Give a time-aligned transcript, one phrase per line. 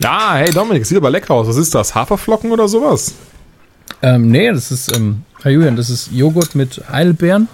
[0.00, 1.48] Ja, hey Dominik, sieht aber lecker aus.
[1.48, 1.94] Was ist das?
[1.94, 3.14] Haferflocken oder sowas?
[4.02, 7.48] Ähm, nee, das ist, ähm, Herr Julian, das ist Joghurt mit Heidelbeeren.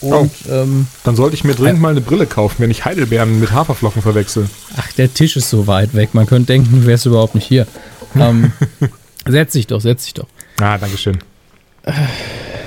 [0.00, 3.38] Und, oh, ähm, dann sollte ich mir dringend mal eine Brille kaufen, wenn ich Heidelbeeren
[3.38, 4.48] mit Haferflocken verwechsel.
[4.76, 6.14] Ach, der Tisch ist so weit weg.
[6.14, 7.66] Man könnte denken, du wärst überhaupt nicht hier.
[8.16, 8.52] ähm,
[9.28, 10.26] setz dich doch, setz dich doch.
[10.60, 11.18] Ah, Dankeschön.
[11.82, 11.92] Äh,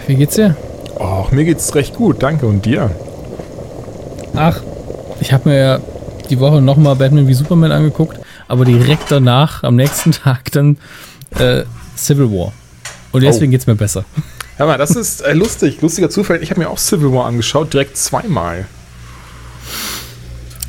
[0.08, 0.56] wie geht's dir?
[0.96, 2.46] Och, mir geht's recht gut, danke.
[2.46, 2.92] Und dir?
[4.36, 4.62] Ach,
[5.20, 5.80] ich habe mir ja
[6.30, 8.20] die Woche nochmal Batman wie Superman angeguckt,
[8.54, 10.78] aber direkt danach, am nächsten Tag, dann
[11.40, 11.64] äh,
[11.98, 12.54] Civil War.
[13.12, 13.52] Und deswegen oh.
[13.52, 14.06] geht's mir besser.
[14.58, 16.42] Hör mal, das ist äh, lustig, lustiger Zufall.
[16.44, 18.68] Ich habe mir auch Civil War angeschaut, direkt zweimal.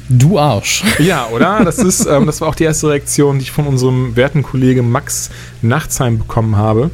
[0.09, 0.83] Du Arsch.
[0.98, 1.62] Ja, oder?
[1.62, 4.91] Das ist, ähm, das war auch die erste Reaktion, die ich von unserem werten Kollegen
[4.91, 5.30] Max
[5.61, 6.91] Nachtsheim bekommen habe.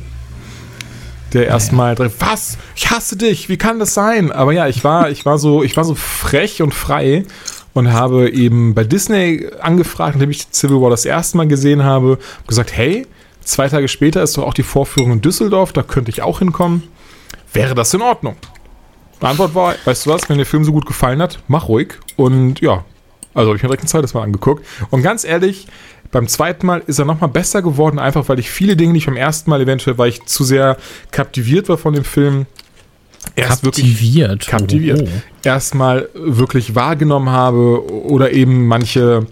[1.33, 2.11] Der erstmal ja.
[2.19, 2.59] was?
[2.75, 4.33] Ich hasse dich, wie kann das sein?
[4.33, 7.25] Aber ja, ich war, ich war so, ich war so frech und frei
[7.75, 12.19] und habe eben bei Disney angefragt, nachdem ich Civil War das erste Mal gesehen habe,
[12.47, 13.07] gesagt, hey,
[13.51, 16.85] Zwei Tage später ist doch auch die Vorführung in Düsseldorf, da könnte ich auch hinkommen.
[17.53, 18.37] Wäre das in Ordnung?
[19.21, 21.95] Die Antwort war, weißt du was, wenn der Film so gut gefallen hat, mach ruhig.
[22.17, 22.85] Und ja,
[23.35, 24.65] also habe ich mir direkt ein zweites Mal angeguckt.
[24.91, 25.67] Und ganz ehrlich,
[26.13, 29.07] beim zweiten Mal ist er nochmal besser geworden, einfach weil ich viele Dinge, die ich
[29.07, 30.77] beim ersten Mal eventuell, weil ich zu sehr
[31.11, 32.47] kaptiviert war von dem Film,
[33.37, 34.31] erst kaptiviert.
[34.31, 35.03] wirklich kaptiviert.
[35.03, 35.09] Oh.
[35.43, 39.27] Erstmal wirklich wahrgenommen habe oder eben manche,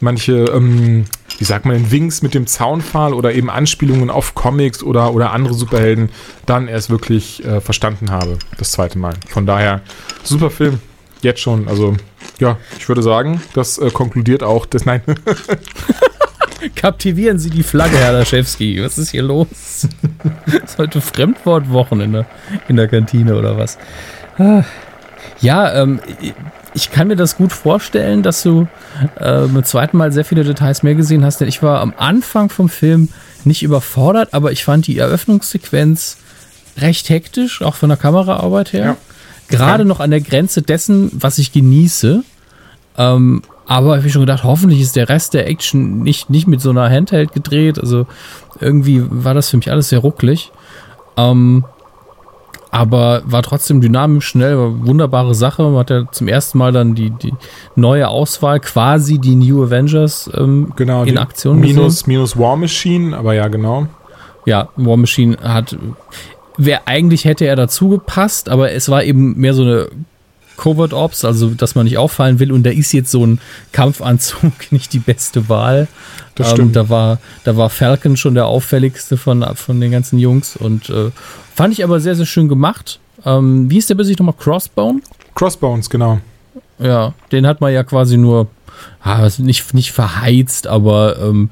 [0.00, 1.04] manche ähm,
[1.38, 5.54] wie sagt man Winks mit dem Zaunpfahl oder eben Anspielungen auf Comics oder, oder andere
[5.54, 6.10] Superhelden
[6.46, 9.14] dann erst wirklich äh, verstanden habe, das zweite Mal.
[9.28, 9.82] Von daher,
[10.24, 10.80] super Film,
[11.22, 11.68] jetzt schon.
[11.68, 11.96] Also,
[12.40, 15.02] ja, ich würde sagen, das äh, konkludiert auch das, nein.
[16.74, 18.82] Kaptivieren Sie die Flagge, Herr Laschewski.
[18.82, 19.46] Was ist hier los?
[20.64, 22.26] ist heute Fremdwortwochen in der,
[22.68, 23.78] in der Kantine oder was?
[25.40, 26.00] Ja, ähm,
[26.74, 28.68] ich kann mir das gut vorstellen, dass du
[29.16, 32.50] äh, beim zweiten Mal sehr viele Details mehr gesehen hast, denn ich war am Anfang
[32.50, 33.08] vom Film
[33.44, 36.18] nicht überfordert, aber ich fand die Eröffnungssequenz
[36.76, 38.84] recht hektisch, auch von der Kameraarbeit her.
[38.84, 38.96] Ja.
[39.48, 42.22] Gerade noch an der Grenze dessen, was ich genieße.
[42.96, 46.62] Ähm, aber ich habe schon gedacht, hoffentlich ist der Rest der Action nicht, nicht mit
[46.62, 47.78] so einer Handheld gedreht.
[47.78, 48.06] Also
[48.58, 50.50] irgendwie war das für mich alles sehr rucklig.
[51.18, 51.64] Ähm,
[52.70, 55.64] aber war trotzdem dynamisch, schnell, war wunderbare Sache.
[55.64, 57.34] Man hat ja zum ersten Mal dann die, die
[57.76, 62.08] neue Auswahl, quasi die New Avengers ähm, genau, in Aktion minus, gesehen.
[62.08, 63.86] Minus War Machine, aber ja, genau.
[64.46, 65.76] Ja, War Machine hat,
[66.56, 69.88] wer eigentlich hätte er dazu gepasst, aber es war eben mehr so eine
[70.58, 73.40] Covert Ops, also dass man nicht auffallen will und da ist jetzt so ein
[73.72, 75.88] Kampfanzug nicht die beste Wahl.
[76.34, 76.76] Das ähm, stimmt.
[76.76, 81.10] Da war, da war Falcon schon der auffälligste von, von den ganzen Jungs und äh,
[81.58, 83.00] Fand ich aber sehr, sehr schön gemacht.
[83.24, 84.36] Ähm, wie ist der Besicht nochmal?
[84.38, 85.00] Crossbone?
[85.34, 86.20] Crossbones, genau.
[86.78, 88.46] Ja, den hat man ja quasi nur,
[89.02, 91.50] ah, nicht, nicht verheizt, aber ähm,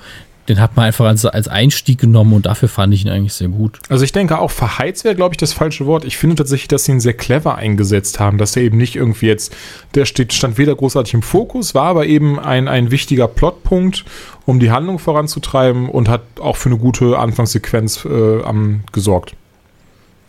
[0.49, 3.49] den hat man einfach als, als Einstieg genommen und dafür fand ich ihn eigentlich sehr
[3.49, 3.79] gut.
[3.89, 6.05] Also ich denke auch, verheizt wäre, glaube ich, das falsche Wort.
[6.05, 9.27] Ich finde tatsächlich, dass sie ihn sehr clever eingesetzt haben, dass er eben nicht irgendwie
[9.27, 9.55] jetzt,
[9.95, 14.05] der steht, stand weder großartig im Fokus, war aber eben ein, ein wichtiger Plotpunkt,
[14.45, 19.35] um die Handlung voranzutreiben und hat auch für eine gute Anfangssequenz äh, am, gesorgt.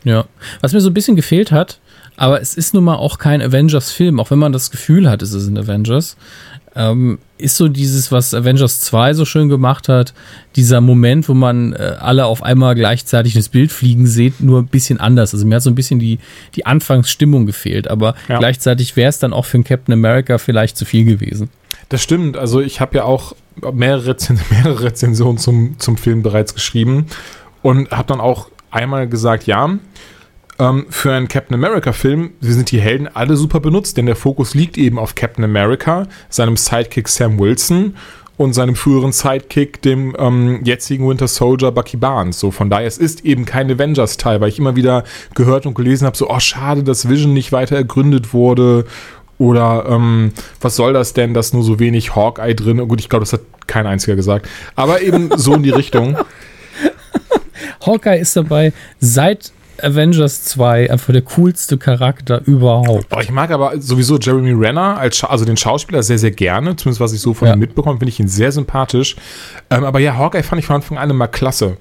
[0.03, 0.25] Ja.
[0.61, 1.79] Was mir so ein bisschen gefehlt hat,
[2.15, 5.33] aber es ist nun mal auch kein Avengers-Film, auch wenn man das Gefühl hat, es
[5.33, 6.17] ist ein Avengers,
[6.77, 10.13] ähm, ist so dieses, was Avengers 2 so schön gemacht hat,
[10.55, 14.67] dieser Moment, wo man äh, alle auf einmal gleichzeitig das Bild fliegen sieht, nur ein
[14.67, 15.33] bisschen anders.
[15.33, 16.19] Also mir hat so ein bisschen die,
[16.55, 18.37] die Anfangsstimmung gefehlt, aber ja.
[18.37, 21.49] gleichzeitig wäre es dann auch für einen Captain America vielleicht zu viel gewesen.
[21.89, 23.35] Das stimmt, also ich habe ja auch
[23.73, 27.07] mehrere, Rezen mehrere Rezensionen zum, zum Film bereits geschrieben
[27.63, 29.77] und habe dann auch einmal gesagt, ja,
[30.59, 34.77] ähm, für einen Captain America-Film sind die Helden alle super benutzt, denn der Fokus liegt
[34.77, 37.95] eben auf Captain America, seinem Sidekick Sam Wilson
[38.37, 42.39] und seinem früheren Sidekick, dem ähm, jetzigen Winter Soldier Bucky Barnes.
[42.39, 45.03] So, von daher, es ist eben kein Avengers-Teil, weil ich immer wieder
[45.33, 48.85] gehört und gelesen habe, so, oh, schade, dass Vision nicht weiter ergründet wurde.
[49.39, 50.31] Oder ähm,
[50.61, 52.87] was soll das denn, dass nur so wenig Hawkeye drin?
[52.87, 54.47] Gut, ich glaube, das hat kein einziger gesagt.
[54.75, 56.17] Aber eben so in die Richtung.
[57.85, 59.51] Hawkeye ist dabei seit
[59.83, 63.07] Avengers 2 einfach der coolste Charakter überhaupt.
[63.15, 66.75] Oh, ich mag aber sowieso Jeremy Renner, als also den Schauspieler, sehr, sehr gerne.
[66.75, 67.53] Zumindest was ich so von ja.
[67.53, 69.15] ihm mitbekomme, finde ich ihn sehr sympathisch.
[69.69, 71.77] Ähm, aber ja, Hawkeye fand ich von Anfang an immer klasse.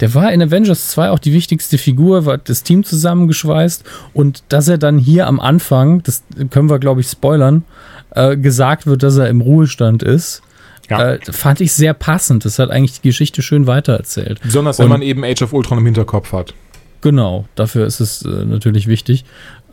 [0.00, 4.66] Der war in Avengers 2 auch die wichtigste Figur, war das Team zusammengeschweißt und dass
[4.66, 7.64] er dann hier am Anfang, das können wir glaube ich spoilern,
[8.10, 10.42] äh, gesagt wird, dass er im Ruhestand ist
[10.90, 11.12] ja.
[11.14, 12.44] Äh, fand ich sehr passend.
[12.44, 14.40] Das hat eigentlich die Geschichte schön weitererzählt.
[14.42, 16.54] Besonders wenn man eben Age of Ultron im Hinterkopf hat.
[17.02, 19.24] Genau, dafür ist es äh, natürlich wichtig.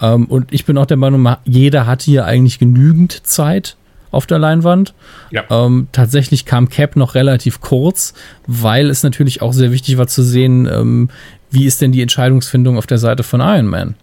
[0.02, 3.78] Ähm, und ich bin auch der Meinung, jeder hat hier eigentlich genügend Zeit.
[4.12, 4.96] auf der Leinwand.
[5.30, 5.44] Ja.
[5.52, 8.16] Ähm, tatsächlich kam Cap noch relativ kurz,
[8.48, 11.10] weil es natürlich auch sehr wichtig war zu sehen, ähm,
[11.52, 13.96] wie ist denn die Entscheidungsfindung auf der Seite von Iron Man.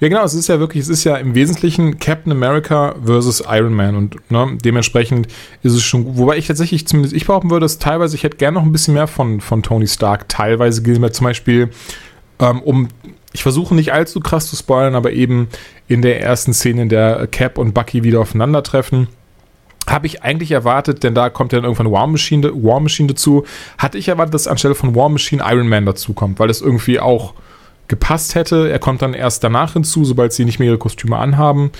[0.00, 3.74] Ja, genau, es ist ja wirklich, es ist ja im Wesentlichen Captain America versus Iron
[3.74, 5.28] Man und ne, dementsprechend
[5.62, 8.56] ist es schon, wobei ich tatsächlich, zumindest ich behaupten würde, dass teilweise, ich hätte gerne
[8.56, 11.70] noch ein bisschen mehr von, von Tony Stark teilweise gesehen, zum Beispiel,
[12.38, 12.88] ähm, um,
[13.32, 15.48] ich versuche nicht allzu krass zu spoilern, aber eben
[15.86, 19.08] in der ersten Szene, in der Cap und Bucky wieder aufeinandertreffen,
[19.88, 23.44] habe ich eigentlich erwartet, denn da kommt ja dann irgendwann War Machine, War Machine dazu,
[23.78, 27.00] hatte ich erwartet, dass anstelle von War Machine Iron Man dazu kommt, weil das irgendwie
[27.00, 27.34] auch
[27.88, 28.70] gepasst hätte.
[28.70, 31.72] Er kommt dann erst danach hinzu, sobald sie nicht mehr ihre Kostüme anhaben.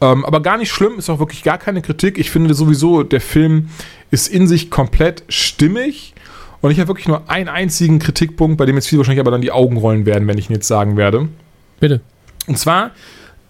[0.00, 2.18] Ähm, aber gar nicht schlimm, ist auch wirklich gar keine Kritik.
[2.18, 3.68] Ich finde sowieso, der Film
[4.10, 6.14] ist in sich komplett stimmig.
[6.60, 9.42] Und ich habe wirklich nur einen einzigen Kritikpunkt, bei dem jetzt viele wahrscheinlich aber dann
[9.42, 11.28] die Augen rollen werden, wenn ich ihn jetzt sagen werde.
[11.80, 12.00] Bitte.
[12.46, 12.92] Und zwar,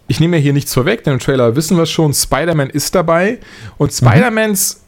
[0.08, 3.38] ich nehme ja hier nichts vorweg, denn im Trailer wissen wir schon, Spider-Man ist dabei.
[3.78, 4.81] Und Spider-Mans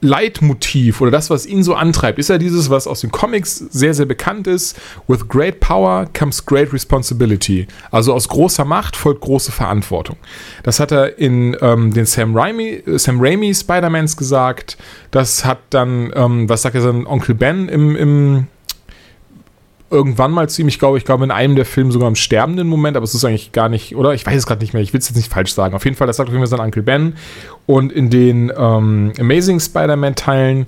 [0.00, 3.94] Leitmotiv oder das, was ihn so antreibt, ist ja dieses, was aus den Comics sehr,
[3.94, 4.78] sehr bekannt ist.
[5.08, 7.66] With great power comes great responsibility.
[7.90, 10.16] Also aus großer Macht folgt große Verantwortung.
[10.62, 14.76] Das hat er in ähm, den Sam Raimi, Sam Raimi Spider-Mans gesagt.
[15.10, 18.46] Das hat dann, ähm, was sagt er sein Onkel Ben im, im
[19.96, 23.04] irgendwann mal ziemlich, glaube ich, glaube in einem der Filme sogar im sterbenden Moment, aber
[23.04, 24.14] es ist eigentlich gar nicht, oder?
[24.14, 25.74] Ich weiß es gerade nicht mehr, ich will es jetzt nicht falsch sagen.
[25.74, 27.14] Auf jeden Fall, das sagt auf jeden Fall sein Uncle Ben.
[27.66, 30.66] Und in den ähm, Amazing Spider-Man-Teilen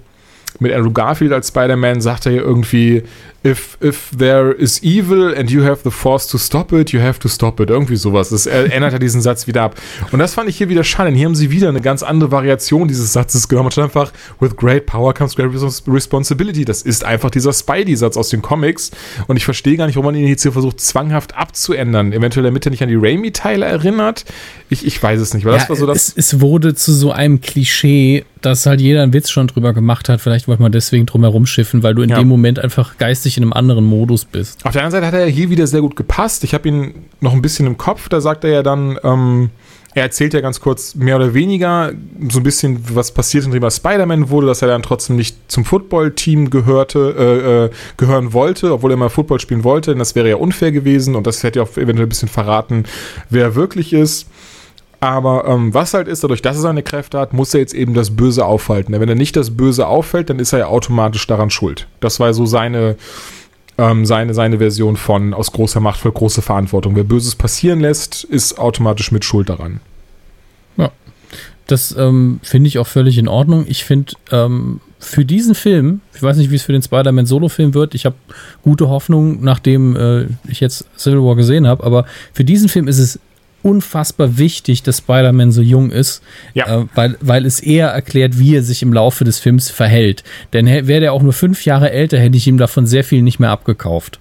[0.60, 3.02] mit Andrew Garfield als Spider-Man sagt er ja irgendwie,
[3.44, 7.18] if, if there is evil and you have the force to stop it, you have
[7.20, 7.70] to stop it.
[7.70, 8.30] Irgendwie sowas.
[8.30, 9.76] Das ändert ja diesen Satz wieder ab.
[10.10, 11.10] Und das fand ich hier wieder schade.
[11.10, 13.66] Hier haben sie wieder eine ganz andere Variation dieses Satzes genommen.
[13.68, 15.50] Und einfach, with great power comes great
[15.86, 16.64] responsibility.
[16.64, 18.90] Das ist einfach dieser Spidey-Satz aus den Comics.
[19.26, 22.12] Und ich verstehe gar nicht, warum man ihn jetzt hier versucht, zwanghaft abzuändern.
[22.12, 24.24] Eventuell, damit er nicht an die Raimi-Teile erinnert.
[24.68, 25.44] Ich, ich weiß es nicht.
[25.44, 26.08] Weil Ja, das war so das.
[26.08, 30.08] es, es wurde zu so einem Klischee, dass halt jeder einen Witz schon drüber gemacht
[30.08, 30.20] hat.
[30.20, 32.18] Vielleicht wollte man deswegen drum herum schiffen, weil du in Ja.
[32.18, 34.64] dem Moment einfach geistig in einem anderen Modus bist.
[34.64, 36.44] Auf der anderen Seite hat er ja hier wieder sehr gut gepasst.
[36.44, 38.08] Ich habe ihn noch ein bisschen im Kopf.
[38.08, 39.50] Da sagt er ja dann, ähm,
[39.94, 41.92] er erzählt ja ganz kurz mehr oder weniger
[42.30, 45.64] so ein bisschen, was passiert, indem er Spider-Man wurde, dass er dann trotzdem nicht zum
[45.64, 49.90] Football-Team gehörte, äh, äh, gehören wollte, obwohl er mal Football spielen wollte.
[49.92, 52.84] Denn das wäre ja unfair gewesen und das hätte ja auch eventuell ein bisschen verraten,
[53.30, 54.28] wer er wirklich ist.
[55.00, 57.94] Aber ähm, was halt ist, dadurch, dass er seine Kräfte hat, muss er jetzt eben
[57.94, 58.98] das Böse aufhalten.
[58.98, 61.86] Wenn er nicht das Böse auffällt, dann ist er ja automatisch daran schuld.
[62.00, 62.96] Das war so seine,
[63.78, 66.96] ähm, seine, seine Version von aus großer Macht für große Verantwortung.
[66.96, 69.80] Wer Böses passieren lässt, ist automatisch mit Schuld daran.
[71.68, 73.66] Das ähm, finde ich auch völlig in Ordnung.
[73.68, 77.74] Ich finde, ähm, für diesen Film, ich weiß nicht, wie es für den Spider-Man Solo-Film
[77.74, 78.16] wird, ich habe
[78.62, 82.98] gute Hoffnung, nachdem äh, ich jetzt Civil War gesehen habe, aber für diesen Film ist
[82.98, 83.20] es
[83.62, 86.22] unfassbar wichtig, dass Spider-Man so jung ist,
[86.54, 86.82] Ja.
[86.82, 90.22] äh, weil, weil es eher erklärt, wie er sich im Laufe des Films verhält.
[90.52, 93.40] Denn wäre der auch nur fünf Jahre älter, hätte ich ihm davon sehr viel nicht
[93.40, 94.20] mehr abgekauft.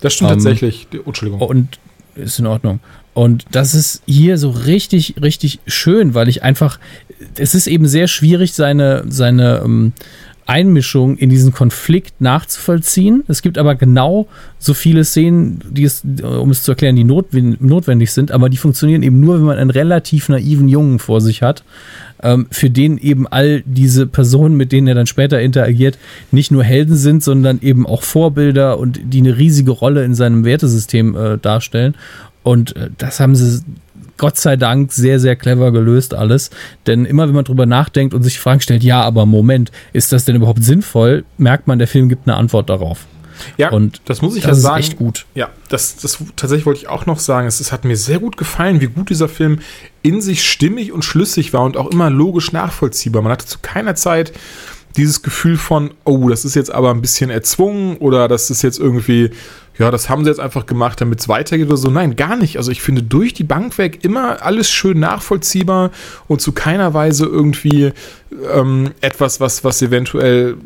[0.00, 0.86] Das stimmt Ähm, tatsächlich.
[1.04, 1.40] Entschuldigung.
[1.40, 1.78] Und
[2.14, 2.80] ist in Ordnung.
[3.12, 6.78] Und das ist hier so richtig, richtig schön, weil ich einfach,
[7.38, 9.92] es ist eben sehr schwierig, seine, seine ähm,
[10.46, 13.24] Einmischung in diesen Konflikt nachzuvollziehen.
[13.26, 14.28] Es gibt aber genau
[14.58, 18.56] so viele Szenen, die es, um es zu erklären, die notwen- notwendig sind, aber die
[18.56, 21.64] funktionieren eben nur, wenn man einen relativ naiven Jungen vor sich hat,
[22.22, 25.98] ähm, für den eben all diese Personen, mit denen er dann später interagiert,
[26.30, 30.44] nicht nur Helden sind, sondern eben auch Vorbilder und die eine riesige Rolle in seinem
[30.44, 31.94] Wertesystem äh, darstellen.
[32.42, 33.62] Und äh, das haben sie
[34.16, 36.50] Gott sei Dank sehr, sehr clever gelöst alles.
[36.86, 40.12] Denn immer wenn man drüber nachdenkt und sich die Frage stellt, ja, aber Moment, ist
[40.12, 43.06] das denn überhaupt sinnvoll, merkt man, der Film gibt eine Antwort darauf.
[43.58, 44.80] ja, Und das muss ich das ja ist sagen.
[44.80, 45.26] echt gut.
[45.34, 47.46] Ja, das, das tatsächlich wollte ich auch noch sagen.
[47.46, 49.60] Es, es hat mir sehr gut gefallen, wie gut dieser Film
[50.02, 53.22] in sich stimmig und schlüssig war und auch immer logisch nachvollziehbar.
[53.22, 54.32] Man hatte zu keiner Zeit
[54.96, 58.78] dieses Gefühl von, oh, das ist jetzt aber ein bisschen erzwungen oder das ist jetzt
[58.78, 59.30] irgendwie,
[59.78, 61.90] ja, das haben sie jetzt einfach gemacht, damit es weitergeht oder so.
[61.90, 62.56] Nein, gar nicht.
[62.56, 65.90] Also ich finde durch die Bank weg immer alles schön nachvollziehbar
[66.28, 67.92] und zu keiner Weise irgendwie
[68.52, 70.56] ähm, etwas, was, was eventuell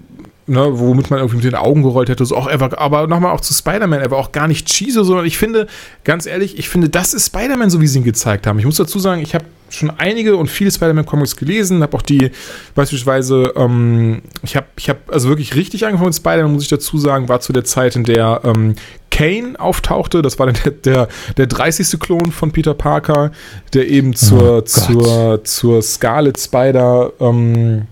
[0.51, 2.27] ne, womit man irgendwie mit den Augen gerollt hätte.
[2.27, 5.05] So, auch er war, aber nochmal auch zu Spider-Man, er war auch gar nicht cheesy,
[5.05, 5.67] sondern ich finde,
[6.05, 8.59] ganz ehrlich, ich finde, das ist Spider-Man, so wie sie ihn gezeigt haben.
[8.59, 12.31] Ich muss dazu sagen, ich habe schon einige und viele Spider-Man-Comics gelesen, habe auch die,
[12.75, 16.99] beispielsweise, ähm, ich habe, ich habe also wirklich richtig angefangen mit Spider-Man, muss ich dazu
[16.99, 18.75] sagen, war zu der Zeit, in der ähm,
[19.11, 20.23] Kane auftauchte.
[20.23, 21.99] Das war dann der, der, der 30.
[22.01, 23.33] Klon von Peter Parker,
[23.75, 24.69] der eben zur, Gott.
[24.69, 27.87] zur, zur Scarlet Spider, ähm,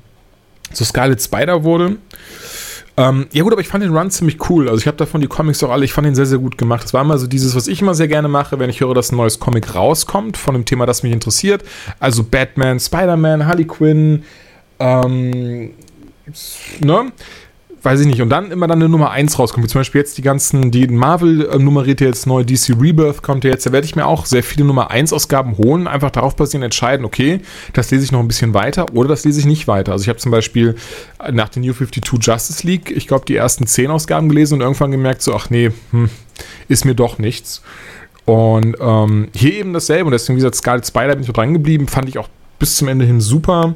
[0.73, 1.97] zur Scarlet Spider wurde.
[2.99, 4.69] Ähm, ja gut, aber ich fand den Run ziemlich cool.
[4.69, 6.83] Also ich habe davon die Comics auch alle, ich fand den sehr, sehr gut gemacht.
[6.83, 9.13] Das war immer so dieses, was ich immer sehr gerne mache, wenn ich höre, dass
[9.13, 11.63] ein neues Comic rauskommt von dem Thema, das mich interessiert.
[12.01, 14.25] Also Batman, Spider-Man, Harley Quinn,
[14.81, 15.71] ähm,
[16.81, 17.13] ne?
[17.83, 20.19] Weiß ich nicht, und dann immer dann eine Nummer 1 rauskommt, wie zum Beispiel jetzt
[20.19, 24.07] die ganzen, die Marvel nummeriert jetzt neu, DC Rebirth kommt jetzt, da werde ich mir
[24.07, 27.41] auch sehr viele Nummer 1 Ausgaben holen, einfach darauf basierend entscheiden, okay,
[27.73, 29.93] das lese ich noch ein bisschen weiter oder das lese ich nicht weiter.
[29.93, 30.75] Also ich habe zum Beispiel
[31.31, 34.91] nach den New 52 Justice League, ich glaube, die ersten 10 Ausgaben gelesen und irgendwann
[34.91, 36.11] gemerkt, so, ach nee, hm,
[36.69, 37.63] ist mir doch nichts.
[38.25, 41.89] Und ähm, hier eben dasselbe und deswegen, wie gesagt, Scarlet Spider bin ich dran geblieben,
[41.89, 43.75] fand ich auch bis zum Ende hin super.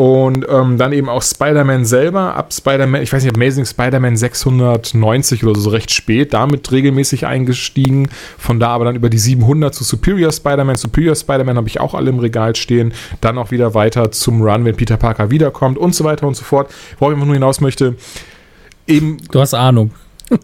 [0.00, 5.44] Und ähm, dann eben auch Spider-Man selber, ab Spider-Man, ich weiß nicht, Amazing Spider-Man 690
[5.44, 8.08] oder so, so recht spät, damit regelmäßig eingestiegen.
[8.38, 10.76] Von da aber dann über die 700 zu Superior Spider-Man.
[10.76, 12.94] Superior Spider-Man habe ich auch alle im Regal stehen.
[13.20, 16.44] Dann auch wieder weiter zum Run, wenn Peter Parker wiederkommt und so weiter und so
[16.44, 16.72] fort.
[16.98, 17.94] Worauf ich einfach nur hinaus möchte,
[18.86, 19.18] eben.
[19.30, 19.90] Du hast Ahnung.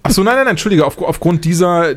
[0.02, 1.95] Achso, nein, nein, nein, Entschuldige, auf, aufgrund dieser,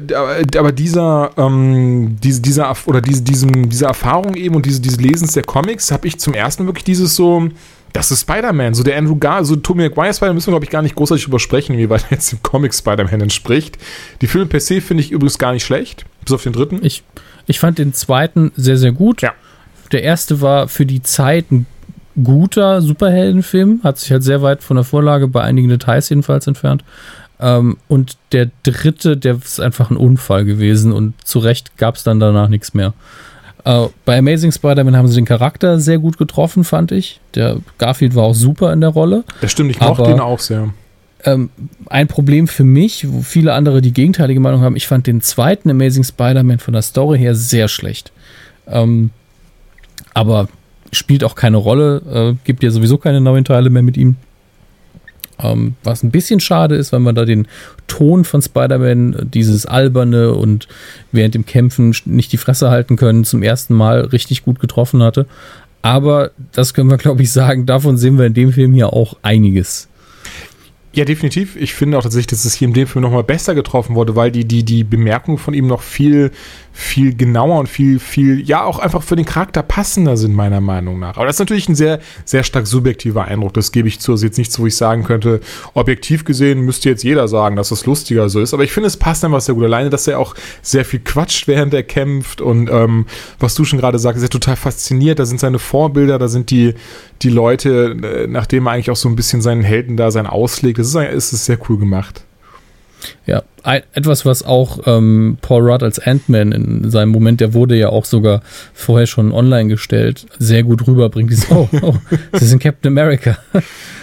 [0.57, 5.33] aber dieser, ähm, diese, dieser, oder diese, diesem, dieser Erfahrung eben und diese, diese Lesens
[5.33, 7.49] der Comics habe ich zum ersten wirklich dieses so,
[7.93, 10.71] das ist Spider-Man, so der Andrew Gar, so Tommy McGuire Spider-Man müssen wir, glaube ich,
[10.71, 13.79] gar nicht großartig übersprechen, wie weit er jetzt dem Comic Spider-Man entspricht.
[14.21, 16.79] Die Filme per se finde ich übrigens gar nicht schlecht, bis auf den dritten.
[16.83, 17.03] Ich,
[17.47, 19.23] ich fand den zweiten sehr, sehr gut.
[19.23, 19.33] Ja.
[19.91, 21.65] Der erste war für die Zeit ein
[22.23, 26.83] guter Superheldenfilm, hat sich halt sehr weit von der Vorlage bei einigen Details jedenfalls entfernt.
[27.39, 32.03] Ähm, und der dritte, der ist einfach ein Unfall gewesen und zu Recht gab es
[32.03, 32.93] dann danach nichts mehr.
[33.65, 37.19] Äh, bei Amazing Spider-Man haben sie den Charakter sehr gut getroffen, fand ich.
[37.35, 39.23] Der Garfield war auch super in der Rolle.
[39.41, 40.73] Das stimmt, ich mochte ihn auch sehr.
[41.25, 41.49] Ähm,
[41.87, 45.69] ein Problem für mich, wo viele andere die gegenteilige Meinung haben, ich fand den zweiten
[45.69, 48.11] Amazing Spider-Man von der Story her sehr schlecht.
[48.67, 49.11] Ähm,
[50.13, 50.47] aber
[50.91, 54.15] spielt auch keine Rolle, äh, gibt ja sowieso keine neuen Teile mehr mit ihm.
[55.41, 57.47] Ähm, was ein bisschen schade ist, weil man da den
[57.87, 60.67] Ton von Spider-Man, dieses alberne und
[61.11, 65.25] während dem Kämpfen nicht die Fresse halten können, zum ersten Mal richtig gut getroffen hatte.
[65.81, 69.15] Aber das können wir, glaube ich, sagen, davon sehen wir in dem Film hier auch
[69.21, 69.87] einiges.
[70.91, 71.55] Ja, definitiv.
[71.55, 74.31] Ich finde auch tatsächlich, dass es hier in dem Film nochmal besser getroffen wurde, weil
[74.31, 76.31] die, die, die Bemerkungen von ihm noch viel,
[76.71, 80.99] viel genauer und viel, viel, ja, auch einfach für den Charakter passender sind, meiner Meinung
[80.99, 81.17] nach.
[81.17, 83.53] Aber das ist natürlich ein sehr, sehr stark subjektiver Eindruck.
[83.53, 84.11] Das gebe ich zu.
[84.11, 85.41] Das ist jetzt nichts, wo ich sagen könnte,
[85.73, 88.53] objektiv gesehen müsste jetzt jeder sagen, dass das lustiger so ist.
[88.53, 89.63] Aber ich finde, es passt einfach sehr gut.
[89.63, 92.41] Alleine, dass er auch sehr viel quatscht, während er kämpft.
[92.41, 93.05] Und ähm,
[93.39, 95.19] was du schon gerade sagst, ist er total fasziniert.
[95.19, 96.75] Da sind seine Vorbilder, da sind die,
[97.21, 100.79] die Leute, äh, nachdem er eigentlich auch so ein bisschen seinen Helden da sein auslegt.
[100.79, 102.23] Das ist, ist, ist sehr cool gemacht.
[103.25, 107.75] Ja, ein, etwas, was auch ähm, Paul Rudd als Ant-Man in seinem Moment, der wurde
[107.75, 108.41] ja auch sogar
[108.73, 111.31] vorher schon online gestellt, sehr gut rüberbringt.
[111.31, 111.95] Dieses, oh, oh,
[112.33, 113.37] Sie sind Captain America.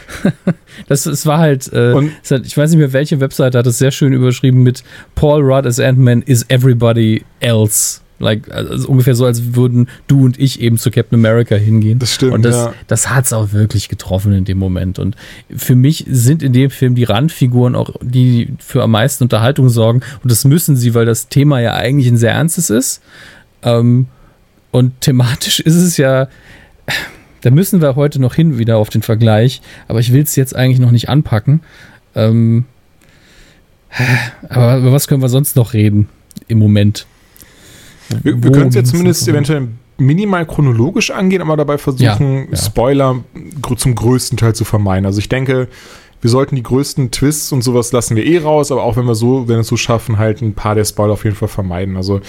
[0.88, 3.90] das, es war halt, äh, hat, ich weiß nicht mehr, welche Webseite hat es sehr
[3.90, 4.82] schön überschrieben mit
[5.14, 8.00] Paul Rudd as Ant-Man is everybody else.
[8.18, 11.98] Like, also ungefähr so, als würden du und ich eben zu Captain America hingehen.
[11.98, 12.32] Das stimmt.
[12.32, 12.74] Und das, ja.
[12.86, 14.98] das hat es auch wirklich getroffen in dem Moment.
[14.98, 15.16] Und
[15.54, 20.00] für mich sind in dem Film die Randfiguren auch die für am meisten Unterhaltung sorgen.
[20.22, 23.02] Und das müssen sie, weil das Thema ja eigentlich ein sehr ernstes ist.
[23.62, 24.06] Ähm,
[24.70, 26.28] und thematisch ist es ja,
[27.42, 29.60] da müssen wir heute noch hin wieder auf den Vergleich.
[29.88, 31.60] Aber ich will es jetzt eigentlich noch nicht anpacken.
[32.14, 32.64] Ähm,
[34.48, 36.08] aber über was können wir sonst noch reden
[36.48, 37.06] im Moment?
[38.22, 42.56] Wir, wir können es jetzt zumindest eventuell minimal chronologisch angehen, aber dabei versuchen, ja, ja.
[42.56, 43.24] Spoiler
[43.76, 45.06] zum größten Teil zu vermeiden.
[45.06, 45.68] Also ich denke,
[46.20, 49.14] wir sollten die größten Twists und sowas lassen wir eh raus, aber auch wenn wir
[49.14, 51.96] so, wenn wir es so schaffen, halt ein paar der Spoiler auf jeden Fall vermeiden.
[51.96, 52.20] Also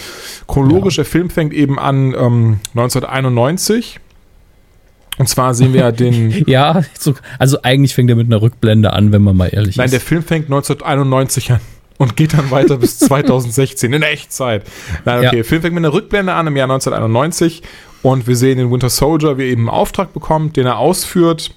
[0.48, 1.04] chronologisch, ja.
[1.04, 4.00] der Film fängt eben an ähm, 1991.
[5.20, 6.44] Und zwar sehen wir ja den.
[6.48, 6.84] ja,
[7.40, 9.92] also eigentlich fängt er mit einer Rückblende an, wenn man mal ehrlich Nein, ist.
[9.92, 11.60] Nein, der Film fängt 1991 an
[11.98, 14.64] und geht dann weiter bis 2016 in Echtzeit.
[15.06, 15.44] Nein, okay, ja.
[15.44, 17.64] Film fängt mit einer Rückblende an im Jahr 1991
[18.02, 21.52] und wir sehen den Winter Soldier, wie er eben einen Auftrag bekommt, den er ausführt,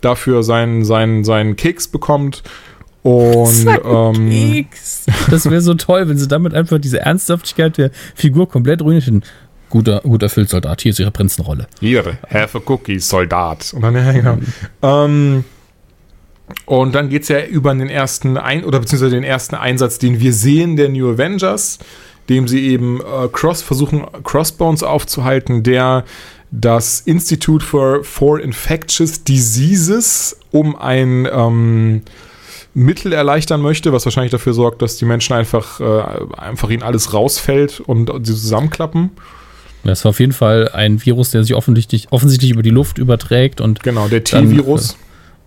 [0.00, 2.42] dafür seinen, seinen, seinen Keks bekommt
[3.02, 5.06] und ähm, Keks.
[5.30, 9.24] Das wäre so toll, wenn sie damit einfach diese Ernsthaftigkeit der Figur komplett ruinieren.
[9.70, 11.66] Guter, gut erfüllt Soldat, hier ist ihre Prinzenrolle.
[11.80, 13.72] Hier, have a cookie, Soldat.
[13.74, 14.36] Und dann, ja, genau.
[14.36, 14.44] Mhm.
[14.82, 15.44] Ähm,
[16.66, 20.20] und dann geht es ja über den ersten Ein oder beziehungsweise den ersten Einsatz, den
[20.20, 21.78] wir sehen, der New Avengers,
[22.28, 26.04] dem sie eben äh, Cross versuchen, Crossbones aufzuhalten, der
[26.50, 32.02] das Institute for, for Infectious Diseases um ein ähm,
[32.74, 36.02] Mittel erleichtern möchte, was wahrscheinlich dafür sorgt, dass die Menschen einfach, äh,
[36.36, 39.10] einfach ihnen alles rausfällt und sie zusammenklappen.
[39.84, 43.60] Das war auf jeden Fall ein Virus, der sich offensichtlich, offensichtlich über die Luft überträgt
[43.60, 44.96] und genau der T-Virus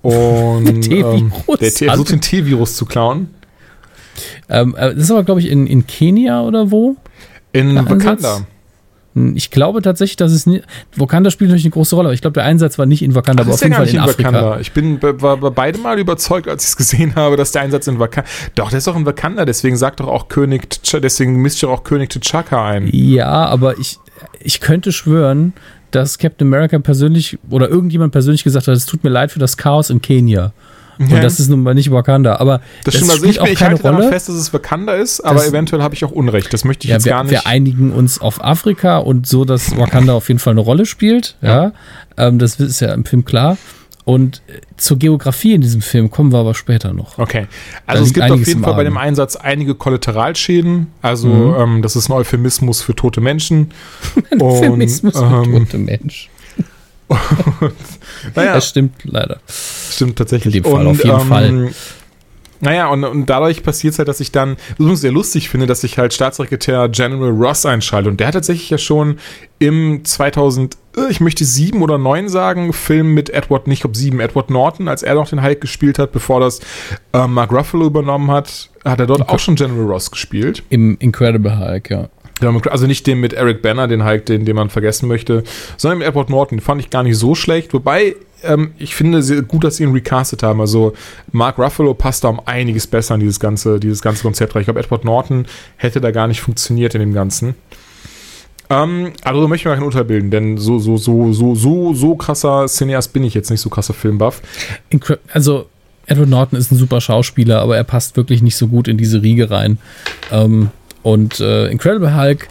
[0.02, 3.30] Und ähm, der versucht den T-Virus zu klauen.
[4.50, 6.96] Ähm, äh, das ist aber, glaube ich, in, in Kenia oder wo?
[7.54, 8.46] In Wakanda.
[9.14, 10.64] Hm, ich glaube tatsächlich, dass es nicht.
[10.96, 13.44] Wakanda spielt natürlich eine große Rolle, aber ich glaube, der Einsatz war nicht in Wakanda,
[13.44, 14.34] Ach, aber auf jeden Fall in, in Afrika.
[14.34, 14.60] Wakanda.
[14.60, 17.88] Ich bin war bei beide Mal überzeugt, als ich es gesehen habe, dass der Einsatz
[17.88, 18.30] in Wakanda.
[18.56, 21.84] Doch, der ist doch in Wakanda, deswegen sagt doch auch König, deswegen misst doch auch
[21.84, 22.90] König T'Chaka ein.
[22.92, 24.00] Ja, aber ich,
[24.40, 25.54] ich könnte schwören,
[25.92, 29.58] dass Captain America persönlich oder irgendjemand persönlich gesagt hat, es tut mir leid für das
[29.58, 30.54] Chaos in Kenia.
[30.98, 31.16] Ja.
[31.16, 32.36] Und das ist nun mal nicht Wakanda.
[32.38, 34.10] Aber das, das stimmt, also ich, auch ich keine halte Rolle.
[34.10, 36.54] fest, dass es Wakanda ist, aber das, eventuell habe ich auch Unrecht.
[36.54, 37.32] Das möchte ich ja, jetzt wir, gar nicht.
[37.32, 41.36] Wir einigen uns auf Afrika und so, dass Wakanda auf jeden Fall eine Rolle spielt.
[41.42, 41.72] Ja, ja.
[42.18, 43.58] Ähm, das ist ja im Film klar.
[44.04, 47.20] Und äh, zur Geografie in diesem Film kommen wir aber später noch.
[47.20, 47.48] Okay.
[47.86, 50.88] Also es gibt auf jeden Fall bei dem Einsatz einige Kollateralschäden.
[51.02, 51.56] Also mhm.
[51.58, 53.72] ähm, das ist ein Euphemismus für tote Menschen.
[54.32, 56.30] ein Euphemismus für ähm, tote Menschen.
[58.36, 59.40] Naja, das stimmt leider.
[59.48, 60.56] Stimmt tatsächlich.
[60.56, 61.72] In dem Fall, und, auf jeden ähm, Fall.
[62.62, 65.84] Naja, und, und dadurch passiert es halt, dass ich dann übrigens sehr lustig finde, dass
[65.84, 68.10] ich halt Staatssekretär General Ross einschalte.
[68.10, 69.18] Und der hat tatsächlich ja schon
[69.58, 70.78] im 2000, äh,
[71.10, 75.04] ich möchte sieben oder neun sagen, Film mit Edward, nicht ob sieben, Edward Norton, als
[75.04, 76.60] er noch den Hulk gespielt hat, bevor das
[77.14, 80.64] äh, Mark Ruffalo übernommen hat, hat er dort Inc auch schon General Ross gespielt.
[80.70, 82.10] Im Incredible Hulk, ja.
[82.70, 85.44] Also nicht den mit Eric Banner, den Hulk, den, den man vergessen möchte,
[85.78, 86.58] sondern mit Edward Norton.
[86.58, 87.72] Den fand ich gar nicht so schlecht.
[87.72, 90.60] Wobei, ähm, ich finde sehr gut, dass sie ihn recastet haben.
[90.60, 90.94] Also
[91.32, 94.62] Mark Ruffalo passt da um einiges besser in dieses ganze, dieses ganze Konzept rein.
[94.62, 95.46] Ich glaube, Edward Norton
[95.78, 97.54] hätte da gar nicht funktioniert in dem Ganzen.
[98.72, 102.16] Ähm, also möchte ich mir kein Urteil bilden, denn so, so, so, so, so, so
[102.16, 104.42] krasser Cineast bin ich jetzt nicht, so krasser Filmbuff.
[105.34, 105.66] Also
[106.06, 109.22] Edward Norton ist ein super Schauspieler, aber er passt wirklich nicht so gut in diese
[109.22, 109.78] Riege rein.
[110.32, 110.70] Ähm,
[111.04, 112.48] und äh, Incredible Hulk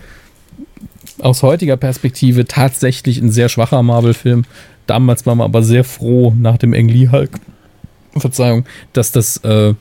[1.21, 4.45] aus heutiger Perspektive tatsächlich ein sehr schwacher Marvel-Film.
[4.87, 7.31] Damals war man aber sehr froh nach dem Ang Lee Hulk,
[8.17, 9.73] Verzeihung, dass das äh,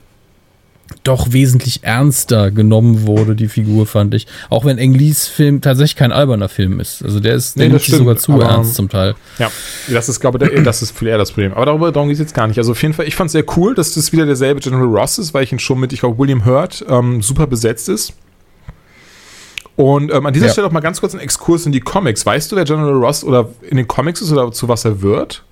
[1.04, 4.28] doch wesentlich ernster genommen wurde, die Figur, fand ich.
[4.50, 7.04] Auch wenn Ang Lees Film tatsächlich kein alberner Film ist.
[7.04, 9.16] Also der ist, nee, sich sogar zu ernst zum Teil.
[9.38, 9.52] Ja,
[9.88, 11.54] das ist, glaube ich, das ist viel eher das Problem.
[11.54, 12.58] Aber darüber darum geht es jetzt gar nicht.
[12.58, 15.18] Also auf jeden Fall, ich fand es sehr cool, dass das wieder derselbe General Ross
[15.18, 18.14] ist, weil ich ihn schon mit, ich glaube, William Hurt ähm, super besetzt ist.
[19.76, 20.52] Und ähm, an dieser ja.
[20.52, 22.26] Stelle auch mal ganz kurz ein Exkurs in die Comics.
[22.26, 25.44] Weißt du, wer General Ross oder in den Comics ist oder zu was er wird?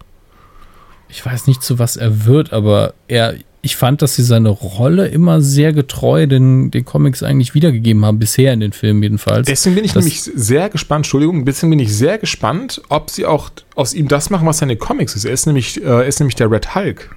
[1.07, 5.07] Ich weiß nicht, zu was er wird, aber er, ich fand, dass sie seine Rolle
[5.07, 9.47] immer sehr getreu den, den Comics eigentlich wiedergegeben haben, bisher in den Filmen jedenfalls.
[9.47, 13.25] Deswegen bin ich das nämlich sehr gespannt, Entschuldigung, deswegen bin ich sehr gespannt, ob sie
[13.25, 15.25] auch aus ihm das machen, was seine Comics ist.
[15.25, 17.09] Er ist nämlich, äh, er ist nämlich der Red Hulk.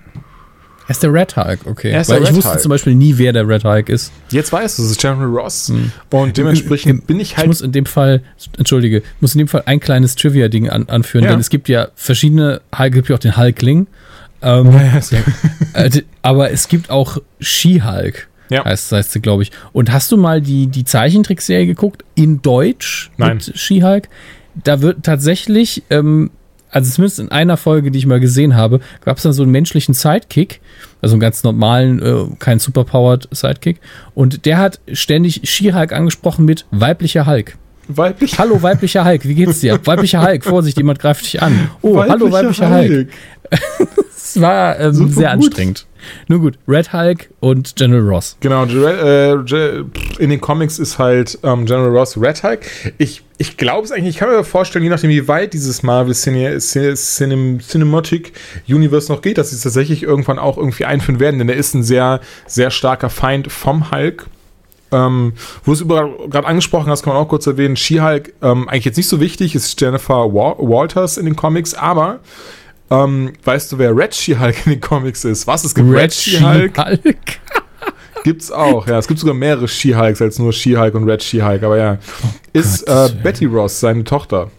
[0.90, 1.90] Er ist der Red Hulk, okay.
[1.90, 2.60] Er ist Weil ich Red wusste Hulk.
[2.62, 4.10] zum Beispiel nie, wer der Red Hulk ist.
[4.30, 5.68] Jetzt weißt du, es ist General Ross.
[5.68, 5.92] Hm.
[6.10, 7.44] Und dementsprechend bin ich halt.
[7.44, 8.24] Ich muss in dem Fall,
[8.58, 11.30] entschuldige, muss in dem Fall ein kleines Trivia-Ding an, anführen, ja.
[11.30, 13.86] denn es gibt ja verschiedene Hulk, es gibt ja auch den Hulkling.
[14.42, 14.74] Ähm,
[15.74, 15.90] äh,
[16.22, 18.28] aber es gibt auch She-Hulk.
[18.48, 18.64] Ja.
[18.64, 19.52] Heißt, heißt sie, glaube ich.
[19.72, 23.34] Und hast du mal die, die Zeichentrickserie geguckt in Deutsch Nein.
[23.34, 24.08] mit She-Hulk?
[24.64, 26.30] Da wird tatsächlich ähm,
[26.70, 29.52] also zumindest in einer Folge, die ich mal gesehen habe, gab es dann so einen
[29.52, 30.60] menschlichen Sidekick,
[31.02, 33.80] also einen ganz normalen, äh, kein superpowered Sidekick.
[34.14, 37.56] Und der hat ständig She-Hulk angesprochen mit weiblicher Hulk.
[37.88, 38.38] Weiblich?
[38.38, 39.80] Hallo, weiblicher Hulk, wie geht's dir?
[39.84, 41.70] weiblicher Hulk, Vorsicht, jemand greift dich an.
[41.82, 42.90] Oh, weiblicher hallo, weiblicher Hulk.
[42.90, 43.08] Hulk.
[44.34, 45.46] Es war ähm, sehr gut.
[45.46, 45.86] anstrengend.
[46.28, 48.36] Nur gut, Red Hulk und General Ross.
[48.40, 49.32] Genau, äh,
[50.18, 52.60] in den Comics ist halt ähm, General Ross Red Hulk.
[52.98, 56.14] Ich, ich glaube es eigentlich, ich kann mir vorstellen, je nachdem, wie weit dieses Marvel
[56.14, 58.32] Cine, Cine, Cinematic
[58.68, 61.74] Universe noch geht, dass sie es tatsächlich irgendwann auch irgendwie einführen werden, denn er ist
[61.74, 64.26] ein sehr, sehr starker Feind vom Hulk.
[64.92, 65.34] Ähm,
[65.64, 68.96] wo du es gerade angesprochen hast, kann man auch kurz erwähnen, She-Hulk, ähm, eigentlich jetzt
[68.96, 72.20] nicht so wichtig, ist Jennifer Wa Walters in den Comics, aber
[72.90, 75.46] ähm, weißt du, wer Red She-Hulk in den Comics ist?
[75.46, 75.64] Was?
[75.64, 76.74] Es gibt Red, She-Hulk.
[76.76, 77.14] She
[78.24, 78.98] Gibt's auch, ja.
[78.98, 81.98] Es gibt sogar mehrere She-Hulks als nur She-Hulk und Red She-Hulk, aber ja.
[82.22, 84.50] Oh ist äh, Betty Ross seine Tochter.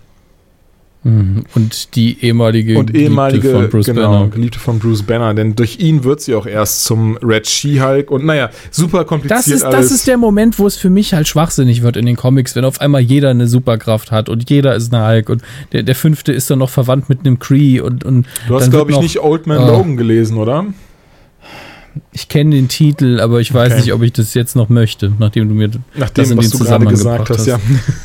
[1.03, 1.43] Mhm.
[1.55, 4.27] Und die ehemalige und ehemalige Geliebte von Bruce genau, Banner.
[4.29, 8.23] Geliebte von Bruce Banner, denn durch ihn wird sie auch erst zum Red She-Hulk und
[8.23, 9.89] naja, super kompliziert das ist, alles.
[9.89, 12.65] Das ist der Moment, wo es für mich halt schwachsinnig wird in den Comics, wenn
[12.65, 16.33] auf einmal jeder eine Superkraft hat und jeder ist eine Hulk und der, der fünfte
[16.33, 19.19] ist dann noch verwandt mit einem Cree und, und Du hast, glaube ich, noch, nicht
[19.19, 19.65] Old Man oh.
[19.65, 20.67] Logan gelesen, oder?
[22.13, 23.81] Ich kenne den Titel, aber ich weiß okay.
[23.81, 26.51] nicht, ob ich das jetzt noch möchte, nachdem du mir nachdem, das in was den
[26.51, 27.39] du Zusammenhang gesagt hast.
[27.39, 27.47] hast.
[27.47, 27.59] Ja.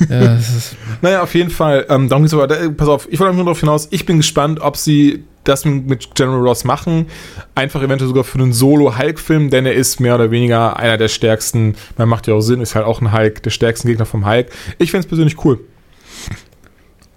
[0.08, 0.38] ja
[1.02, 1.86] naja, auf jeden Fall.
[1.88, 4.60] Ähm, darum geht's aber, äh, pass auf, ich wollte nur darauf hinaus, ich bin gespannt,
[4.60, 7.06] ob sie das mit General Ross machen.
[7.54, 11.76] Einfach eventuell sogar für einen Solo-Hulk-Film, denn er ist mehr oder weniger einer der stärksten,
[11.96, 14.48] man macht ja auch Sinn, ist halt auch ein Hulk, der stärksten Gegner vom Hulk.
[14.78, 15.60] Ich finde es persönlich cool.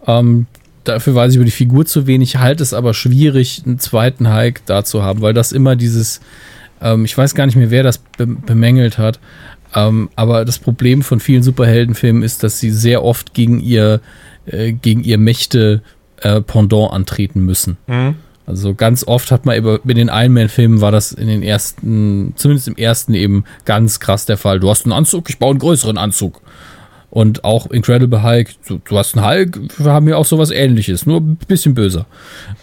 [0.06, 0.46] Ähm,
[0.84, 4.62] dafür weiß ich über die Figur zu wenig, halte es aber schwierig, einen zweiten Hulk
[4.66, 6.22] da zu haben, weil das immer dieses,
[6.82, 9.20] ähm, ich weiß gar nicht mehr, wer das be bemängelt hat,
[9.76, 14.02] ähm, aber das Problem von vielen Superheldenfilmen ist, dass sie sehr oft gegen ihr,
[14.46, 15.82] äh, gegen ihr Mächte
[16.22, 17.78] äh, Pendant antreten müssen.
[17.88, 18.16] Mhm.
[18.50, 22.34] Also ganz oft hat man über, mit den Iron Man-Filmen war das in den ersten,
[22.36, 24.60] zumindest im ersten eben ganz krass der Fall.
[24.60, 26.42] Du hast einen Anzug, ich baue einen größeren Anzug.
[27.12, 31.06] Und auch Incredible Hulk, du, du hast einen Hulk, wir haben ja auch sowas ähnliches,
[31.06, 32.08] nur ein bisschen böser.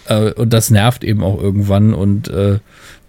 [0.07, 2.59] Äh, und das nervt eben auch irgendwann und äh,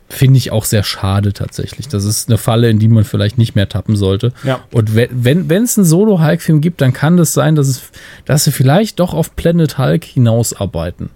[0.09, 1.87] finde ich auch sehr schade tatsächlich.
[1.87, 4.31] Das ist eine Falle, in die man vielleicht nicht mehr tappen sollte.
[4.43, 4.61] Ja.
[4.71, 7.91] Und wenn wenn es einen Solo-Hulk-Film gibt, dann kann das sein, dass es,
[8.25, 11.09] dass sie vielleicht doch auf Planet Hulk hinausarbeiten.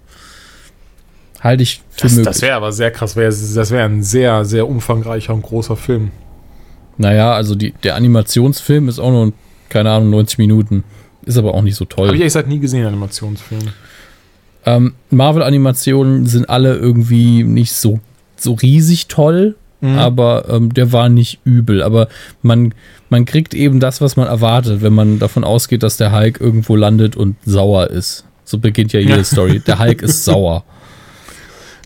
[1.40, 2.26] Halte ich für das, möglich.
[2.26, 3.14] Das wäre aber sehr krass.
[3.14, 6.10] Das wäre ein sehr, sehr umfangreicher und großer Film.
[6.98, 9.32] Naja, also die, der Animationsfilm ist auch nur
[9.72, 10.84] keine Ahnung, 90 Minuten.
[11.24, 12.06] Ist aber auch nicht so toll.
[12.06, 13.72] Habe ich ehrlich gesagt nie gesehen, Animationsfilme.
[14.66, 18.00] Ähm, Marvel-Animationen sind alle irgendwie nicht so,
[18.42, 19.98] so riesig toll, mhm.
[19.98, 21.82] aber ähm, der war nicht übel.
[21.82, 22.08] Aber
[22.42, 22.74] man,
[23.08, 26.76] man kriegt eben das, was man erwartet, wenn man davon ausgeht, dass der Hulk irgendwo
[26.76, 28.24] landet und sauer ist.
[28.44, 29.24] So beginnt ja jede ja.
[29.24, 29.60] Story.
[29.60, 30.64] Der Hulk ist sauer.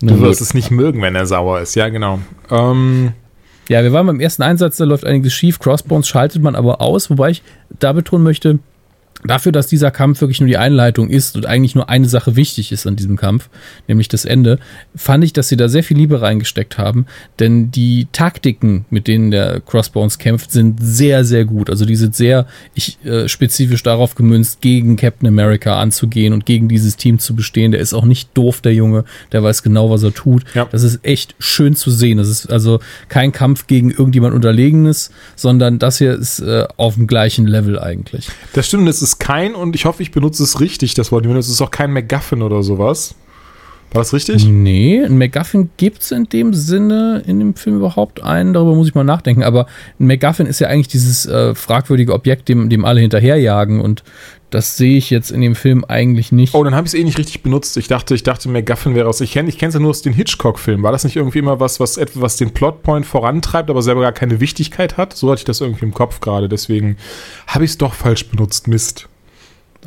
[0.01, 2.21] Du wirst es nicht mögen, wenn er sauer ist, ja, genau.
[2.51, 3.13] Ähm,
[3.69, 5.59] ja, wir waren beim ersten Einsatz, da läuft einiges schief.
[5.59, 7.43] Crossbones schaltet man aber aus, wobei ich
[7.79, 8.59] da betonen möchte,
[9.27, 12.73] dafür, dass dieser Kampf wirklich nur die Einleitung ist und eigentlich nur eine Sache wichtig
[12.73, 13.49] ist an diesem Kampf,
[13.89, 14.59] nämlich das Ende,
[14.95, 17.07] fand ich, dass sie da sehr viel Liebe reingesteckt haben,
[17.39, 21.71] denn die Taktiken, mit denen der Crossbones kämpft, sind sehr, sehr gut.
[21.71, 26.69] Also die sind sehr ich, äh, spezifisch darauf gemünzt, gegen Captain America anzugehen und gegen
[26.69, 27.73] dieses Team zu bestehen.
[27.73, 30.45] Der ist auch nicht doof, der Junge, der weiß genau, was er tut.
[30.55, 30.67] Ja.
[30.71, 32.19] Das ist echt schön zu sehen.
[32.19, 37.07] Das ist also kein Kampf gegen irgendjemand Unterlegenes, sondern das hier ist äh, auf dem
[37.07, 38.29] gleichen Level eigentlich.
[38.53, 41.27] Das stimmt, das ist kein, und ich hoffe, ich benutze es richtig, das Wort.
[41.27, 43.15] Es ist auch kein MacGuffin oder sowas.
[43.93, 44.45] War das richtig?
[44.47, 48.89] Nee, ein MacGuffin gibt es in dem Sinne in dem Film überhaupt einen, darüber muss
[48.89, 49.45] ich mal nachdenken.
[49.45, 49.67] Aber
[50.01, 53.81] ein MacGuffin ist ja eigentlich dieses äh, fragwürdige Objekt, dem, dem alle hinterherjagen.
[53.81, 54.03] Und
[54.57, 56.55] das sehe ich jetzt in dem Film eigentlich nicht.
[56.55, 57.77] Oh, dann habe ich es eh nicht richtig benutzt.
[57.77, 59.21] Ich dachte, ich dachte, MacGuffin wäre aus.
[59.21, 60.83] Ich kenne ich es ja nur aus den Hitchcock-Filmen.
[60.83, 64.13] War das nicht irgendwie immer was, was etwas, was den Plotpoint vorantreibt, aber selber gar
[64.13, 65.13] keine Wichtigkeit hat?
[65.13, 66.49] So hatte ich das irgendwie im Kopf gerade.
[66.49, 66.97] Deswegen
[67.47, 68.67] habe ich es doch falsch benutzt.
[68.67, 69.11] Mist.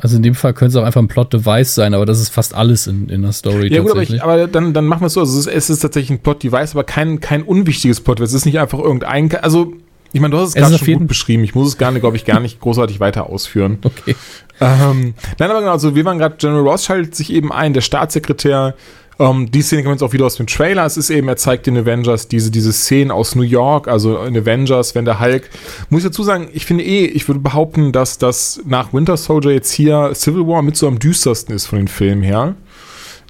[0.00, 2.54] Also in dem Fall könnte es auch einfach ein Plot-Device sein, aber das ist fast
[2.54, 3.74] alles in, in der Story.
[3.74, 5.20] Ja gut, aber, ich, aber, dann, dann machen wir es so.
[5.20, 8.30] Also es ist, es ist tatsächlich ein Plot-Device, aber kein, kein unwichtiges Plot-Device.
[8.30, 9.34] Es ist nicht einfach irgendein.
[9.34, 9.74] Also,
[10.12, 11.44] ich meine, du hast es, gerade schon gut beschrieben.
[11.44, 13.78] Ich muss es gerne, glaube ich, gar nicht großartig weiter ausführen.
[13.90, 14.14] Okay.
[14.60, 17.80] Ähm, nein, aber genau, also wir waren gerade, General Ross schaltet sich eben ein, der
[17.80, 18.74] Staatssekretär
[19.20, 20.86] ähm, die Szene kommt jetzt auch wieder aus dem Trailer.
[20.86, 24.36] Es ist eben, er zeigt den Avengers diese, diese Szenen aus New York, also in
[24.36, 25.50] Avengers, wenn der Hulk.
[25.90, 29.52] Muss ich dazu sagen, ich finde eh, ich würde behaupten, dass das nach Winter Soldier
[29.52, 32.54] jetzt hier Civil War mit so am düstersten ist von den Filmen her.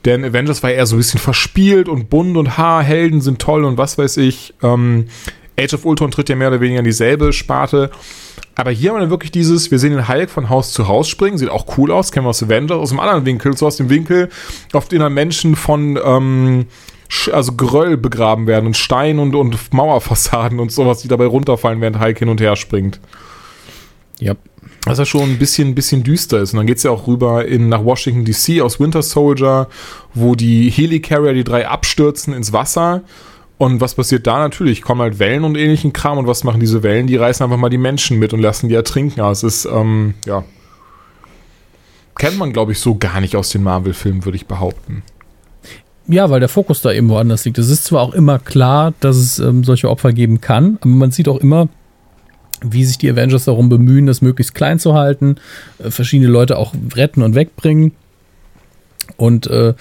[0.04, 3.64] Denn Avengers war eher so ein bisschen verspielt und bunt und ha, Helden sind toll
[3.64, 4.54] und was weiß ich.
[4.62, 5.06] Ähm,
[5.58, 7.90] Age of Ultron tritt ja mehr oder weniger in dieselbe Sparte.
[8.61, 11.09] Aber hier haben wir dann wirklich dieses, wir sehen den Hulk von Haus zu Haus
[11.09, 13.79] springen, sieht auch cool aus, kennen wir aus Avengers, aus dem anderen Winkel, so aus
[13.79, 14.29] dem Winkel,
[14.75, 16.66] auf den dann Menschen von, ähm,
[17.33, 22.01] also Geröll begraben werden und Stein und, und Mauerfassaden und sowas, die dabei runterfallen, während
[22.01, 23.01] Hulk hin und her springt.
[24.18, 24.35] Ja.
[24.85, 26.53] Was ja schon ein bisschen, bisschen düster ist.
[26.53, 29.68] Und dann geht es ja auch rüber in, nach Washington DC aus Winter Soldier,
[30.12, 33.05] wo die Helicarrier, die drei abstürzen ins Wasser
[33.61, 34.81] und was passiert da natürlich?
[34.81, 36.16] Kommen halt Wellen und ähnlichen Kram.
[36.16, 37.07] Und was machen diese Wellen?
[37.07, 39.20] Die reißen einfach mal die Menschen mit und lassen die ertrinken.
[39.20, 40.44] Also es ist, ähm, ja.
[42.16, 45.03] Kennt man, glaube ich, so gar nicht aus den Marvel-Filmen, würde ich behaupten.
[46.07, 47.59] Ja, weil der Fokus da eben woanders liegt.
[47.59, 51.11] Es ist zwar auch immer klar, dass es ähm, solche Opfer geben kann, aber man
[51.11, 51.68] sieht auch immer,
[52.62, 55.37] wie sich die Avengers darum bemühen, das möglichst klein zu halten,
[55.81, 57.92] äh, verschiedene Leute auch retten und wegbringen.
[59.18, 59.75] Und äh,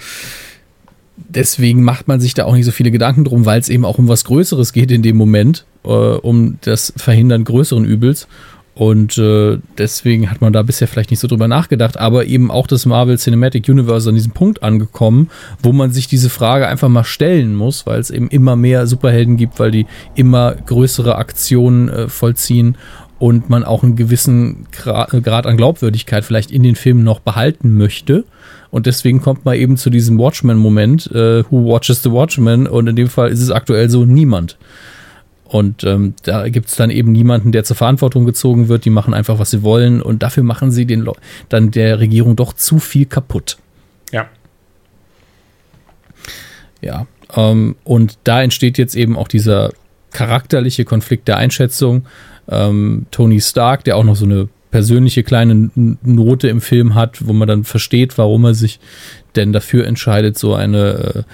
[1.28, 3.98] deswegen macht man sich da auch nicht so viele Gedanken drum, weil es eben auch
[3.98, 8.28] um was Größeres geht in dem Moment, äh, um das Verhindern größeren Übels.
[8.74, 12.66] Und äh, deswegen hat man da bisher vielleicht nicht so drüber nachgedacht, aber eben auch
[12.66, 15.28] das Marvel Cinematic Universe an diesem Punkt angekommen,
[15.62, 19.36] wo man sich diese Frage einfach mal stellen muss, weil es eben immer mehr Superhelden
[19.36, 22.76] gibt, weil die immer größere Aktionen äh, vollziehen
[23.18, 28.24] und man auch einen gewissen Grad an Glaubwürdigkeit vielleicht in den Filmen noch behalten möchte.
[28.70, 32.66] Und deswegen kommt man eben zu diesem Watchmen-Moment, äh, Who watches the Watchmen?
[32.66, 34.56] Und in dem Fall ist es aktuell so niemand.
[35.44, 38.84] Und ähm, da gibt es dann eben niemanden, der zur Verantwortung gezogen wird.
[38.84, 40.00] Die machen einfach, was sie wollen.
[40.00, 41.08] Und dafür machen sie den
[41.48, 43.58] dann der Regierung doch zu viel kaputt.
[44.12, 44.28] Ja.
[46.80, 47.06] Ja.
[47.34, 49.72] Ähm, und da entsteht jetzt eben auch dieser
[50.12, 52.06] charakterliche Konflikt der Einschätzung.
[52.48, 57.32] Ähm, Tony Stark, der auch noch so eine persönliche kleine Note im Film hat, wo
[57.32, 58.80] man dann versteht, warum er sich
[59.36, 61.24] denn dafür entscheidet, so eine,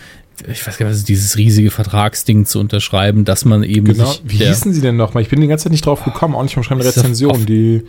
[0.46, 3.87] äh, ich weiß gar nicht, was ist, dieses riesige Vertragsding zu unterschreiben, dass man eben
[3.87, 4.14] genau.
[4.25, 5.22] Wie hießen sie denn nochmal?
[5.22, 7.46] Ich bin die ganze Zeit nicht drauf gekommen, auch nicht vom Schreiben der Rezension.
[7.46, 7.85] die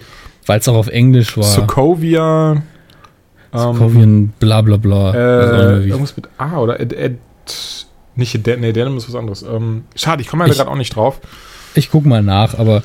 [0.46, 1.44] weil es auch auf Englisch war.
[1.44, 2.64] Sokovia.
[3.54, 5.14] Sokovian, ähm, bla bla bla.
[5.14, 7.18] Äh, irgendwas mit A oder Ed, Ed
[8.16, 9.44] nicht Ed, nee, Denim ist was anderes.
[9.44, 11.20] Ähm, schade, ich komme ja gerade auch nicht drauf.
[11.76, 12.84] Ich gucke mal nach, aber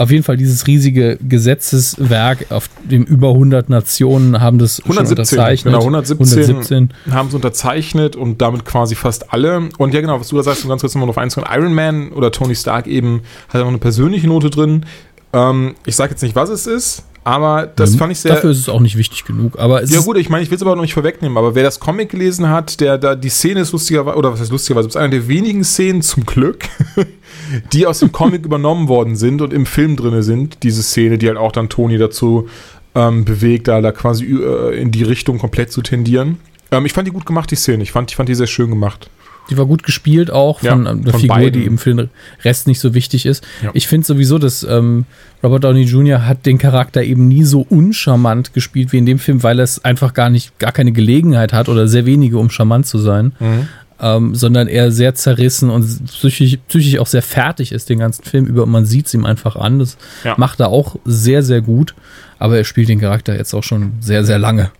[0.00, 5.74] auf jeden Fall dieses riesige Gesetzeswerk, auf dem über 100 Nationen haben das 117, unterzeichnet.
[5.74, 9.68] Genau, 117, 117, haben es unterzeichnet und damit quasi fast alle.
[9.76, 11.74] Und ja, genau, was du da sagst, um ganz kurz nochmal auf eins von Iron
[11.74, 14.86] Man oder Tony Stark eben, hat auch eine persönliche Note drin.
[15.34, 17.98] Ähm, ich sage jetzt nicht, was es ist, aber das mhm.
[17.98, 18.34] fand ich sehr.
[18.34, 19.58] Dafür ist es auch nicht wichtig genug.
[19.58, 21.36] Aber ja, gut, ich meine, ich will es aber noch nicht vorwegnehmen.
[21.36, 24.50] Aber wer das Comic gelesen hat, der da die Szene ist lustigerweise, oder was heißt
[24.50, 26.64] lustigerweise, es ist eine der wenigen Szenen zum Glück,
[27.72, 30.62] die aus dem Comic übernommen worden sind und im Film drin sind.
[30.62, 32.48] Diese Szene, die halt auch dann Tony dazu
[32.94, 36.38] ähm, bewegt, da, da quasi äh, in die Richtung komplett zu tendieren.
[36.70, 37.82] Ähm, ich fand die gut gemacht, die Szene.
[37.82, 39.10] Ich fand, ich fand die sehr schön gemacht.
[39.50, 41.60] Die war gut gespielt auch von ja, einer Figur, beiden.
[41.60, 42.10] die eben für den
[42.44, 43.46] Rest nicht so wichtig ist.
[43.62, 43.70] Ja.
[43.74, 45.04] Ich finde sowieso, dass ähm,
[45.42, 46.26] Robert Downey Jr.
[46.26, 50.14] hat den Charakter eben nie so uncharmant gespielt wie in dem Film, weil es einfach
[50.14, 53.32] gar nicht, gar keine Gelegenheit hat oder sehr wenige, um charmant zu sein.
[53.40, 53.68] Mhm.
[54.02, 58.46] Ähm, sondern er sehr zerrissen und psychisch, psychisch auch sehr fertig ist den ganzen Film
[58.46, 59.78] über und man sieht es ihm einfach an.
[59.78, 60.36] Das ja.
[60.38, 61.94] macht er auch sehr, sehr gut,
[62.38, 64.70] aber er spielt den Charakter jetzt auch schon sehr, sehr lange.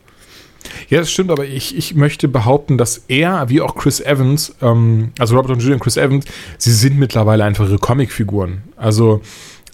[0.88, 5.12] Ja, das stimmt, aber ich, ich möchte behaupten, dass er, wie auch Chris Evans, ähm,
[5.18, 6.24] also Robert und Julian Chris Evans,
[6.58, 8.62] sie sind mittlerweile einfach ihre Comicfiguren.
[8.76, 9.20] Also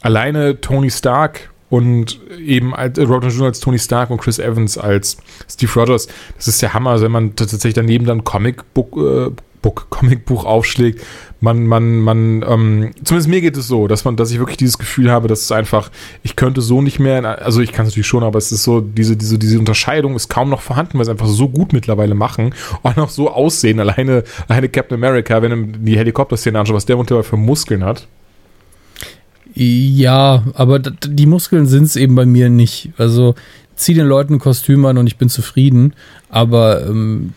[0.02, 3.46] alleine Tony Stark und eben als, äh, Robert Downey Jr.
[3.46, 5.16] als Tony Stark und Chris Evans als
[5.48, 9.30] Steve Rogers, das ist der Hammer, wenn man tatsächlich daneben dann Comicbook, äh,
[9.62, 11.02] Book, Comicbuch aufschlägt.
[11.40, 14.78] Man, man, man, ähm, zumindest mir geht es so, dass man, dass ich wirklich dieses
[14.78, 15.90] Gefühl habe, dass es einfach,
[16.22, 18.80] ich könnte so nicht mehr, also ich kann es natürlich schon, aber es ist so,
[18.80, 22.54] diese, diese, diese Unterscheidung ist kaum noch vorhanden, weil sie einfach so gut mittlerweile machen
[22.82, 23.80] und auch so aussehen.
[23.80, 28.06] Alleine, alleine Captain America, wenn du die Helikopter-Szene anschaust, was der mittlerweile für Muskeln hat.
[29.54, 32.90] Ja, aber die Muskeln sind es eben bei mir nicht.
[32.98, 33.34] Also
[33.74, 35.94] zieh den Leuten ein Kostüm an und ich bin zufrieden.
[36.28, 37.32] Aber ähm,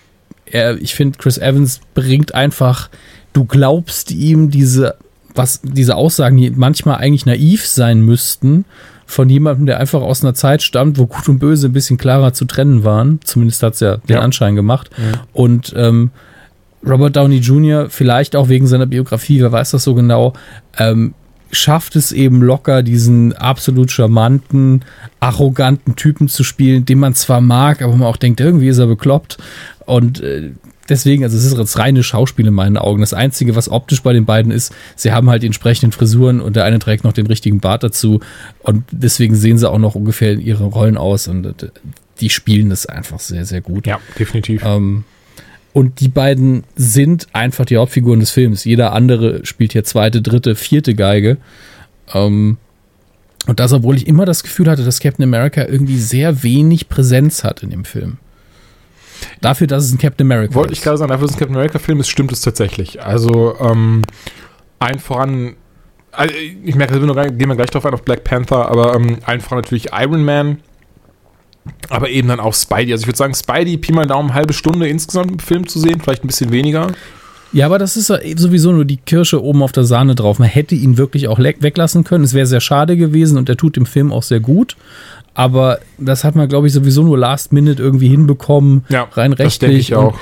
[0.52, 2.90] er, ich finde, Chris Evans bringt einfach,
[3.34, 4.96] du glaubst ihm diese,
[5.36, 8.66] was, diese Aussagen, die manchmal eigentlich naiv sein müssten,
[9.06, 12.32] von jemandem, der einfach aus einer Zeit stammt, wo Gut und Böse ein bisschen klarer
[12.34, 13.20] zu trennen waren.
[13.24, 14.22] Zumindest hat es ja den ja.
[14.22, 14.92] Anschein gemacht.
[14.98, 15.22] Ja.
[15.34, 16.12] Und ähm,
[16.88, 20.34] Robert Downey Jr., vielleicht auch wegen seiner Biografie, wer weiß das so genau,
[20.78, 21.16] ähm,
[21.52, 24.86] schafft es eben locker, diesen absolut charmanten,
[25.20, 28.88] arroganten Typen zu spielen, den man zwar mag, aber man auch denkt, irgendwie ist er
[28.88, 29.38] bekloppt.
[29.90, 30.52] Und äh,
[30.88, 33.02] deswegen, also es ist das reine Schauspiel in meinen Augen.
[33.02, 36.56] Das Einzige, was optisch bei den beiden ist, sie haben halt die entsprechenden Frisuren und
[36.56, 38.20] der eine trägt noch den richtigen Bart dazu.
[38.60, 41.28] Und deswegen sehen sie auch noch ungefähr in ihre Rollen aus.
[41.28, 41.70] Und äh,
[42.22, 43.88] die spielen das einfach sehr, sehr gut.
[43.88, 44.64] Ja, definitiv.
[44.64, 45.06] Ähm,
[45.74, 48.64] und die beiden sind einfach die Hauptfiguren des Films.
[48.64, 51.38] Jeder andere spielt hier zweite, dritte, vierte Geige.
[52.14, 52.58] Ähm,
[53.48, 57.44] und das, obwohl ich immer das Gefühl hatte, dass Captain America irgendwie sehr wenig Präsenz
[57.44, 58.18] hat in dem Film.
[59.42, 61.56] Dafür, dass es ein Captain America Wollte ich gerade sagen, dafür, dass es ein Captain
[61.56, 63.02] America-Film ist, stimmt es tatsächlich.
[63.02, 64.02] Also, ähm,
[64.80, 65.56] ein voran,
[66.12, 69.42] also ich merke, wir gehen wir gleich drauf ein, auf Black Panther, aber ähm, ein
[69.42, 70.60] voran natürlich Iron Man,
[71.90, 72.92] aber eben dann auch Spidey.
[72.92, 76.02] Also ich würde sagen, Spidey, Pi mal Daumen, halbe Stunde insgesamt im Film zu sehen,
[76.02, 76.88] vielleicht ein bisschen weniger.
[77.52, 80.38] Ja, aber das ist sowieso nur die Kirsche oben auf der Sahne drauf.
[80.38, 82.24] Man hätte ihn wirklich auch weglassen können.
[82.24, 84.76] Es wäre sehr schade gewesen und er tut im Film auch sehr gut.
[85.34, 88.86] Aber das hat man, glaube ich, sowieso nur last minute irgendwie hinbekommen.
[88.90, 89.72] Ja, rein rechtlich.
[89.72, 90.20] Das ich auch.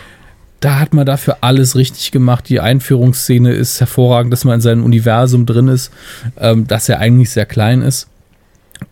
[0.59, 2.49] Da hat man dafür alles richtig gemacht.
[2.49, 5.91] Die Einführungsszene ist hervorragend, dass man in seinem Universum drin ist,
[6.39, 8.07] ähm, dass er eigentlich sehr klein ist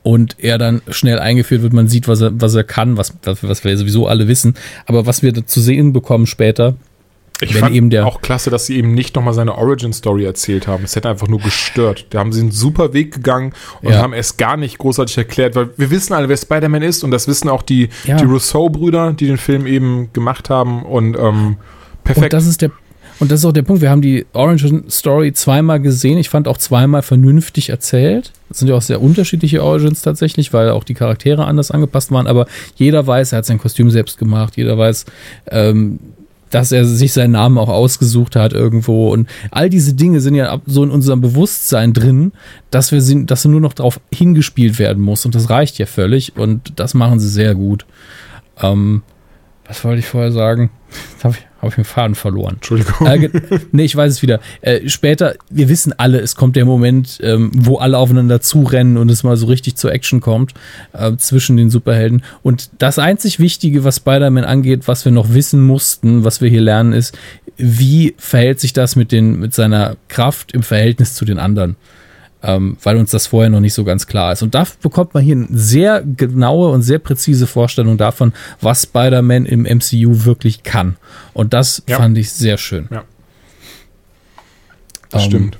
[0.03, 1.73] und er dann schnell eingeführt wird.
[1.73, 4.55] Man sieht, was er, was er kann, was, was wir sowieso alle wissen.
[4.85, 6.75] Aber was wir zu sehen bekommen später,
[7.41, 10.67] ich Wenn fand eben der auch klasse, dass sie eben nicht nochmal seine Origin-Story erzählt
[10.67, 10.83] haben.
[10.83, 12.05] Es hätte einfach nur gestört.
[12.11, 14.01] Da haben sie einen super Weg gegangen und ja.
[14.01, 17.27] haben es gar nicht großartig erklärt, weil wir wissen alle, wer Spider-Man ist und das
[17.27, 18.15] wissen auch die, ja.
[18.17, 21.57] die Rousseau-Brüder, die den Film eben gemacht haben und ähm,
[22.03, 22.25] perfekt.
[22.25, 22.71] Und das ist der
[23.19, 23.81] und das ist auch der Punkt.
[23.81, 26.17] Wir haben die Origin Story zweimal gesehen.
[26.17, 28.33] Ich fand auch zweimal vernünftig erzählt.
[28.49, 32.27] Das sind ja auch sehr unterschiedliche Origins tatsächlich, weil auch die Charaktere anders angepasst waren.
[32.27, 32.45] Aber
[32.75, 34.57] jeder weiß, er hat sein Kostüm selbst gemacht.
[34.57, 35.05] Jeder weiß,
[35.49, 35.99] ähm,
[36.49, 39.11] dass er sich seinen Namen auch ausgesucht hat irgendwo.
[39.11, 42.31] Und all diese Dinge sind ja so in unserem Bewusstsein drin,
[42.71, 45.25] dass wir sind, dass nur noch darauf hingespielt werden muss.
[45.25, 46.37] Und das reicht ja völlig.
[46.37, 47.85] Und das machen sie sehr gut.
[48.61, 49.01] Ähm,
[49.67, 50.69] was wollte ich vorher sagen?
[51.23, 52.55] Habe ich, habe ich mir Faden verloren.
[52.55, 53.07] Entschuldigung.
[53.07, 53.29] Äh,
[53.71, 54.39] nee, ich weiß es wieder.
[54.61, 59.09] Äh, später, wir wissen alle, es kommt der Moment, ähm, wo alle aufeinander zurennen und
[59.09, 60.53] es mal so richtig zur Action kommt
[60.93, 62.23] äh, zwischen den Superhelden.
[62.43, 66.61] Und das einzig Wichtige, was Spider-Man angeht, was wir noch wissen mussten, was wir hier
[66.61, 67.17] lernen, ist,
[67.57, 71.75] wie verhält sich das mit, den, mit seiner Kraft im Verhältnis zu den anderen?
[72.45, 74.43] Ähm, weil uns das vorher noch nicht so ganz klar ist.
[74.43, 79.45] Und da bekommt man hier eine sehr genaue und sehr präzise Vorstellung davon, was Spider-Man
[79.45, 80.97] im MCU wirklich kann.
[81.33, 81.97] Und das ja.
[81.97, 82.87] fand ich sehr schön.
[82.91, 83.03] Ja.
[85.09, 85.57] Das ähm, stimmt.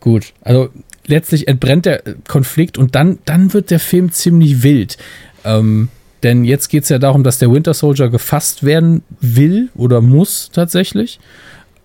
[0.00, 0.70] Gut, also
[1.06, 4.96] letztlich entbrennt der Konflikt und dann, dann wird der Film ziemlich wild.
[5.44, 5.88] Ähm,
[6.22, 10.50] denn jetzt geht es ja darum, dass der Winter Soldier gefasst werden will oder muss
[10.50, 11.20] tatsächlich.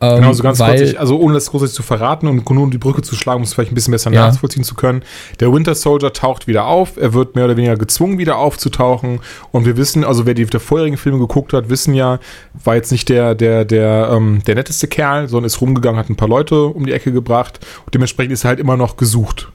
[0.03, 2.71] Ähm, genau, so ganz weil, kurz, also ohne das großartig zu verraten und nur um
[2.71, 4.27] die Brücke zu schlagen, um es vielleicht ein bisschen besser ja.
[4.27, 5.03] nachvollziehen zu können.
[5.39, 9.19] Der Winter Soldier taucht wieder auf, er wird mehr oder weniger gezwungen, wieder aufzutauchen.
[9.51, 12.19] Und wir wissen, also wer die der vorherigen Filme geguckt hat, wissen ja,
[12.63, 16.15] war jetzt nicht der, der, der, ähm, der netteste Kerl, sondern ist rumgegangen, hat ein
[16.15, 19.47] paar Leute um die Ecke gebracht und dementsprechend ist er halt immer noch gesucht.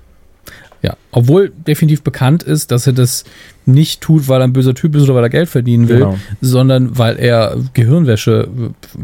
[0.81, 3.25] Ja, obwohl definitiv bekannt ist, dass er das
[3.67, 6.19] nicht tut, weil er ein böser Typ ist oder weil er Geld verdienen will, genau.
[6.41, 8.49] sondern weil er Gehirnwäsche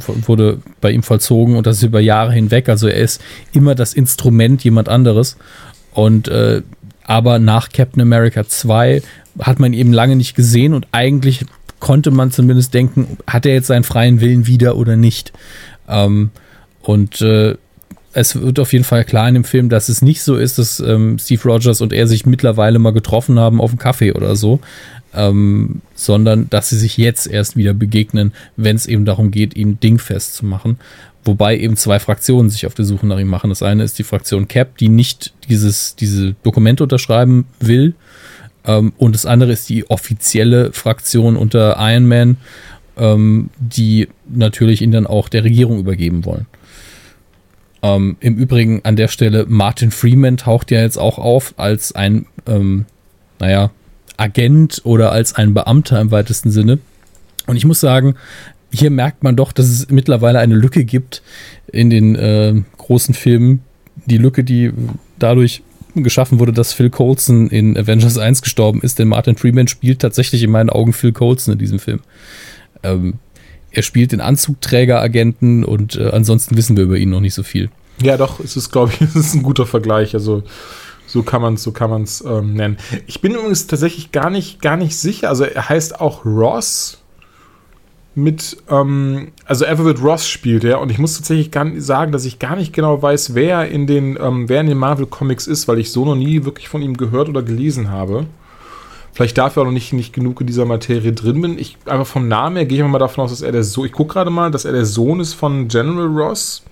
[0.06, 2.68] wurde bei ihm vollzogen und das ist über Jahre hinweg.
[2.68, 3.20] Also er ist
[3.52, 5.36] immer das Instrument jemand anderes.
[5.92, 6.62] Und äh,
[7.04, 9.02] aber nach Captain America 2
[9.40, 11.44] hat man ihn eben lange nicht gesehen und eigentlich
[11.80, 15.32] konnte man zumindest denken, hat er jetzt seinen freien Willen wieder oder nicht.
[15.88, 16.30] Ähm,
[16.80, 17.56] und äh,
[18.14, 20.80] es wird auf jeden Fall klar in dem Film, dass es nicht so ist, dass
[20.80, 24.60] ähm, Steve Rogers und er sich mittlerweile mal getroffen haben auf einen Kaffee oder so,
[25.14, 29.80] ähm, sondern dass sie sich jetzt erst wieder begegnen, wenn es eben darum geht, ihn
[29.80, 30.78] dingfest zu machen.
[31.24, 33.50] Wobei eben zwei Fraktionen sich auf der Suche nach ihm machen.
[33.50, 37.94] Das eine ist die Fraktion Cap, die nicht dieses, diese Dokumente unterschreiben will.
[38.64, 42.36] Ähm, und das andere ist die offizielle Fraktion unter Iron Man,
[42.96, 46.46] ähm, die natürlich ihn dann auch der Regierung übergeben wollen.
[47.84, 52.24] Ähm, Im Übrigen an der Stelle, Martin Freeman taucht ja jetzt auch auf als ein,
[52.46, 52.86] ähm,
[53.38, 53.72] naja,
[54.16, 56.78] Agent oder als ein Beamter im weitesten Sinne.
[57.46, 58.14] Und ich muss sagen,
[58.72, 61.20] hier merkt man doch, dass es mittlerweile eine Lücke gibt
[61.70, 63.60] in den äh, großen Filmen.
[64.06, 64.72] Die Lücke, die
[65.18, 65.62] dadurch
[65.94, 70.42] geschaffen wurde, dass Phil Coulson in Avengers 1 gestorben ist, denn Martin Freeman spielt tatsächlich
[70.42, 72.00] in meinen Augen Phil Coulson in diesem Film.
[72.82, 73.18] Ähm,
[73.74, 77.70] er spielt den Anzugträgeragenten und äh, ansonsten wissen wir über ihn noch nicht so viel.
[78.02, 80.14] Ja, doch, es ist, glaube ich, es ist ein guter Vergleich.
[80.14, 80.42] Also
[81.06, 81.72] so kann man es so
[82.28, 82.78] ähm, nennen.
[83.06, 85.28] Ich bin übrigens tatsächlich gar nicht, gar nicht sicher.
[85.28, 86.98] Also er heißt auch Ross
[88.14, 92.24] mit, ähm, also Everett Ross spielt er und ich muss tatsächlich gar nicht sagen, dass
[92.24, 95.66] ich gar nicht genau weiß, wer in den, ähm, wer in den Marvel Comics ist,
[95.66, 98.26] weil ich so noch nie wirklich von ihm gehört oder gelesen habe
[99.14, 101.58] vielleicht dafür auch noch nicht, nicht genug in dieser Materie drin bin.
[101.58, 103.92] Ich, aber vom Namen her gehe ich mal davon aus, dass er der Sohn, ich
[103.92, 106.62] gucke gerade mal, dass er der Sohn ist von General Ross.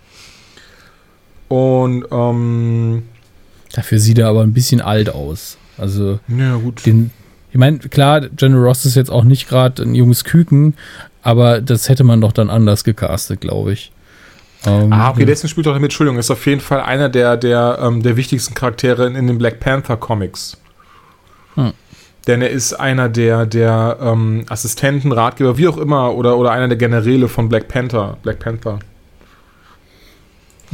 [1.49, 3.05] Und, ähm,
[3.73, 5.57] Dafür sieht er aber ein bisschen alt aus.
[5.79, 6.85] Also, ja, gut.
[6.85, 7.11] Den,
[7.53, 10.75] ich meine, klar, General Ross ist jetzt auch nicht gerade ein junges Küken,
[11.23, 13.93] aber das hätte man doch dann anders gecastet, glaube ich.
[14.65, 17.79] Ähm, ah, okay, deswegen spielt doch damit, Entschuldigung, ist auf jeden Fall einer der, der,
[17.81, 20.57] ähm, der wichtigsten Charaktere in, in den Black Panther Comics.
[21.55, 21.73] Hm
[22.27, 26.69] denn er ist einer der, der ähm, Assistenten, Ratgeber, wie auch immer, oder, oder einer
[26.69, 28.17] der Generäle von Black Panther.
[28.23, 28.79] Black Panther.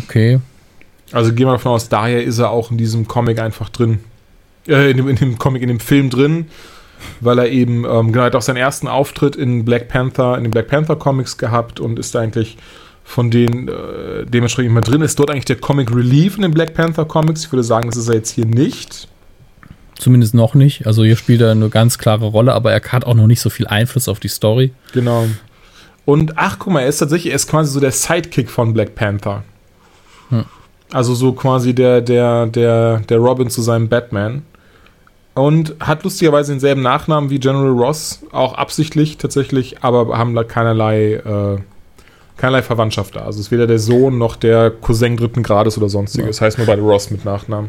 [0.05, 0.41] Okay.
[1.13, 4.01] Also gehen wir davon aus, daher ist er auch in diesem Comic einfach drin.
[4.67, 6.47] Äh, in, dem, in dem Comic, in dem Film drin,
[7.21, 10.51] weil er eben, ähm, genau, hat auch seinen ersten Auftritt in Black Panther, in den
[10.51, 12.59] Black Panther Comics gehabt und ist eigentlich
[13.05, 15.01] von denen äh, dementsprechend immer drin.
[15.01, 17.47] Ist dort eigentlich der Comic Relief in den Black Panther Comics?
[17.47, 19.09] Ich würde sagen, das ist er jetzt hier nicht.
[19.99, 20.87] Zumindest noch nicht.
[20.87, 23.51] Also hier spielt er eine ganz klare Rolle, aber er hat auch noch nicht so
[23.51, 24.73] viel Einfluss auf die Story.
[24.93, 25.27] Genau.
[26.05, 28.95] Und ach, guck mal, er ist tatsächlich, er ist quasi so der Sidekick von Black
[28.95, 29.43] Panther.
[30.31, 30.45] Hm.
[30.93, 34.43] Also so quasi der, der, der, der Robin zu seinem Batman.
[35.35, 41.15] Und hat lustigerweise denselben Nachnamen wie General Ross, auch absichtlich tatsächlich, aber haben da keinerlei,
[41.15, 41.59] äh,
[42.37, 43.21] keinerlei Verwandtschaft da.
[43.21, 46.25] Also ist weder der Sohn noch der Cousin dritten Grades oder sonstiges.
[46.25, 46.31] Ja.
[46.31, 47.69] Das heißt nur bei Ross mit Nachnamen.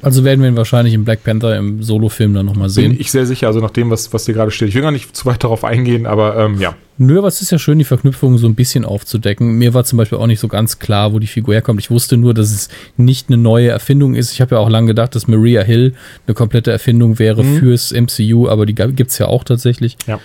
[0.00, 2.92] Also werden wir ihn wahrscheinlich im Black Panther im Solo-Film dann nochmal sehen.
[2.92, 4.68] Bin ich sehr sicher, also nach dem, was, was hier gerade steht.
[4.68, 6.76] Ich will gar nicht zu weit darauf eingehen, aber ähm, ja.
[6.98, 9.52] Nö, aber es ist ja schön, die Verknüpfungen so ein bisschen aufzudecken.
[9.52, 11.80] Mir war zum Beispiel auch nicht so ganz klar, wo die Figur herkommt.
[11.80, 14.32] Ich wusste nur, dass es nicht eine neue Erfindung ist.
[14.32, 15.94] Ich habe ja auch lange gedacht, dass Maria Hill
[16.26, 17.58] eine komplette Erfindung wäre mhm.
[17.58, 19.96] fürs MCU, aber die gibt es ja auch tatsächlich.
[20.06, 20.20] Ja.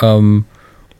[0.00, 0.44] Ähm,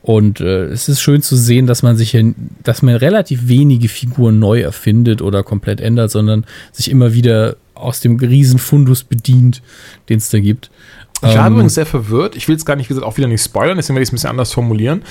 [0.02, 2.16] und äh, es ist schön zu sehen, dass man sich,
[2.62, 8.00] dass man relativ wenige Figuren neu erfindet oder komplett ändert, sondern sich immer wieder aus
[8.00, 9.62] dem Riesenfundus bedient,
[10.08, 10.70] den es da gibt.
[11.22, 12.34] Ich war ähm, übrigens sehr verwirrt.
[12.34, 14.12] Ich will es gar nicht, wie gesagt, auch wieder nicht spoilern, deswegen werde ich es
[14.12, 15.02] ein bisschen anders formulieren.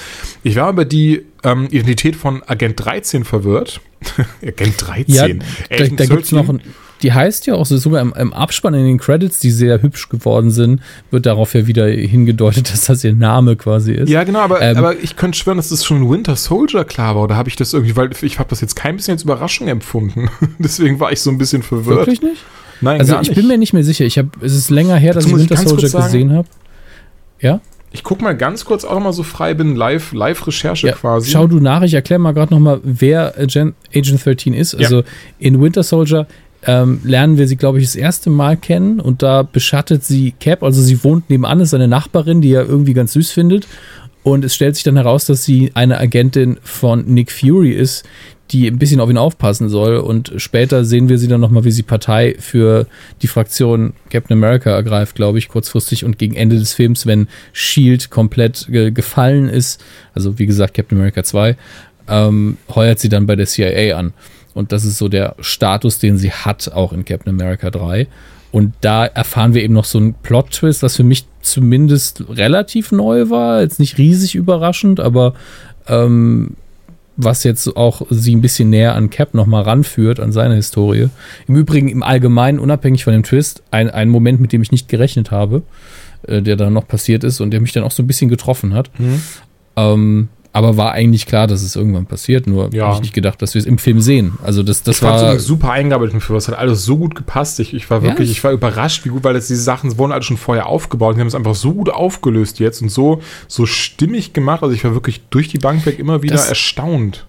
[0.44, 3.80] Ich war über die ähm, Identität von Agent 13 verwirrt.
[4.42, 5.14] Agent 13?
[5.14, 6.62] Ja, da, da gibt es noch ein,
[7.02, 10.10] die heißt ja auch so, sogar im, im, Abspann in den Credits, die sehr hübsch
[10.10, 10.82] geworden sind,
[11.12, 14.10] wird darauf ja wieder hingedeutet, dass das ihr Name quasi ist.
[14.10, 17.24] Ja, genau, aber, ähm, aber ich könnte schwören, dass das schon Winter Soldier klar war.
[17.24, 20.30] Oder habe ich das irgendwie, weil ich habe das jetzt kein bisschen als Überraschung empfunden.
[20.60, 22.00] Deswegen war ich so ein bisschen verwirrt.
[22.00, 22.44] Wirklich nicht?
[22.82, 24.06] Nein, also ich bin mir nicht mehr sicher.
[24.06, 26.48] Ich habe, es ist länger her, dass ich Winter Soldier gesehen habe.
[27.42, 27.62] Ja?
[27.92, 31.32] Ich gucke mal ganz kurz auch mal so frei, bin live, Live-Recherche ja, quasi.
[31.32, 34.76] Schau du nach, ich erkläre mal gerade nochmal, wer Agent, Agent 13 ist.
[34.76, 35.06] Also ja.
[35.40, 36.28] in Winter Soldier
[36.66, 40.64] ähm, lernen wir sie, glaube ich, das erste Mal kennen und da beschattet sie Cap,
[40.64, 43.68] also sie wohnt nebenan, ist seine Nachbarin, die er irgendwie ganz süß findet.
[44.24, 48.04] Und es stellt sich dann heraus, dass sie eine Agentin von Nick Fury ist,
[48.52, 49.98] die ein bisschen auf ihn aufpassen soll.
[49.98, 52.88] Und später sehen wir sie dann nochmal, wie sie Partei für
[53.22, 56.04] die Fraktion Captain America ergreift, glaube ich, kurzfristig.
[56.04, 59.82] Und gegen Ende des Films, wenn Shield komplett ge gefallen ist,
[60.14, 61.56] also wie gesagt, Captain America 2,
[62.10, 64.14] ähm, heuert sie dann bei der CIA an.
[64.60, 68.08] Und das ist so der Status, den sie hat, auch in Captain America 3.
[68.52, 73.30] Und da erfahren wir eben noch so einen Plot-Twist, was für mich zumindest relativ neu
[73.30, 73.62] war.
[73.62, 75.34] Jetzt nicht riesig überraschend, aber
[75.88, 76.58] ähm,
[77.16, 81.08] was jetzt auch sie ein bisschen näher an Cap nochmal ranführt, an seine Historie.
[81.48, 84.90] Im Übrigen, im Allgemeinen, unabhängig von dem Twist, ein, ein Moment, mit dem ich nicht
[84.90, 85.64] gerechnet habe,
[86.28, 88.74] äh, der dann noch passiert ist und der mich dann auch so ein bisschen getroffen
[88.74, 88.90] hat.
[89.00, 89.22] Mhm.
[89.78, 92.86] Ähm, aber war eigentlich klar, dass es irgendwann passiert, nur ja.
[92.86, 94.34] habe ich nicht gedacht, dass wir es im Film sehen.
[94.44, 96.38] Also das, das ich war super eingearbeitet im Film.
[96.38, 97.60] Es hat alles so gut gepasst.
[97.60, 98.32] Ich, ich war wirklich, ja.
[98.32, 101.16] ich war überrascht, wie gut, weil das, diese Sachen wurden alle schon vorher aufgebaut.
[101.16, 104.64] Die haben es einfach so gut aufgelöst jetzt und so, so stimmig gemacht.
[104.64, 107.28] Also ich war wirklich durch die Bank weg immer wieder das, erstaunt.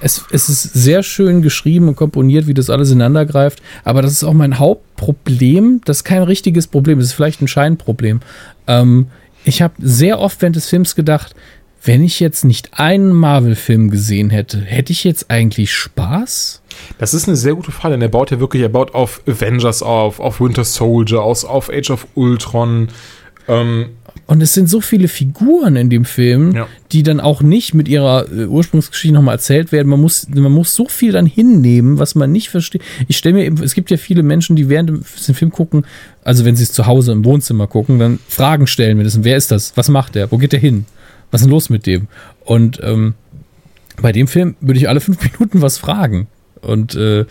[0.00, 3.62] Es, es ist sehr schön geschrieben und komponiert, wie das alles ineinander greift.
[3.82, 5.80] Aber das ist auch mein Hauptproblem.
[5.86, 6.98] Das ist kein richtiges Problem.
[6.98, 8.20] Das ist vielleicht ein Scheinproblem.
[8.66, 9.06] Ähm,
[9.44, 11.34] ich habe sehr oft während des Films gedacht,
[11.82, 16.62] wenn ich jetzt nicht einen Marvel-Film gesehen hätte, hätte ich jetzt eigentlich Spaß?
[16.98, 19.82] Das ist eine sehr gute Frage, denn er baut ja wirklich, er baut auf Avengers
[19.82, 22.88] auf, auf Winter Soldier, aus, auf Age of Ultron.
[23.46, 23.86] Ähm,
[24.26, 26.66] und es sind so viele Figuren in dem Film, ja.
[26.92, 29.88] die dann auch nicht mit ihrer äh, Ursprungsgeschichte nochmal erzählt werden.
[29.88, 32.82] Man muss, man muss so viel dann hinnehmen, was man nicht versteht.
[33.06, 35.86] Ich stelle mir eben, es gibt ja viele Menschen, die während dem Film gucken,
[36.24, 38.98] also wenn sie es zu Hause im Wohnzimmer gucken, dann Fragen stellen.
[38.98, 39.72] Wir wer ist das?
[39.76, 40.30] Was macht der?
[40.30, 40.84] Wo geht der hin?
[41.30, 42.08] Was ist denn los mit dem?
[42.44, 43.14] Und ähm,
[44.00, 46.28] bei dem Film würde ich alle fünf Minuten was fragen.
[46.60, 47.24] Und äh,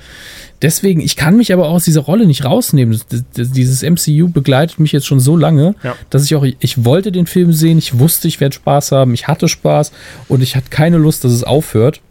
[0.61, 2.99] deswegen, ich kann mich aber auch aus dieser Rolle nicht rausnehmen.
[3.35, 5.95] Dieses MCU begleitet mich jetzt schon so lange, ja.
[6.09, 9.27] dass ich auch, ich wollte den Film sehen, ich wusste, ich werde Spaß haben, ich
[9.27, 9.91] hatte Spaß
[10.29, 12.01] und ich hatte keine Lust, dass es aufhört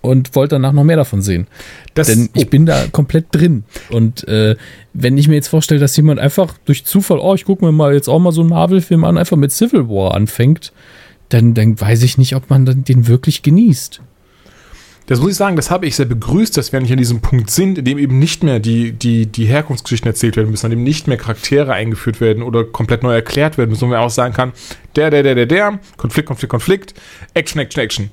[0.00, 1.46] und wollte danach noch mehr davon sehen.
[1.94, 2.50] Das, Denn ich oh.
[2.50, 3.64] bin da komplett drin.
[3.90, 4.56] Und äh,
[4.92, 7.94] wenn ich mir jetzt vorstelle, dass jemand einfach durch Zufall, oh, ich gucke mir mal
[7.94, 10.72] jetzt auch mal so einen Marvel-Film an, einfach mit Civil War anfängt,
[11.28, 14.00] dann, dann weiß ich nicht, ob man den wirklich genießt.
[15.10, 17.50] Das muss ich sagen, das habe ich sehr begrüßt, dass wir nicht an diesem Punkt
[17.50, 20.84] sind, in dem eben nicht mehr die, die, die Herkunftsgeschichten erzählt werden müssen, an dem
[20.84, 24.34] nicht mehr Charaktere eingeführt werden oder komplett neu erklärt werden müssen, sondern man auch sagen
[24.34, 24.52] kann,
[24.94, 26.94] der, der, der, der, der, Konflikt, Konflikt, Konflikt,
[27.34, 28.10] Action, Action, Action.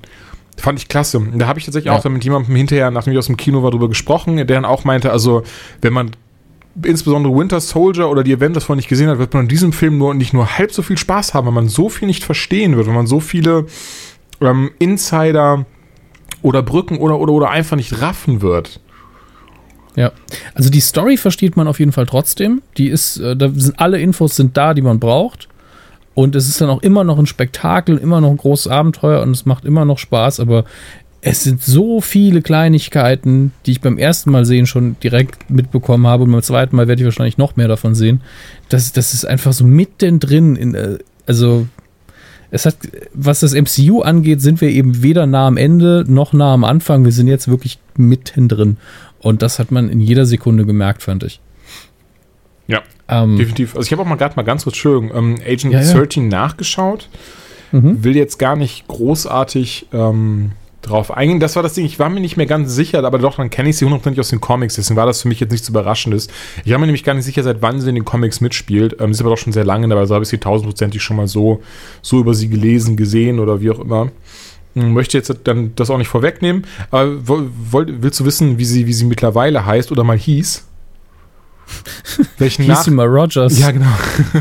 [0.57, 1.21] Fand ich klasse.
[1.35, 1.97] Da habe ich tatsächlich ja.
[1.97, 4.83] auch mit jemandem hinterher, nachdem ich aus dem Kino war, drüber gesprochen, der dann auch
[4.85, 5.43] meinte, also
[5.81, 6.11] wenn man
[6.83, 9.97] insbesondere Winter Soldier oder die Avengers vorher nicht gesehen hat, wird man in diesem Film
[9.97, 12.87] nur nicht nur halb so viel Spaß haben, weil man so viel nicht verstehen wird,
[12.87, 13.65] wenn man so viele
[14.41, 15.65] ähm, Insider
[16.41, 18.79] oder Brücken oder, oder, oder einfach nicht raffen wird.
[19.95, 20.11] Ja,
[20.53, 22.61] also die Story versteht man auf jeden Fall trotzdem.
[22.77, 25.49] Die ist, äh, da sind alle Infos sind da, die man braucht.
[26.17, 29.29] Und es ist dann auch immer noch ein Spektakel, immer noch ein großes Abenteuer und
[29.29, 30.65] es macht immer noch Spaß, aber
[31.21, 36.23] es sind so viele Kleinigkeiten, die ich beim ersten Mal sehen schon direkt mitbekommen habe
[36.23, 38.21] und beim zweiten Mal werde ich wahrscheinlich noch mehr davon sehen.
[38.67, 40.97] Das, das ist einfach so mittendrin in, äh,
[41.27, 41.67] also
[42.49, 42.77] es hat,
[43.13, 47.05] was das MCU angeht, sind wir eben weder nah am Ende noch nah am Anfang.
[47.05, 48.77] Wir sind jetzt wirklich mittendrin.
[49.19, 51.41] Und das hat man in jeder Sekunde gemerkt, fand ich.
[52.67, 53.75] Ja, ähm, definitiv.
[53.75, 55.93] Also ich habe auch mal gerade mal ganz kurz, Entschuldigung, ähm, Agent ja, ja.
[55.93, 57.09] 13 nachgeschaut.
[57.71, 58.03] Mhm.
[58.03, 60.51] Will jetzt gar nicht großartig ähm,
[60.81, 61.39] drauf eingehen.
[61.39, 63.69] Das war das Ding, ich war mir nicht mehr ganz sicher, aber doch, dann kenne
[63.69, 66.27] ich sie hundertprozentig aus den Comics, deswegen war das für mich jetzt nichts Überraschendes.
[66.63, 68.97] Ich war mir nämlich gar nicht sicher, seit wann sie in den Comics mitspielt.
[68.99, 71.17] Ähm, sie ist aber doch schon sehr lange dabei, also habe ich sie tausendprozentig schon
[71.17, 71.61] mal so,
[72.01, 74.11] so über sie gelesen, gesehen oder wie auch immer.
[74.75, 78.93] Hm, möchte jetzt dann das auch nicht vorwegnehmen, aber willst du wissen, wie sie, wie
[78.93, 80.66] sie mittlerweile heißt oder mal hieß?
[82.37, 83.57] Welchen Hieß sie mal Rogers.
[83.59, 83.91] Ja, genau.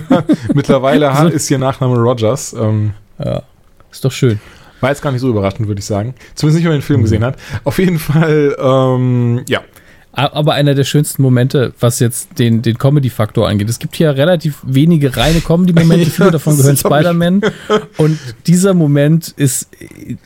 [0.55, 2.55] Mittlerweile also, ist ihr Nachname Rogers.
[2.59, 3.43] Ähm, ja,
[3.91, 4.41] ist doch schön.
[4.81, 6.15] War jetzt gar nicht so überraschend, würde ich sagen.
[6.35, 7.05] Zumindest nicht, wenn man den Film mhm.
[7.05, 7.37] gesehen hat.
[7.65, 9.63] Auf jeden Fall, ähm, ja.
[10.17, 13.69] Aber einer der schönsten Momente, was jetzt den, den Comedy-Faktor angeht.
[13.69, 17.43] Es gibt hier relativ wenige reine Comedy-Momente, viele davon gehören Spider-Man.
[17.99, 19.69] Und dieser Moment ist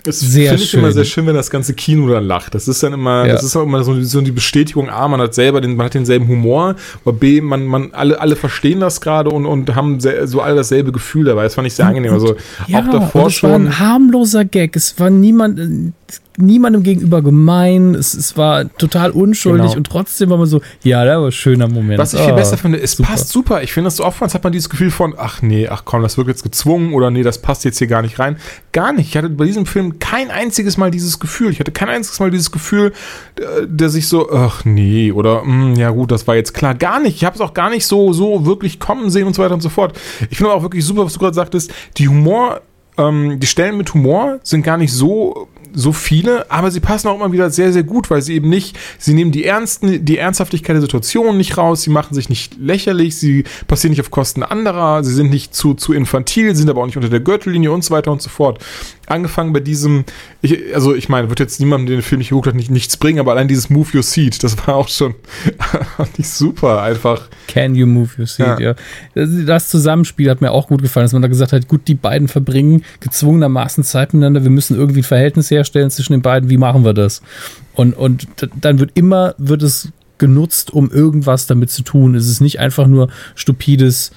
[0.04, 0.58] das sehr schön.
[0.58, 2.54] Finde ich immer sehr schön, wenn das ganze Kino dann lacht.
[2.54, 3.32] Das ist dann immer, ja.
[3.32, 5.94] das ist auch immer so, so die Bestätigung, A, man hat selber den, man hat
[5.94, 10.28] denselben Humor, aber B, man, man, alle, alle verstehen das gerade und, und haben sehr,
[10.28, 11.42] so alle dasselbe Gefühl dabei.
[11.42, 12.12] Das fand ich sehr angenehm.
[12.12, 12.36] Also
[12.68, 13.50] ja, auch davor es schon.
[13.50, 14.76] war ein harmloser Gag.
[14.76, 15.92] Es war niemand,
[16.40, 17.94] niemandem gegenüber gemein.
[17.94, 19.76] Es, es war total unschuldig genau.
[19.76, 21.98] und trotzdem war man so, ja, das war ein schöner Moment.
[21.98, 23.08] Was ich viel oh, besser finde, es super.
[23.08, 23.62] passt super.
[23.62, 26.16] Ich finde das so oftmals hat man dieses Gefühl von, ach nee, ach komm, das
[26.16, 28.36] wird jetzt gezwungen oder nee, das passt jetzt hier gar nicht rein.
[28.72, 29.08] Gar nicht.
[29.08, 31.50] Ich hatte bei diesem Film kein einziges Mal dieses Gefühl.
[31.50, 32.92] Ich hatte kein einziges Mal dieses Gefühl,
[33.38, 36.74] äh, der sich so, ach nee, oder mh, hm, ja gut, das war jetzt klar.
[36.74, 37.16] Gar nicht.
[37.16, 39.62] Ich habe es auch gar nicht so, so wirklich kommen sehen und so weiter und
[39.62, 39.98] so fort.
[40.30, 42.60] Ich finde auch wirklich super, was du gerade sagtest, die Humor
[43.00, 47.16] ähm, die Stellen mit Humor sind gar nicht so so viele, aber sie passen auch
[47.16, 50.74] immer wieder sehr, sehr gut, weil sie eben nicht, sie nehmen die ernsten, die Ernsthaftigkeit
[50.74, 55.04] der Situation nicht raus, sie machen sich nicht lächerlich, sie passieren nicht auf Kosten anderer,
[55.04, 57.94] sie sind nicht zu, zu infantil, sind aber auch nicht unter der Gürtellinie und so
[57.94, 58.60] weiter und so fort
[59.10, 60.04] angefangen bei diesem,
[60.40, 62.96] ich, also ich meine, wird jetzt niemandem, der den Film nicht geguckt hat, nicht, nichts
[62.96, 65.14] bringen, aber allein dieses Move Your Seat, das war auch schon
[66.16, 67.28] nicht super, einfach.
[67.48, 68.74] Can you move your seat, ja.
[69.14, 69.26] ja.
[69.44, 72.28] Das Zusammenspiel hat mir auch gut gefallen, dass man da gesagt hat, gut, die beiden
[72.28, 76.84] verbringen gezwungenermaßen Zeit miteinander, wir müssen irgendwie ein Verhältnis herstellen zwischen den beiden, wie machen
[76.84, 77.22] wir das?
[77.74, 78.26] Und, und
[78.60, 82.14] dann wird immer, wird es genutzt, um irgendwas damit zu tun.
[82.14, 84.10] Es ist nicht einfach nur stupides,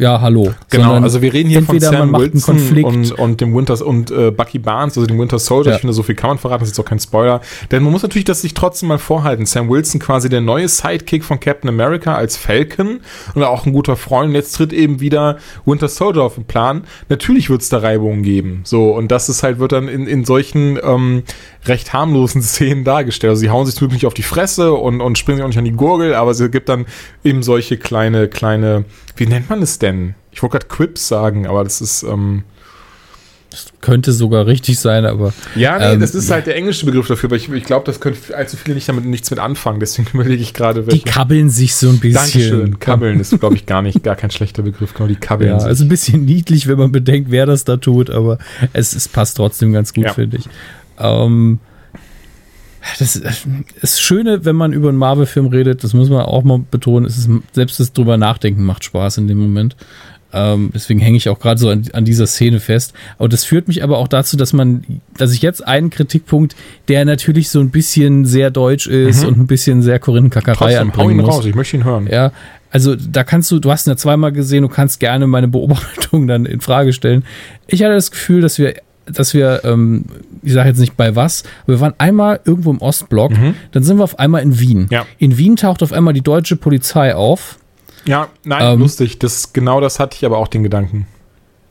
[0.00, 0.52] ja, hallo.
[0.70, 4.58] Genau, also wir reden hier von Sam Wilson und, und dem Winters und äh, Bucky
[4.58, 5.72] Barnes, also dem Winter Soldier.
[5.72, 5.76] Ja.
[5.76, 7.40] Ich finde, so viel kann man verraten, das ist jetzt auch kein Spoiler.
[7.70, 9.44] Denn man muss natürlich das sich trotzdem mal vorhalten.
[9.44, 13.00] Sam Wilson quasi der neue Sidekick von Captain America als Falcon
[13.34, 14.30] und auch ein guter Freund.
[14.30, 15.36] Und jetzt tritt eben wieder
[15.66, 16.84] Winter Soldier auf den Plan.
[17.10, 18.62] Natürlich wird es da Reibungen geben.
[18.64, 21.24] So, und das ist halt, wird dann in, in solchen ähm,
[21.66, 23.30] recht harmlosen Szenen dargestellt.
[23.30, 25.58] Also sie hauen sich wirklich nicht auf die Fresse und, und springen sich auch nicht
[25.58, 26.86] an die Gurgel, aber es gibt dann
[27.24, 28.84] eben solche kleine, kleine,
[29.16, 30.14] wie nennt man es denn?
[30.32, 32.44] Ich wollte gerade Quips sagen, aber das ist, ähm,
[33.50, 35.34] das könnte sogar richtig sein, aber.
[35.56, 37.98] Ja, nee, ähm, das ist halt der englische Begriff dafür, aber ich, ich glaube, das
[37.98, 41.02] können allzu viele nicht damit nichts mit anfangen, deswegen überlege ich gerade, welche.
[41.02, 42.14] Die kabbeln sich so ein bisschen.
[42.14, 42.78] Dankeschön.
[42.78, 45.68] Kabbeln ist, glaube ich, gar nicht, gar kein schlechter Begriff, genau, die kabbeln ja, sich.
[45.68, 48.38] Also ein bisschen niedlich, wenn man bedenkt, wer das da tut, aber
[48.72, 50.12] es, es passt trotzdem ganz gut, ja.
[50.12, 50.44] finde ich.
[51.00, 51.58] Ähm,
[52.98, 53.16] das
[53.82, 57.28] ist Schöne, wenn man über einen Marvel-Film redet, das muss man auch mal betonen, ist
[57.52, 59.76] selbst das drüber nachdenken macht Spaß in dem Moment.
[60.32, 62.94] Ähm, deswegen hänge ich auch gerade so an, an, dieser Szene fest.
[63.18, 64.84] Aber das führt mich aber auch dazu, dass man,
[65.16, 66.54] dass ich jetzt einen Kritikpunkt,
[66.88, 69.28] der natürlich so ein bisschen sehr deutsch ist mhm.
[69.28, 71.34] und ein bisschen sehr Korinnenkackerei anbringen ihn muss.
[71.34, 72.08] raus, ich möchte ihn hören.
[72.10, 72.32] Ja,
[72.70, 76.26] also da kannst du, du hast ihn ja zweimal gesehen, du kannst gerne meine Beobachtung
[76.28, 77.24] dann in Frage stellen.
[77.66, 78.74] Ich hatte das Gefühl, dass wir
[79.12, 80.04] dass wir, ähm,
[80.42, 83.54] ich sage jetzt nicht bei was, aber wir waren einmal irgendwo im Ostblock, mhm.
[83.72, 84.86] dann sind wir auf einmal in Wien.
[84.90, 85.06] Ja.
[85.18, 87.58] In Wien taucht auf einmal die deutsche Polizei auf.
[88.06, 89.18] Ja, nein, ähm, lustig.
[89.18, 91.06] Das, genau das hatte ich aber auch den Gedanken.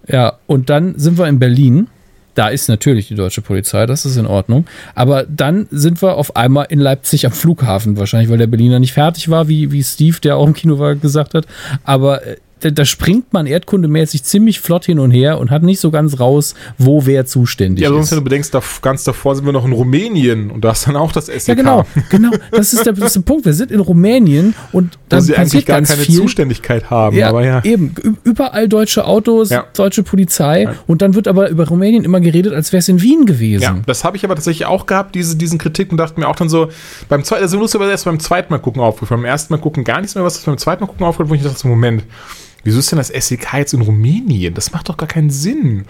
[0.07, 1.87] Ja, und dann sind wir in Berlin.
[2.35, 4.65] Da ist natürlich die deutsche Polizei, das ist in Ordnung.
[4.95, 8.93] Aber dann sind wir auf einmal in Leipzig am Flughafen, wahrscheinlich, weil der Berliner nicht
[8.93, 11.47] fertig war, wie, wie Steve, der auch im Kino war, gesagt hat.
[11.83, 15.79] Aber äh, da, da, springt man erdkundemäßig ziemlich flott hin und her und hat nicht
[15.79, 17.91] so ganz raus, wo wer zuständig ja, ist.
[17.91, 20.71] Ja, sonst, wenn du bedenkst, da, ganz davor sind wir noch in Rumänien und da
[20.71, 21.47] ist dann auch das SEK.
[21.47, 22.31] Ja, genau, genau.
[22.51, 23.45] Das ist der, das ist der Punkt.
[23.45, 26.15] Wir sind in Rumänien und da Wo sie eigentlich gar keine viel.
[26.15, 27.15] Zuständigkeit haben.
[27.15, 27.63] Ja, aber ja.
[27.63, 27.93] Eben,
[28.23, 29.65] überall deutsche Autos, ja.
[29.73, 30.75] deutsche Polizei ja.
[30.87, 33.63] und dann wird aber über Rumänien immer geredet, als wäre es in Wien gewesen.
[33.63, 36.35] Ja, das habe ich aber tatsächlich auch gehabt, diese, diesen Kritik und dachte mir auch
[36.35, 36.69] dann so,
[37.07, 39.21] beim zweiten, also lustig war erst beim zweiten Mal gucken aufgefallen.
[39.21, 41.43] Beim ersten Mal gucken gar nichts mehr, was beim zweiten Mal gucken aufgefallen, wo ich
[41.43, 42.03] dachte, Moment,
[42.63, 44.53] Wieso ist denn das SEK jetzt in Rumänien?
[44.53, 45.85] Das macht doch gar keinen Sinn.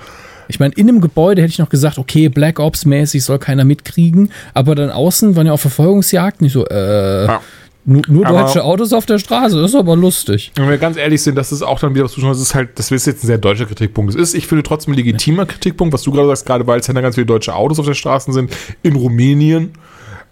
[0.50, 3.64] Ich meine, in einem Gebäude hätte ich noch gesagt, okay, Black Ops mäßig soll keiner
[3.64, 7.42] mitkriegen, aber dann außen waren ja auch Verfolgungsjagden, nicht so, äh, ja.
[7.86, 10.52] nur, nur deutsche Autos auf der Straße, das ist aber lustig.
[10.56, 12.56] Wenn wir ganz ehrlich sind, das ist auch dann wieder was du schon, das ist
[12.56, 14.16] halt, das ist jetzt ein sehr deutscher Kritikpunkt.
[14.16, 16.88] Es ist, ich finde trotzdem ein legitimer Kritikpunkt, was du gerade sagst, gerade weil es
[16.88, 18.52] ja ganz viele deutsche Autos auf den Straßen sind,
[18.82, 19.74] in Rumänien.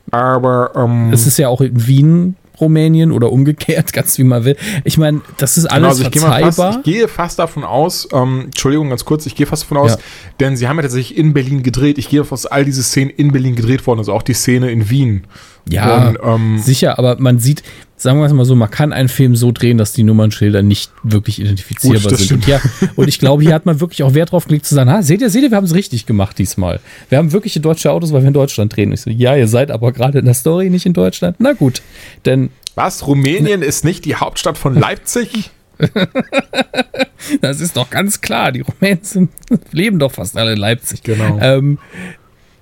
[0.10, 4.58] Aber ähm, es ist ja auch in Wien Rumänien oder umgekehrt, ganz wie man will.
[4.84, 6.42] Ich meine, das ist alles genau, also ich verzeihbar.
[6.42, 9.78] Gehe fast, ich gehe fast davon aus, ähm, Entschuldigung, ganz kurz, ich gehe fast davon
[9.78, 9.98] aus, ja.
[10.40, 11.98] denn sie haben ja tatsächlich in Berlin gedreht.
[11.98, 14.72] Ich gehe davon aus, all diese Szenen in Berlin gedreht worden, also auch die Szene
[14.72, 15.24] in Wien.
[15.70, 17.64] Ja, und, ähm, sicher, aber man sieht,
[17.98, 20.92] sagen wir es mal so, man kann einen Film so drehen, dass die Nummernschilder nicht
[21.04, 22.32] wirklich identifizierbar gut, sind.
[22.32, 22.62] Und, ja,
[22.96, 25.22] und ich glaube, hier hat man wirklich auch Wert drauf gelegt zu sagen, ah, seht
[25.22, 26.80] ihr, seht ihr, wir haben es richtig gemacht diesmal.
[27.10, 28.92] Wir haben wirkliche deutsche Autos, weil wir in Deutschland drehen.
[28.92, 31.38] Ich so, ja, ihr seid aber gerade in der Story nicht in Deutschland.
[31.40, 31.82] Na gut,
[32.26, 33.08] denn was?
[33.08, 35.50] Rumänien ist nicht die Hauptstadt von Leipzig?
[37.42, 38.52] das ist doch ganz klar.
[38.52, 39.32] Die Rumänen sind,
[39.72, 41.02] leben doch fast alle in Leipzig.
[41.04, 41.40] Genau.
[41.42, 41.80] Ähm,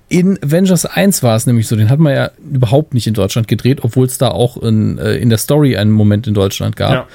[0.08, 3.48] In Avengers 1 war es nämlich so, den hat man ja überhaupt nicht in Deutschland
[3.48, 6.92] gedreht, obwohl es da auch in, äh, in der Story einen Moment in Deutschland gab.
[6.92, 7.06] Ja.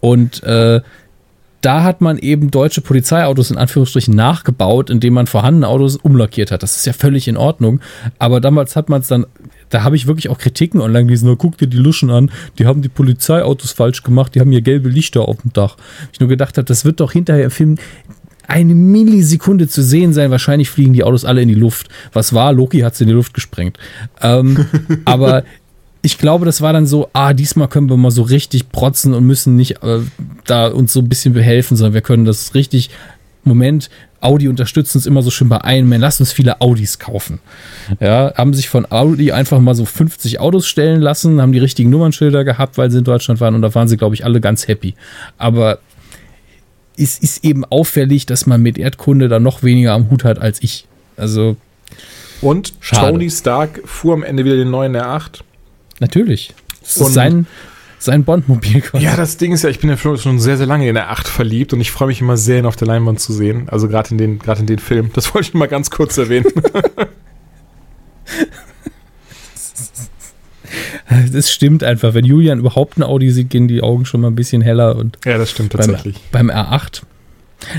[0.00, 0.80] Und äh,
[1.60, 6.62] da hat man eben deutsche Polizeiautos in Anführungsstrichen nachgebaut, indem man vorhandene Autos umlackiert hat.
[6.62, 7.80] Das ist ja völlig in Ordnung.
[8.18, 9.26] Aber damals hat man es dann,
[9.68, 11.36] da habe ich wirklich auch Kritiken online gelesen.
[11.36, 14.88] Guck dir die Luschen an, die haben die Polizeiautos falsch gemacht, die haben hier gelbe
[14.88, 15.76] Lichter auf dem Dach.
[16.12, 17.74] Ich nur gedacht habe, das wird doch hinterher im Film
[18.48, 20.30] eine Millisekunde zu sehen sein.
[20.30, 21.88] Wahrscheinlich fliegen die Autos alle in die Luft.
[22.12, 22.52] Was war?
[22.52, 23.78] Loki hat sie in die Luft gesprengt.
[24.20, 24.66] Ähm,
[25.04, 25.44] aber
[26.02, 29.24] ich glaube, das war dann so, ah, diesmal können wir mal so richtig protzen und
[29.24, 30.00] müssen nicht äh,
[30.46, 32.90] da uns so ein bisschen behelfen, sondern wir können das richtig,
[33.44, 33.90] Moment,
[34.20, 37.40] Audi unterstützt uns immer so schön bei einem, man, lasst uns viele Audis kaufen.
[38.00, 41.90] Ja, haben sich von Audi einfach mal so 50 Autos stellen lassen, haben die richtigen
[41.90, 44.66] Nummernschilder gehabt, weil sie in Deutschland waren und da waren sie, glaube ich, alle ganz
[44.66, 44.94] happy.
[45.36, 45.78] Aber
[46.98, 50.62] es ist eben auffällig, dass man mit Erdkunde da noch weniger am Hut hat als
[50.62, 50.86] ich.
[51.16, 51.56] Also.
[52.40, 53.12] Und schade.
[53.12, 55.40] Tony Stark fuhr am Ende wieder den neuen R8.
[56.00, 56.54] Natürlich.
[56.82, 57.46] Das ist sein,
[57.98, 58.82] sein Bondmobil.
[58.98, 61.26] Ja, das Ding ist ja, ich bin ja schon sehr, sehr lange in der 8
[61.28, 63.68] verliebt und ich freue mich immer sehr, ihn auf der Leinwand zu sehen.
[63.68, 65.10] Also gerade in den, gerade in den Film.
[65.14, 66.46] Das wollte ich mal ganz kurz erwähnen.
[71.32, 72.14] Das stimmt einfach.
[72.14, 74.96] Wenn Julian überhaupt ein Audi sieht, gehen die Augen schon mal ein bisschen heller.
[74.96, 76.16] Und ja, das stimmt tatsächlich.
[76.30, 77.02] Beim, beim R8.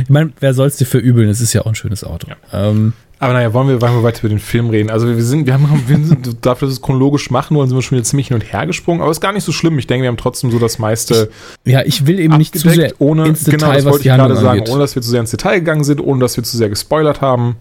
[0.04, 1.30] Ich meine, wer soll es dir verübeln?
[1.30, 2.28] Es ist ja auch ein schönes Auto.
[2.28, 2.70] Ja.
[2.70, 4.90] Ähm, aber naja, wollen wir, wollen wir weiter über den Film reden?
[4.90, 7.78] Also wir sind, wir haben, wir sind, dafür, dass wir es chronologisch machen wollen, sind
[7.78, 9.78] wir schon wieder ziemlich hin und her gesprungen, aber ist gar nicht so schlimm.
[9.78, 11.30] Ich denke, wir haben trotzdem so das meiste.
[11.66, 14.16] Ich, ja, ich will eben nicht zu sehr ohne, ins Detail, genau, das wollte ich
[14.16, 16.56] gerade sagen, ohne dass wir zu sehr ins Detail gegangen sind, ohne dass wir zu
[16.56, 17.58] sehr gespoilert haben.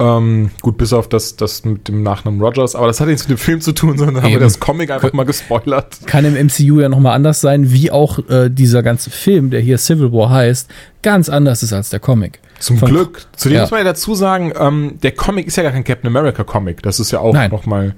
[0.00, 3.38] Ähm, gut, bis auf das, das mit dem Nachnamen Rogers, aber das hat nichts mit
[3.38, 4.24] dem Film zu tun, sondern Eben.
[4.24, 5.98] haben wir das Comic einfach mal gespoilert.
[6.06, 9.76] Kann im MCU ja nochmal anders sein, wie auch äh, dieser ganze Film, der hier
[9.76, 10.70] Civil War heißt,
[11.02, 12.40] ganz anders ist als der Comic.
[12.60, 13.26] Zum Von, Glück.
[13.36, 13.62] Zudem ja.
[13.62, 16.82] muss man ja dazu sagen, ähm, der Comic ist ja gar kein Captain America Comic.
[16.82, 17.94] Das ist ja auch nochmal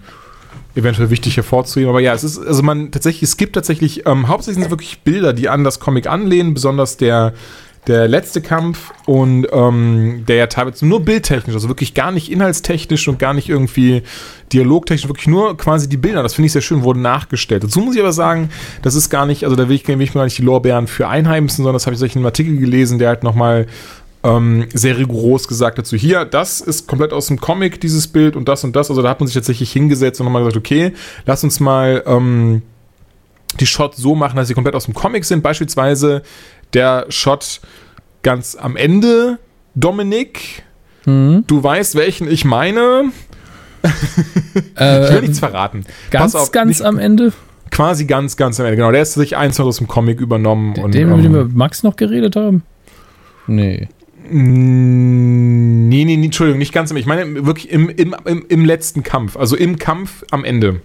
[0.75, 1.89] eventuell wichtig hervorzuheben.
[1.89, 5.01] Aber ja, es ist, also man tatsächlich, es gibt tatsächlich, ähm, hauptsächlich sind es wirklich
[5.03, 7.35] Bilder, die an das Comic anlehnen, besonders der
[7.89, 13.09] der letzte Kampf und ähm, der ja teilweise nur bildtechnisch, also wirklich gar nicht inhaltstechnisch
[13.09, 14.03] und gar nicht irgendwie
[14.53, 17.65] dialogtechnisch, wirklich nur quasi die Bilder, das finde ich sehr schön, wurden nachgestellt.
[17.65, 18.51] Dazu muss ich aber sagen,
[18.83, 20.87] das ist gar nicht, also da will ich, will ich mir gar nicht die Lorbeeren
[20.87, 23.67] für einheimsen, sondern das habe ich in einem Artikel gelesen, der halt nochmal
[24.23, 28.49] ähm, sehr rigoros gesagt dazu, hier, das ist komplett aus dem Comic, dieses Bild und
[28.49, 28.91] das und das.
[28.91, 30.93] Also da hat man sich tatsächlich hingesetzt und nochmal gesagt, okay,
[31.27, 32.63] lass uns mal ähm,
[33.59, 35.43] die Shots so machen, dass sie komplett aus dem Comic sind.
[35.43, 36.23] Beispielsweise
[36.75, 37.61] der Shot
[38.23, 39.39] ganz am Ende,
[39.75, 40.63] Dominik.
[41.05, 41.45] Mhm.
[41.47, 43.11] Du weißt, welchen ich meine.
[44.77, 45.85] Äh, ich will nichts verraten.
[46.11, 47.33] Ganz, auf, ganz nicht, am Ende?
[47.71, 48.77] Quasi ganz, ganz am Ende.
[48.77, 50.75] Genau, der ist sich eins aus dem Comic übernommen.
[50.75, 52.63] Den, und, den, mit dem wir Max noch geredet haben?
[53.47, 53.89] Nee.
[54.31, 56.91] Nee, nee, nee, Entschuldigung, nicht ganz.
[56.93, 59.37] Ich meine wirklich im, im, im, im letzten Kampf.
[59.37, 60.81] Also im Kampf am Ende.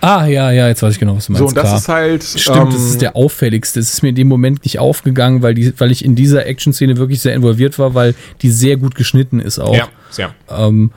[0.00, 1.40] Ah, ja, ja, jetzt weiß ich genau, was du meinst.
[1.40, 1.76] So, und das Klar.
[1.76, 2.24] ist halt.
[2.24, 3.80] Stimmt, ähm, das ist der auffälligste.
[3.80, 6.96] Es ist mir in dem Moment nicht aufgegangen, weil, die, weil ich in dieser Action-Szene
[6.96, 9.74] wirklich sehr involviert war, weil die sehr gut geschnitten ist auch.
[9.74, 10.34] Ja, sehr.
[10.50, 10.90] Ähm,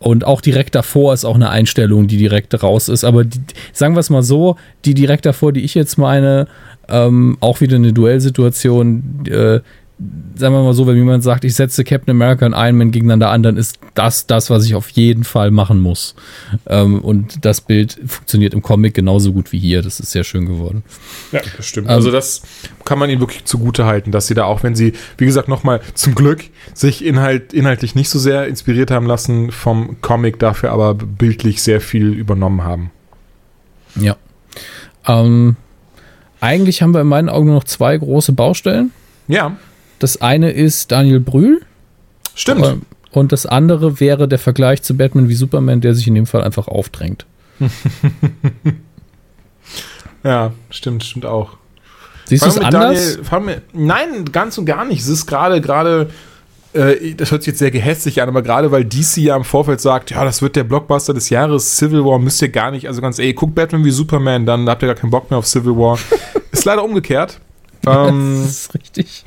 [0.00, 3.04] und auch direkt davor ist auch eine Einstellung, die direkt raus ist.
[3.04, 3.40] Aber die,
[3.72, 6.46] sagen wir es mal so, die direkt davor, die ich jetzt meine,
[6.88, 9.60] ähm, auch wieder eine Duellsituation, äh,
[10.36, 13.30] sagen wir mal so, wenn jemand sagt, ich setze Captain America und Iron Man gegeneinander
[13.30, 16.14] an, dann ist das das, was ich auf jeden Fall machen muss.
[16.66, 19.82] Ähm, und das Bild funktioniert im Comic genauso gut wie hier.
[19.82, 20.84] Das ist sehr schön geworden.
[21.32, 21.88] Ja, das stimmt.
[21.88, 22.42] Ähm, also das
[22.84, 25.80] kann man ihnen wirklich zugute halten, dass sie da auch, wenn sie, wie gesagt, nochmal
[25.94, 26.44] zum Glück
[26.74, 31.80] sich inhalt, inhaltlich nicht so sehr inspiriert haben lassen vom Comic, dafür aber bildlich sehr
[31.80, 32.92] viel übernommen haben.
[33.96, 34.16] Ja.
[35.08, 35.56] Ähm,
[36.40, 38.92] eigentlich haben wir in meinen Augen nur noch zwei große Baustellen.
[39.26, 39.56] Ja.
[39.98, 41.60] Das eine ist Daniel Brühl.
[42.34, 42.64] Stimmt.
[42.64, 42.76] Äh,
[43.10, 46.42] und das andere wäre der Vergleich zu Batman wie Superman, der sich in dem Fall
[46.42, 47.26] einfach aufdrängt.
[50.24, 51.56] ja, stimmt, stimmt auch.
[52.26, 53.18] Siehst du es anders?
[53.30, 55.00] Daniel, mit, nein, ganz und gar nicht.
[55.00, 56.10] Es ist gerade, gerade,
[56.74, 59.80] äh, das hört sich jetzt sehr gehässig an, aber gerade weil DC ja im Vorfeld
[59.80, 63.00] sagt, ja, das wird der Blockbuster des Jahres, Civil War müsst ihr gar nicht, also
[63.00, 65.74] ganz, ey, guckt Batman wie Superman, dann habt ihr gar keinen Bock mehr auf Civil
[65.76, 65.98] War.
[66.52, 67.40] ist leider umgekehrt.
[67.86, 69.24] Ähm, das ist richtig.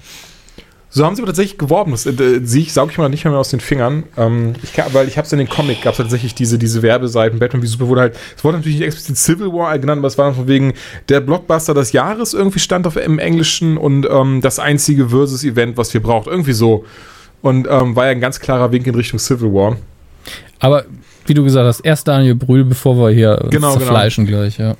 [0.93, 1.91] So haben sie aber tatsächlich geworben.
[1.91, 4.03] Das äh, sehe ich, sauge ich mal nicht mehr aus den Fingern.
[4.17, 7.39] Ähm, ich weil ich habe es in den Comic, gab es tatsächlich diese, diese Werbeseiten.
[7.39, 10.17] Batman wie Super wurde halt, es wurde natürlich nicht explizit Civil War genannt, aber es
[10.17, 10.73] war von wegen
[11.07, 15.93] der Blockbuster des Jahres irgendwie stand auf im Englischen und ähm, das einzige Versus-Event, was
[15.93, 16.27] wir braucht.
[16.27, 16.83] Irgendwie so.
[17.41, 19.77] Und ähm, war ja ein ganz klarer Wink in Richtung Civil War.
[20.59, 20.83] Aber
[21.25, 23.77] wie du gesagt hast, erst Daniel Brühl, bevor wir hier genau, genau.
[23.77, 24.39] zerfleischen genau.
[24.39, 24.75] gleich, ja.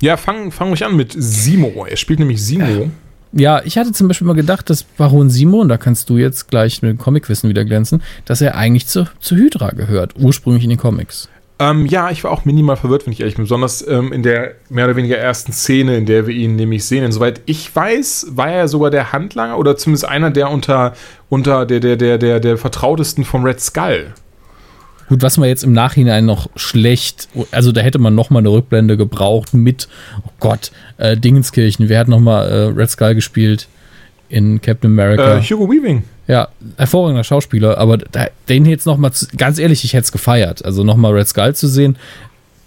[0.00, 1.84] Ja, fang, fang ruhig an mit Simo.
[1.84, 2.90] Er spielt nämlich Simo.
[3.32, 6.80] Ja, ich hatte zum Beispiel mal gedacht, dass Baron Simon, da kannst du jetzt gleich
[6.82, 10.78] mit dem Comicwissen wieder glänzen, dass er eigentlich zu, zu Hydra gehört, ursprünglich in den
[10.78, 11.28] Comics.
[11.58, 13.44] Ähm, ja, ich war auch minimal verwirrt, wenn ich ehrlich bin.
[13.44, 17.10] Besonders ähm, in der mehr oder weniger ersten Szene, in der wir ihn nämlich sehen.
[17.12, 20.92] Soweit ich weiß, war er sogar der Handlanger oder zumindest einer der unter,
[21.30, 24.12] unter der, der, der, der, der vertrautesten vom Red Skull.
[25.08, 28.48] Gut, was man jetzt im Nachhinein noch schlecht, also da hätte man noch mal eine
[28.48, 29.88] Rückblende gebraucht mit,
[30.24, 31.88] oh Gott, äh, Dingenskirchen.
[31.88, 33.68] Wer hat noch mal äh, Red Skull gespielt
[34.28, 35.38] in Captain America?
[35.38, 36.02] Äh, Hugo Weaving.
[36.26, 40.12] Ja, hervorragender Schauspieler, aber da, den jetzt noch mal, zu, ganz ehrlich, ich hätte es
[40.12, 40.64] gefeiert.
[40.64, 41.96] Also noch mal Red Skull zu sehen,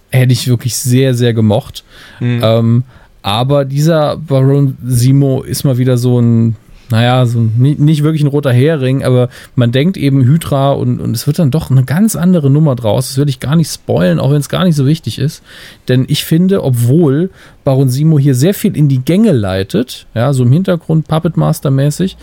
[0.10, 1.84] hätte ich wirklich sehr, sehr gemocht.
[2.22, 2.40] Mhm.
[2.42, 2.84] Ähm,
[3.22, 6.56] aber dieser Baron Simo ist mal wieder so ein
[6.92, 11.28] naja, so nicht, wirklich ein roter Hering, aber man denkt eben Hydra und, und es
[11.28, 13.10] wird dann doch eine ganz andere Nummer draus.
[13.10, 15.44] Das würde ich gar nicht spoilen, auch wenn es gar nicht so wichtig ist.
[15.88, 17.30] Denn ich finde, obwohl
[17.64, 21.70] Baron Simo hier sehr viel in die Gänge leitet, ja, so im Hintergrund Puppet Master
[21.70, 22.18] mäßig,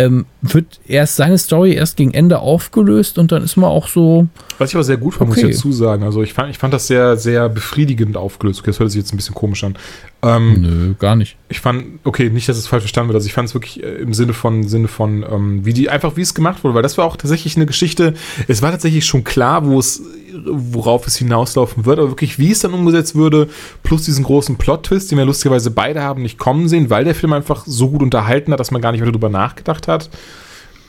[0.00, 4.28] ähm, wird erst seine Story erst gegen Ende aufgelöst und dann ist man auch so.
[4.58, 5.42] Was ich aber sehr gut fand, okay.
[5.42, 6.04] muss ich dazu sagen.
[6.04, 8.60] Also ich fand, ich fand das sehr, sehr befriedigend aufgelöst.
[8.60, 9.76] Okay, das hört sich jetzt ein bisschen komisch an.
[10.22, 11.36] Ähm, Nö, gar nicht.
[11.50, 13.16] Ich fand, okay, nicht, dass es falsch verstanden wird.
[13.16, 16.16] Also ich fand es wirklich äh, im Sinne von, Sinne von, ähm, wie die, einfach
[16.16, 18.14] wie es gemacht wurde, weil das war auch tatsächlich eine Geschichte.
[18.48, 20.02] Es war tatsächlich schon klar, wo es,
[20.44, 23.48] worauf es hinauslaufen wird, aber wirklich, wie es dann umgesetzt würde,
[23.82, 27.32] plus diesen großen Plot-Twist, den wir lustigerweise beide haben nicht kommen sehen, weil der Film
[27.32, 30.10] einfach so gut unterhalten hat, dass man gar nicht mehr darüber nachgedacht hat.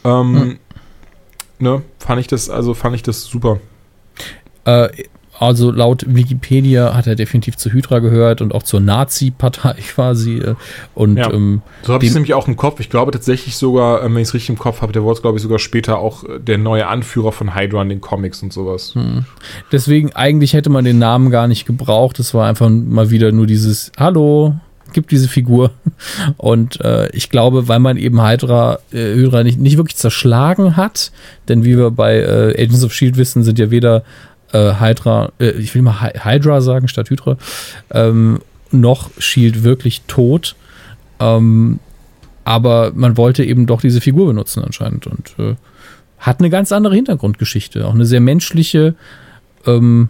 [0.04, 0.60] Ähm, hm.
[1.60, 3.60] ne, fand ich das, also fand ich das super.
[4.66, 4.90] Äh,
[5.42, 10.38] also laut Wikipedia hat er definitiv zu Hydra gehört und auch zur Nazi-Partei quasi.
[10.38, 10.56] Äh,
[10.94, 11.32] und, ja.
[11.32, 12.80] ähm, so habe ich es nämlich auch im Kopf.
[12.80, 15.38] Ich glaube tatsächlich sogar, ähm, wenn ich es richtig im Kopf habe, der wurde, glaube
[15.38, 18.94] ich, sogar später auch äh, der neue Anführer von Hydra in den Comics und sowas.
[18.94, 19.26] Hm.
[19.72, 22.20] Deswegen, eigentlich hätte man den Namen gar nicht gebraucht.
[22.20, 24.54] Es war einfach mal wieder nur dieses Hallo,
[24.94, 25.72] gibt diese Figur.
[26.38, 31.12] Und äh, ich glaube, weil man eben Hydra, äh, Hydra nicht, nicht wirklich zerschlagen hat,
[31.48, 34.04] denn wie wir bei äh, Agents of Shield wissen, sind ja weder
[34.54, 37.38] äh, Hydra, äh, ich will mal Hydra sagen statt Hydra,
[37.92, 38.40] ähm,
[38.72, 40.56] noch Shield wirklich tot.
[41.20, 41.80] Ähm,
[42.44, 45.56] aber man wollte eben doch diese Figur benutzen anscheinend und äh,
[46.18, 48.96] hat eine ganz andere Hintergrundgeschichte, auch eine sehr menschliche.
[49.66, 50.10] Ähm,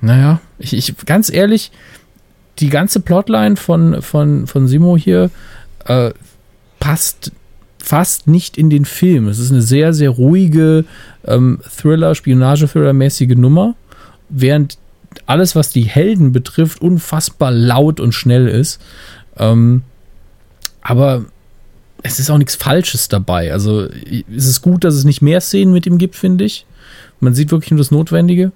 [0.00, 1.70] naja, ich, ich ganz ehrlich,
[2.58, 5.30] die ganze Plotline von, von, von Simo hier
[5.86, 6.10] äh,
[6.78, 7.32] passt
[7.82, 9.28] fast nicht in den Film.
[9.28, 10.84] Es ist eine sehr, sehr ruhige
[11.26, 13.74] ähm, Thriller, Spionage-Thriller-mäßige Nummer,
[14.28, 14.78] während
[15.26, 18.80] alles, was die Helden betrifft, unfassbar laut und schnell ist.
[19.36, 19.82] Ähm,
[20.82, 21.24] aber
[22.02, 23.52] es ist auch nichts Falsches dabei.
[23.52, 23.88] Also
[24.34, 26.66] es ist gut, dass es nicht mehr Szenen mit ihm gibt, finde ich.
[27.18, 28.52] Man sieht wirklich nur das Notwendige.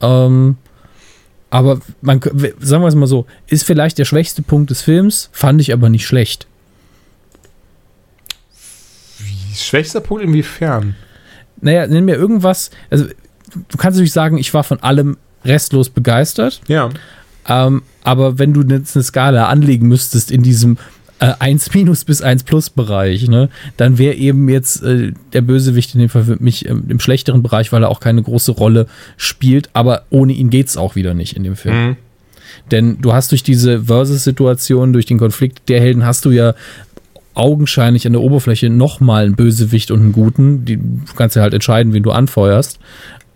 [0.00, 0.56] Ähm,
[1.50, 2.20] aber man,
[2.60, 5.90] sagen wir es mal so, ist vielleicht der schwächste Punkt des Films, fand ich aber
[5.90, 6.46] nicht schlecht.
[9.54, 10.94] Schwächster Punkt inwiefern?
[11.60, 12.70] Naja, nenn mir irgendwas.
[12.90, 16.60] Also, du kannst natürlich sagen, ich war von allem restlos begeistert.
[16.68, 16.90] Ja.
[17.48, 20.78] Ähm, aber wenn du jetzt eine Skala anlegen müsstest in diesem
[21.20, 25.94] äh, 1 minus bis 1 plus Bereich, ne, dann wäre eben jetzt äh, der Bösewicht
[25.94, 28.86] in dem Fall für mich äh, im schlechteren Bereich, weil er auch keine große Rolle
[29.16, 31.88] spielt, aber ohne ihn geht es auch wieder nicht in dem Film.
[31.88, 31.96] Mhm.
[32.70, 36.54] Denn du hast durch diese Versus-Situation, durch den Konflikt der Helden, hast du ja
[37.40, 40.66] augenscheinlich an der Oberfläche nochmal einen Bösewicht und einen Guten.
[40.66, 42.78] Die, du kannst ja halt entscheiden, wen du anfeuerst.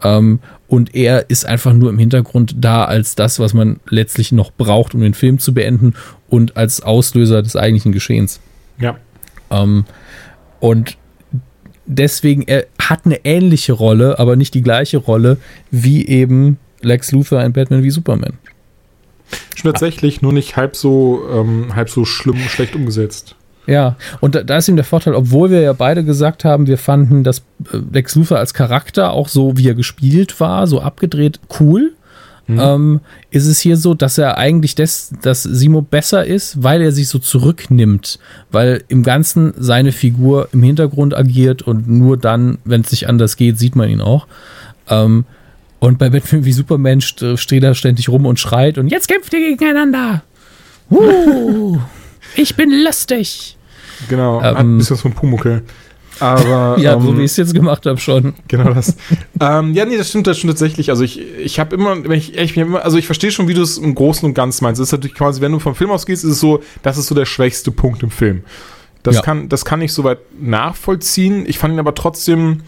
[0.03, 4.53] Ähm, und er ist einfach nur im Hintergrund da als das, was man letztlich noch
[4.53, 5.95] braucht, um den Film zu beenden
[6.29, 8.41] und als Auslöser des eigentlichen Geschehens.
[8.79, 8.99] Ja.
[9.51, 9.87] Ähm,
[10.61, 10.99] und
[11.87, 15.39] deswegen, er hat eine ähnliche Rolle, aber nicht die gleiche Rolle
[15.71, 18.35] wie eben Lex Luthor in Batman wie Superman.
[19.55, 23.37] Schon tatsächlich, nur nicht halb so, ähm, halb so schlimm, schlecht umgesetzt.
[23.67, 26.77] Ja, und da, da, ist ihm der Vorteil, obwohl wir ja beide gesagt haben, wir
[26.79, 27.39] fanden, dass
[27.73, 31.93] äh, Lex Luthor als Charakter auch so, wie er gespielt war, so abgedreht, cool.
[32.47, 32.61] Mhm.
[32.61, 33.01] Ähm,
[33.31, 37.09] ist es hier so, dass er eigentlich das, dass Simo besser ist, weil er sich
[37.09, 38.19] so zurücknimmt,
[38.51, 43.37] weil im Ganzen seine Figur im Hintergrund agiert und nur dann, wenn es nicht anders
[43.37, 44.27] geht, sieht man ihn auch.
[44.91, 45.25] Ähm,
[45.79, 49.41] und bei Batman wie Superman steht er ständig rum und schreit und jetzt kämpft ihr
[49.41, 50.23] gegeneinander.
[50.91, 51.79] Uh.
[52.37, 53.57] Ich bin lustig.
[54.09, 55.63] Genau, ähm, hat ein bisschen was von Pumuckel.
[56.21, 58.35] Aber, ja, ähm, so wie ich es jetzt gemacht habe schon.
[58.49, 58.97] Genau das.
[59.41, 60.91] ähm, ja, nee, das stimmt, das stimmt tatsächlich.
[60.91, 63.63] Also ich, ich habe immer, wenn ich, ich immer, also ich verstehe schon, wie du
[63.63, 64.81] es im Großen und Ganzen meinst.
[64.81, 67.15] Es ist natürlich quasi, wenn du vom Film ausgehst, ist es so, das ist so
[67.15, 68.45] der schwächste Punkt im Film.
[69.03, 69.23] Das ja.
[69.23, 71.45] kann, das kann ich soweit nachvollziehen.
[71.47, 72.63] Ich fand ihn aber trotzdem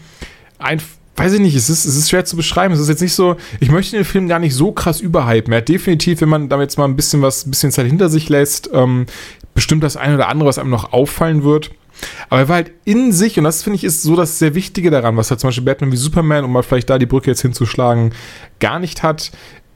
[0.59, 0.81] ein,
[1.17, 2.73] weiß ich nicht, es ist, es ist schwer zu beschreiben.
[2.73, 5.51] Es ist jetzt nicht so, ich möchte den Film gar nicht so krass überhypen.
[5.51, 8.09] Er hat definitiv, wenn man da jetzt mal ein bisschen was, ein bisschen Zeit hinter
[8.09, 9.07] sich lässt, ähm,
[9.55, 11.71] bestimmt das eine oder andere, was einem noch auffallen wird.
[12.29, 14.91] Aber er war halt in sich, und das finde ich ist so das sehr Wichtige
[14.91, 17.41] daran, was halt zum Beispiel Batman wie Superman, um mal vielleicht da die Brücke jetzt
[17.41, 18.13] hinzuschlagen,
[18.59, 19.31] gar nicht hat.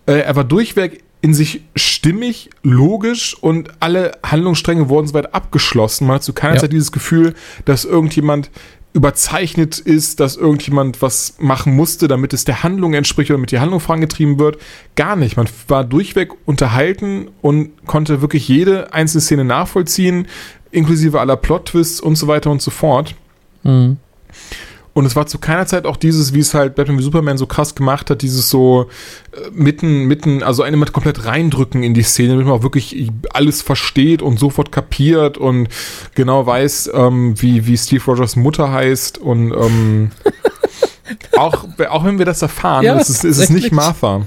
[0.05, 6.07] Äh, er war durchweg in sich stimmig, logisch und alle Handlungsstränge wurden soweit abgeschlossen.
[6.07, 6.61] Man hat zu keiner Ja.
[6.61, 7.35] Zeit dieses Gefühl,
[7.65, 8.49] dass irgendjemand
[8.93, 13.59] überzeichnet ist, dass irgendjemand was machen musste, damit es der Handlung entspricht oder damit die
[13.59, 14.57] Handlung vorangetrieben wird.
[14.95, 15.37] Gar nicht.
[15.37, 20.27] Man war durchweg unterhalten und konnte wirklich jede einzelne Szene nachvollziehen,
[20.71, 23.15] inklusive aller Plot-Twists und so weiter und so fort.
[23.63, 23.97] Mhm.
[24.93, 27.45] Und es war zu keiner Zeit auch dieses, wie es halt Batman wie Superman so
[27.45, 28.87] krass gemacht hat, dieses so
[29.31, 33.09] äh, mitten, mitten, also eine mit komplett reindrücken in die Szene, damit man auch wirklich
[33.33, 35.69] alles versteht und sofort kapiert und
[36.13, 40.11] genau weiß, ähm, wie, wie Steve Rogers Mutter heißt und ähm,
[41.37, 43.71] auch, auch wenn wir das erfahren, Ja, ist, es, ist es nicht.
[43.71, 44.25] Martha.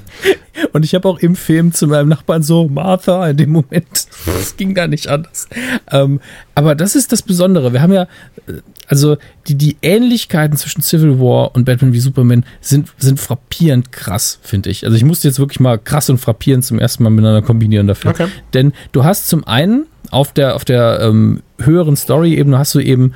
[0.73, 4.57] Und ich habe auch im Film zu meinem Nachbarn so, Martha, in dem Moment, das
[4.57, 5.49] ging gar nicht anders.
[5.91, 6.21] Ähm,
[6.55, 7.73] aber das ist das Besondere.
[7.73, 8.03] Wir haben ja,
[8.47, 9.17] äh, also
[9.49, 14.71] die, die Ähnlichkeiten zwischen Civil War und Batman wie Superman sind, sind frappierend krass, finde
[14.71, 14.85] ich.
[14.85, 18.11] Also ich musste jetzt wirklich mal krass und frappierend zum ersten Mal miteinander kombinieren dafür.
[18.11, 18.29] Okay.
[18.53, 23.15] Denn du hast zum einen auf der, auf der ähm, höheren Story-Ebene hast du eben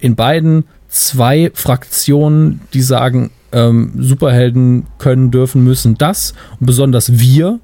[0.00, 7.58] in beiden zwei Fraktionen, die sagen, ähm, Superhelden können, dürfen, müssen das und besonders wir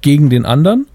[0.00, 0.86] gegen den anderen.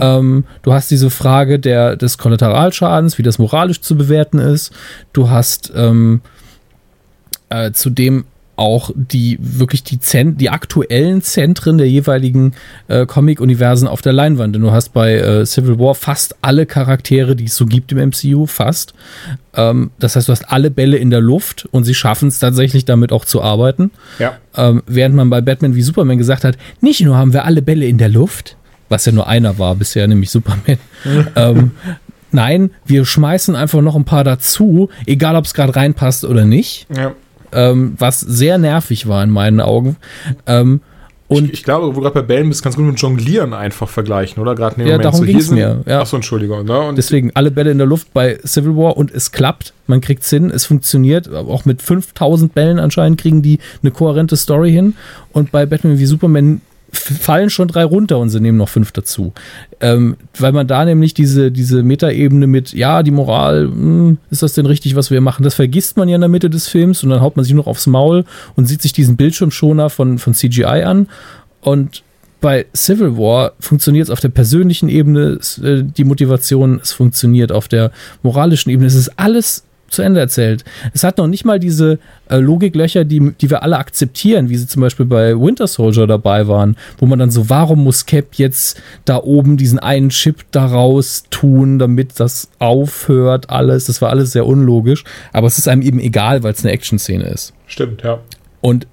[0.00, 4.72] Ähm, du hast diese Frage der, des Kollateralschadens, wie das moralisch zu bewerten ist.
[5.12, 6.20] Du hast ähm,
[7.48, 8.24] äh, zudem
[8.62, 12.52] auch die wirklich die, Zen die aktuellen Zentren der jeweiligen
[12.86, 14.54] äh, Comic-Universen auf der Leinwand.
[14.54, 17.98] Denn du hast bei äh, Civil War fast alle Charaktere, die es so gibt im
[17.98, 18.94] MCU, fast.
[19.56, 22.84] Ähm, das heißt, du hast alle Bälle in der Luft und sie schaffen es tatsächlich
[22.84, 23.90] damit auch zu arbeiten.
[24.20, 24.38] Ja.
[24.56, 27.86] Ähm, während man bei Batman wie Superman gesagt hat, nicht nur haben wir alle Bälle
[27.86, 28.56] in der Luft,
[28.88, 30.78] was ja nur einer war bisher, nämlich Superman.
[31.34, 31.72] ähm,
[32.30, 36.86] nein, wir schmeißen einfach noch ein paar dazu, egal ob es gerade reinpasst oder nicht,
[36.96, 37.12] ja.
[37.52, 39.96] Ähm, was sehr nervig war in meinen Augen.
[40.46, 40.80] Ähm,
[41.28, 43.54] und ich, ich glaube, wo du gerade bei Bällen bist, kannst du gut mit Jonglieren
[43.54, 44.54] einfach vergleichen, oder?
[44.54, 46.00] Gerade in dem Ja, Moment darum so, ging's sind- mir, ja.
[46.02, 46.66] Achso, Entschuldigung.
[46.66, 46.78] Ne?
[46.80, 50.28] Und deswegen alle Bälle in der Luft bei Civil War und es klappt, man kriegt's
[50.28, 54.94] hin, es funktioniert, auch mit 5000 Bällen anscheinend kriegen die eine kohärente Story hin
[55.32, 56.60] und bei Batman wie Superman
[56.92, 59.32] fallen schon drei runter und sie nehmen noch fünf dazu.
[59.80, 64.54] Ähm, weil man da nämlich diese, diese Metaebene mit, ja, die Moral, hm, ist das
[64.54, 65.42] denn richtig, was wir machen?
[65.42, 67.66] Das vergisst man ja in der Mitte des Films und dann haut man sich noch
[67.66, 68.24] aufs Maul
[68.56, 71.08] und sieht sich diesen Bildschirmschoner von, von CGI an.
[71.62, 72.02] Und
[72.40, 77.68] bei Civil War funktioniert es auf der persönlichen Ebene, äh, die Motivation, es funktioniert auf
[77.68, 77.90] der
[78.22, 78.86] moralischen Ebene.
[78.86, 80.64] Es ist alles zu Ende erzählt.
[80.94, 84.66] Es hat noch nicht mal diese äh, Logiklöcher, die, die wir alle akzeptieren, wie sie
[84.66, 88.80] zum Beispiel bei Winter Soldier dabei waren, wo man dann so, warum muss Cap jetzt
[89.04, 93.84] da oben diesen einen Chip daraus tun, damit das aufhört, alles.
[93.84, 97.24] Das war alles sehr unlogisch, aber es ist einem eben egal, weil es eine Action-Szene
[97.24, 97.52] ist.
[97.66, 98.18] Stimmt, ja.
[98.60, 98.86] Und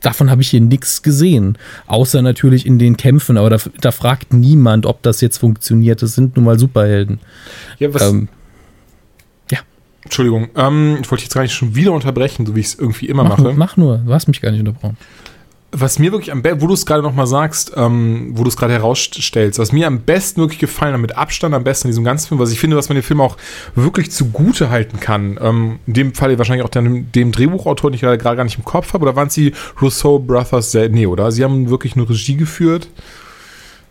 [0.00, 1.58] davon habe ich hier nichts gesehen.
[1.86, 6.02] Außer natürlich in den Kämpfen, aber da, da fragt niemand, ob das jetzt funktioniert.
[6.02, 7.20] Das sind nun mal Superhelden.
[7.78, 8.28] Ja, was, Ähm,
[10.04, 12.74] Entschuldigung, ähm, ich wollte dich jetzt gar nicht schon wieder unterbrechen, so wie ich es
[12.74, 13.54] irgendwie immer mach, mache.
[13.54, 14.96] mach nur, du hast mich gar nicht unterbrochen.
[15.76, 18.56] Was mir wirklich am besten, wo du es gerade nochmal sagst, ähm, wo du es
[18.56, 22.04] gerade herausstellst, was mir am besten wirklich gefallen hat, mit Abstand am besten in diesem
[22.04, 23.36] ganzen Film, was ich finde, was man den Film auch
[23.74, 28.02] wirklich zugute halten kann, ähm, in dem Fall wahrscheinlich auch dem, dem Drehbuchautor, den ich
[28.02, 29.52] gerade gar nicht im Kopf habe, oder waren es die
[29.82, 30.74] Rousseau Brothers?
[30.74, 31.32] Nee, oder?
[31.32, 32.86] Sie haben wirklich eine Regie geführt.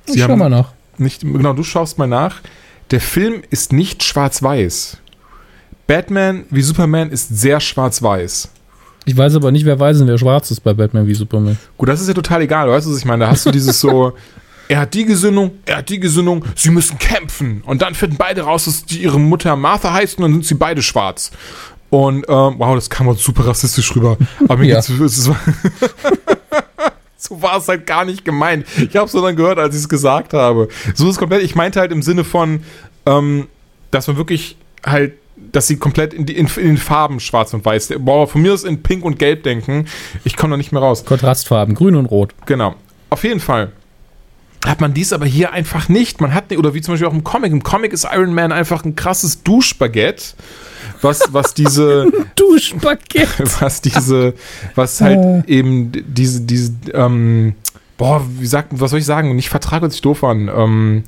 [0.06, 0.72] Sie Ich schau mal nach.
[0.98, 2.40] nicht, genau, du schaust mal nach.
[2.92, 5.00] Der Film ist nicht schwarz-weiß.
[5.88, 8.50] Batman wie Superman ist sehr schwarz-weiß.
[9.06, 11.58] Ich weiß aber nicht, wer weiß denn, wer schwarz ist bei Batman wie Superman.
[11.78, 13.26] Gut, das ist ja total egal, weißt du, was ich meine?
[13.26, 14.14] Da hast du dieses so,
[14.70, 17.62] er hat die Gesinnung, er hat die Gesinnung, sie müssen kämpfen.
[17.66, 20.56] Und dann finden beide raus, dass die ihre Mutter Martha heißt und dann sind sie
[20.56, 21.32] beide schwarz.
[21.90, 24.18] Und, ähm, wow, das kam uns super rassistisch rüber.
[24.48, 24.76] Aber mir Ja.
[24.80, 25.40] geht's, es war,
[27.18, 28.66] so war es halt gar nicht gemeint.
[28.78, 30.70] Ich habe es dann gehört, als ich es gesagt habe.
[30.96, 32.64] So ist es komplett, ich meinte halt im Sinne von,
[33.06, 33.48] ähm,
[33.92, 37.66] dass man wirklich halt dass sie komplett in, die, in, in den Farben schwarz und
[37.66, 37.94] weiß.
[38.00, 39.86] Boah, von mir aus in pink und gelb denken.
[40.24, 41.06] Ich komme da nicht mehr raus.
[41.06, 42.34] Kontrastfarben, grün und rot.
[42.46, 42.76] Genau.
[43.10, 43.72] Auf jeden Fall.
[44.66, 46.22] Hat man dies aber hier einfach nicht.
[46.22, 47.52] Man hat, oder wie zum Beispiel auch im Comic.
[47.52, 50.36] Im Comic ist Iron Man einfach ein krasses Duschbaguette.
[51.02, 53.28] Was, was diese, Duschpaket.
[53.62, 54.34] was diese,
[54.76, 57.56] was halt eben diese, diese, ähm,
[57.98, 59.36] boah, wie sagt, was soll ich sagen?
[59.36, 60.50] Nicht Vertrag hört sich doof an.
[60.56, 61.04] Ähm,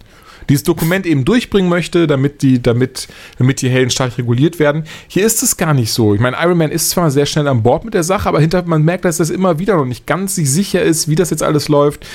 [0.49, 4.83] dieses Dokument eben durchbringen möchte, damit die, damit, damit die Helden stark reguliert werden.
[5.07, 6.13] Hier ist es gar nicht so.
[6.13, 8.63] Ich meine, Iron Man ist zwar sehr schnell an Bord mit der Sache, aber hinter,
[8.65, 11.43] man merkt, dass das immer wieder noch nicht ganz sich sicher ist, wie das jetzt
[11.43, 12.05] alles läuft.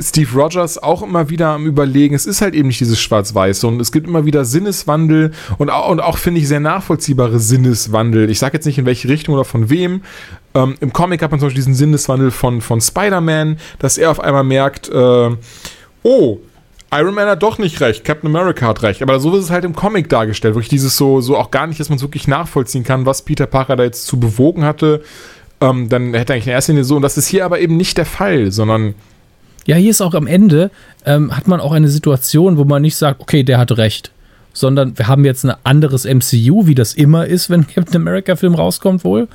[0.00, 2.14] Steve Rogers auch immer wieder am Überlegen.
[2.14, 5.88] Es ist halt eben nicht dieses Schwarz-Weiß, und es gibt immer wieder Sinneswandel und auch,
[5.88, 8.30] und auch finde ich, sehr nachvollziehbare Sinneswandel.
[8.30, 10.02] Ich sage jetzt nicht in welche Richtung oder von wem.
[10.54, 14.20] Ähm, Im Comic hat man zum Beispiel diesen Sinneswandel von, von Spider-Man, dass er auf
[14.20, 15.30] einmal merkt, äh,
[16.02, 16.38] oh,
[16.92, 19.02] Iron Man hat doch nicht recht, Captain America hat recht.
[19.02, 21.80] Aber so ist es halt im Comic dargestellt, wirklich dieses so, so auch gar nicht,
[21.80, 25.02] dass man es wirklich nachvollziehen kann, was Peter Parker da jetzt zu bewogen hatte.
[25.60, 27.76] Ähm, dann hätte er eigentlich in erster Linie so, und das ist hier aber eben
[27.76, 28.94] nicht der Fall, sondern
[29.66, 30.70] ja, hier ist auch am Ende,
[31.06, 34.12] ähm, hat man auch eine Situation, wo man nicht sagt, okay, der hat recht,
[34.52, 39.04] sondern wir haben jetzt ein anderes MCU, wie das immer ist, wenn Captain America-Film rauskommt,
[39.04, 39.28] wohl,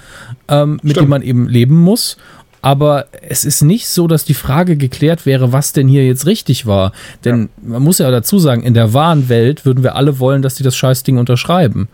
[0.47, 2.17] ähm, mit dem man eben leben muss.
[2.61, 6.65] Aber es ist nicht so, dass die Frage geklärt wäre, was denn hier jetzt richtig
[6.65, 6.91] war.
[7.23, 7.69] Denn ja.
[7.69, 10.63] man muss ja dazu sagen, in der wahren Welt würden wir alle wollen, dass die
[10.63, 11.87] das Scheißding unterschreiben.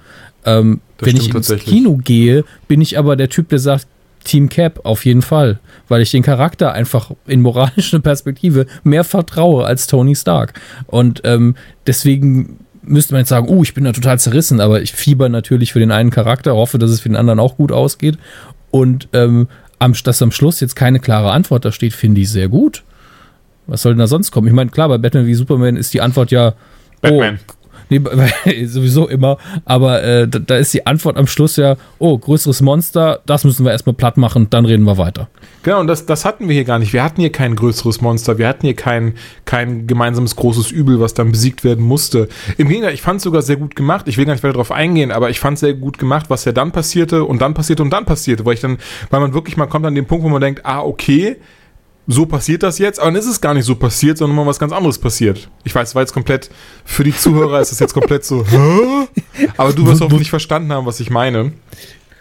[0.46, 3.88] Ähm, wenn ich ins Kino gehe, bin ich aber der Typ, der sagt,
[4.26, 9.66] Team Cap auf jeden Fall, weil ich den Charakter einfach in moralischer Perspektive mehr vertraue
[9.66, 10.60] als Tony Stark.
[10.88, 11.56] Und ähm,
[11.88, 15.74] deswegen müsste man jetzt sagen, oh, ich bin da total zerrissen, aber ich fieber natürlich
[15.74, 18.18] für den einen Charakter, hoffe, dass es für den anderen auch gut ausgeht.
[18.72, 19.48] Und ähm,
[19.86, 22.84] am, dass am Schluss jetzt keine klare Antwort da steht, finde ich sehr gut.
[23.68, 24.48] Was soll denn da sonst kommen?
[24.48, 26.54] Ich meine, klar, bei Batman wie Superman ist die Antwort ja,
[27.02, 27.40] Batman.
[27.48, 27.54] oh,
[27.90, 28.02] Nee,
[28.66, 29.38] sowieso immer.
[29.66, 33.66] Aber äh, da, da, ist die Antwort am Schluss ja, oh, größeres Monster, das müssen
[33.66, 35.28] wir erstmal platt machen, dann reden wir weiter.
[35.64, 36.94] Genau, und das, das hatten wir hier gar nicht.
[36.94, 39.16] Wir hatten hier kein größeres Monster, wir hatten hier kein,
[39.46, 42.28] kein gemeinsames großes Übel, was dann besiegt werden musste.
[42.58, 44.08] Im Gegenteil, ich fand es sogar sehr gut gemacht.
[44.08, 46.46] Ich will gar nicht weiter darauf eingehen, aber ich fand es sehr gut gemacht, was
[46.46, 48.78] ja dann passierte und dann passierte und dann passierte, weil ich dann,
[49.10, 51.38] weil man wirklich mal kommt an den Punkt, wo man denkt, ah, okay,
[52.08, 54.60] so passiert das jetzt, aber dann ist es gar nicht so passiert, sondern mal was
[54.60, 55.50] ganz anderes passiert.
[55.64, 56.50] Ich weiß, war jetzt komplett,
[56.84, 59.08] für die Zuhörer ist es jetzt komplett so, Hä?
[59.58, 61.54] aber du wirst hoffentlich verstanden haben, was ich meine.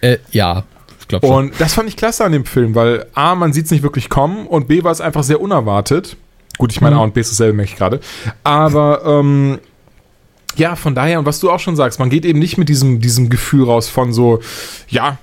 [0.00, 0.64] Äh, ja,
[1.00, 1.36] ich glaube schon.
[1.36, 4.08] Und das fand ich klasse an dem Film, weil A, man sieht es nicht wirklich
[4.08, 6.16] kommen und B, war es einfach sehr unerwartet.
[6.56, 7.00] Gut, ich meine, mhm.
[7.00, 8.00] A und B ist dasselbe, merke ich gerade.
[8.42, 9.58] Aber, ähm,
[10.56, 13.00] ja, von daher, und was du auch schon sagst, man geht eben nicht mit diesem,
[13.00, 14.40] diesem Gefühl raus von so,
[14.88, 15.18] ja,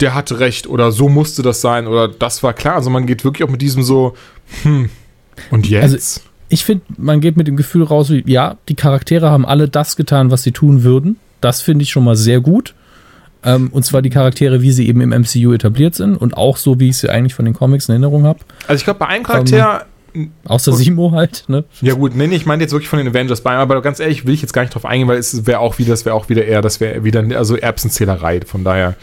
[0.00, 2.74] der hatte recht oder so musste das sein oder das war klar.
[2.74, 4.14] Also man geht wirklich auch mit diesem so,
[4.62, 4.90] hm,
[5.50, 5.82] und jetzt?
[5.82, 9.68] Also ich finde, man geht mit dem Gefühl raus, wie, ja, die Charaktere haben alle
[9.68, 11.18] das getan, was sie tun würden.
[11.40, 12.74] Das finde ich schon mal sehr gut.
[13.44, 16.80] Ähm, und zwar die Charaktere, wie sie eben im MCU etabliert sind und auch so,
[16.80, 18.40] wie ich sie eigentlich von den Comics in Erinnerung habe.
[18.66, 19.86] Also ich glaube, bei einem Charakter.
[20.14, 21.64] Ähm, außer Simo halt, ne?
[21.82, 24.24] Ja, gut, nee, nee ich meine jetzt wirklich von den Avengers bei, aber ganz ehrlich
[24.24, 26.30] will ich jetzt gar nicht drauf eingehen, weil es wäre auch wieder, das wäre auch
[26.30, 28.96] wieder eher, das wäre wieder, also Erbsenzählerei, von daher.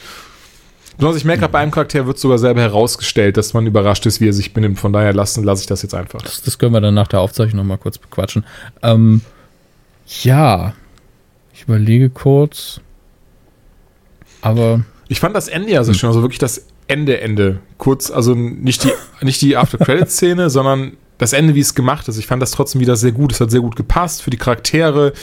[0.97, 4.21] Besonders ich merke gerade, bei einem Charakter wird sogar selber herausgestellt, dass man überrascht ist,
[4.21, 4.79] wie er sich benimmt.
[4.79, 6.21] Von daher lasse lass ich das jetzt einfach.
[6.21, 8.45] Das, das, können wir dann nach der Aufzeichnung nochmal kurz bequatschen.
[8.81, 9.21] Ähm,
[10.21, 10.73] ja,
[11.53, 12.79] ich überlege kurz.
[14.41, 14.83] Aber.
[15.07, 15.99] Ich fand das Ende ja so hm.
[15.99, 17.59] schön, also wirklich das Ende, Ende.
[17.77, 18.91] Kurz, also nicht die,
[19.21, 22.17] nicht die After-Credit-Szene, sondern das Ende, wie es gemacht ist.
[22.17, 23.31] Ich fand das trotzdem wieder sehr gut.
[23.31, 25.13] Es hat sehr gut gepasst für die Charaktere,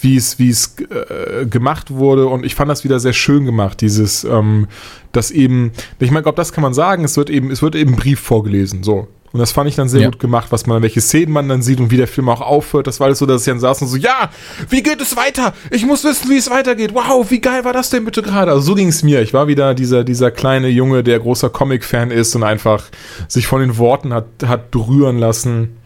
[0.00, 2.26] wie es, wie es äh, gemacht wurde.
[2.26, 4.68] Und ich fand das wieder sehr schön gemacht, dieses, ähm,
[5.12, 7.96] das eben, ich meine, glaube, das kann man sagen, es wird eben, es wird eben
[7.96, 9.08] Brief vorgelesen, so.
[9.32, 10.06] Und das fand ich dann sehr ja.
[10.08, 12.86] gut gemacht, was man, welche Szenen man dann sieht und wie der Film auch aufhört.
[12.86, 14.30] Das war alles so, dass sie dann saßen und so, ja,
[14.70, 15.52] wie geht es weiter?
[15.70, 16.94] Ich muss wissen, wie es weitergeht.
[16.94, 18.50] Wow, wie geil war das denn bitte gerade?
[18.52, 19.20] Also so ging es mir.
[19.20, 22.84] Ich war wieder dieser, dieser kleine Junge, der großer Comic-Fan ist und einfach
[23.28, 25.76] sich von den Worten hat, hat berühren lassen.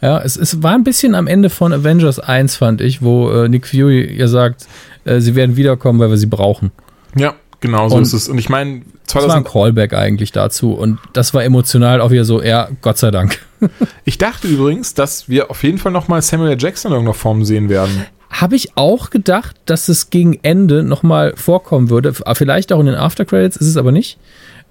[0.00, 3.48] Ja, es, es war ein bisschen am Ende von Avengers 1, fand ich, wo äh,
[3.48, 4.66] Nick Fury ja sagt,
[5.04, 6.72] äh, sie werden wiederkommen, weil wir sie brauchen.
[7.16, 7.34] Ja,
[7.64, 8.28] genau so und ist es.
[8.28, 12.24] Und ich meine, das war ein Callback eigentlich dazu und das war emotional auch wieder
[12.24, 13.38] so, ja, Gott sei Dank.
[14.04, 16.56] ich dachte übrigens, dass wir auf jeden Fall nochmal Samuel.
[16.58, 18.04] Jackson in irgendeiner Form sehen werden.
[18.30, 22.12] Habe ich auch gedacht, dass es gegen Ende nochmal vorkommen würde.
[22.12, 24.18] Vielleicht auch in den Aftercredits, ist es aber nicht.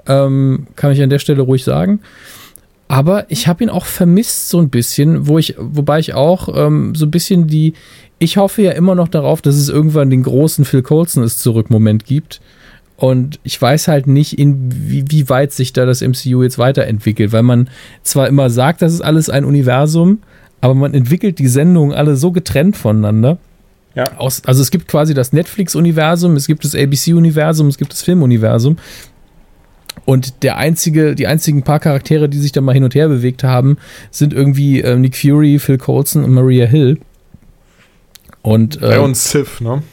[0.06, 2.02] Ähm, kann ich an der Stelle ruhig sagen.
[2.88, 6.94] Aber ich habe ihn auch vermisst so ein bisschen, wo ich, wobei ich auch ähm,
[6.94, 7.74] so ein bisschen die,
[8.20, 11.70] ich hoffe ja immer noch darauf, dass es irgendwann den großen Phil Coulson ist zurück
[11.70, 12.40] Moment gibt.
[12.96, 17.32] Und ich weiß halt nicht, in wie, wie weit sich da das MCU jetzt weiterentwickelt,
[17.32, 17.70] weil man
[18.04, 20.20] zwar immer sagt, das ist alles ein Universum,
[20.62, 23.38] aber man entwickelt die Sendungen alle so getrennt voneinander.
[23.96, 24.18] Ja.
[24.18, 28.78] Aus, also es gibt quasi das Netflix-Universum, es gibt das ABC-Universum, es gibt das Filmuniversum.
[30.06, 33.44] Und der einzige, die einzigen paar Charaktere, die sich da mal hin und her bewegt
[33.44, 33.78] haben,
[34.12, 37.00] sind irgendwie äh, Nick Fury, Phil Coulson und Maria Hill.
[38.42, 39.84] Und, äh, und Sif, ne?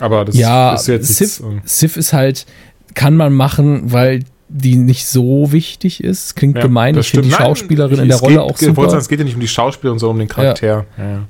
[0.00, 2.46] Aber das ja, ist jetzt Sif, Sif ist halt,
[2.94, 6.34] kann man machen, weil die nicht so wichtig ist.
[6.34, 7.40] Klingt Ja, gemein, ich finde die stimmt.
[7.40, 8.88] Nein, Schauspielerin in der Rolle geht, auch super.
[8.88, 10.66] sagen, Es geht ja nicht um die Schauspielerin, sondern um den Charakter.
[10.66, 10.84] Ja.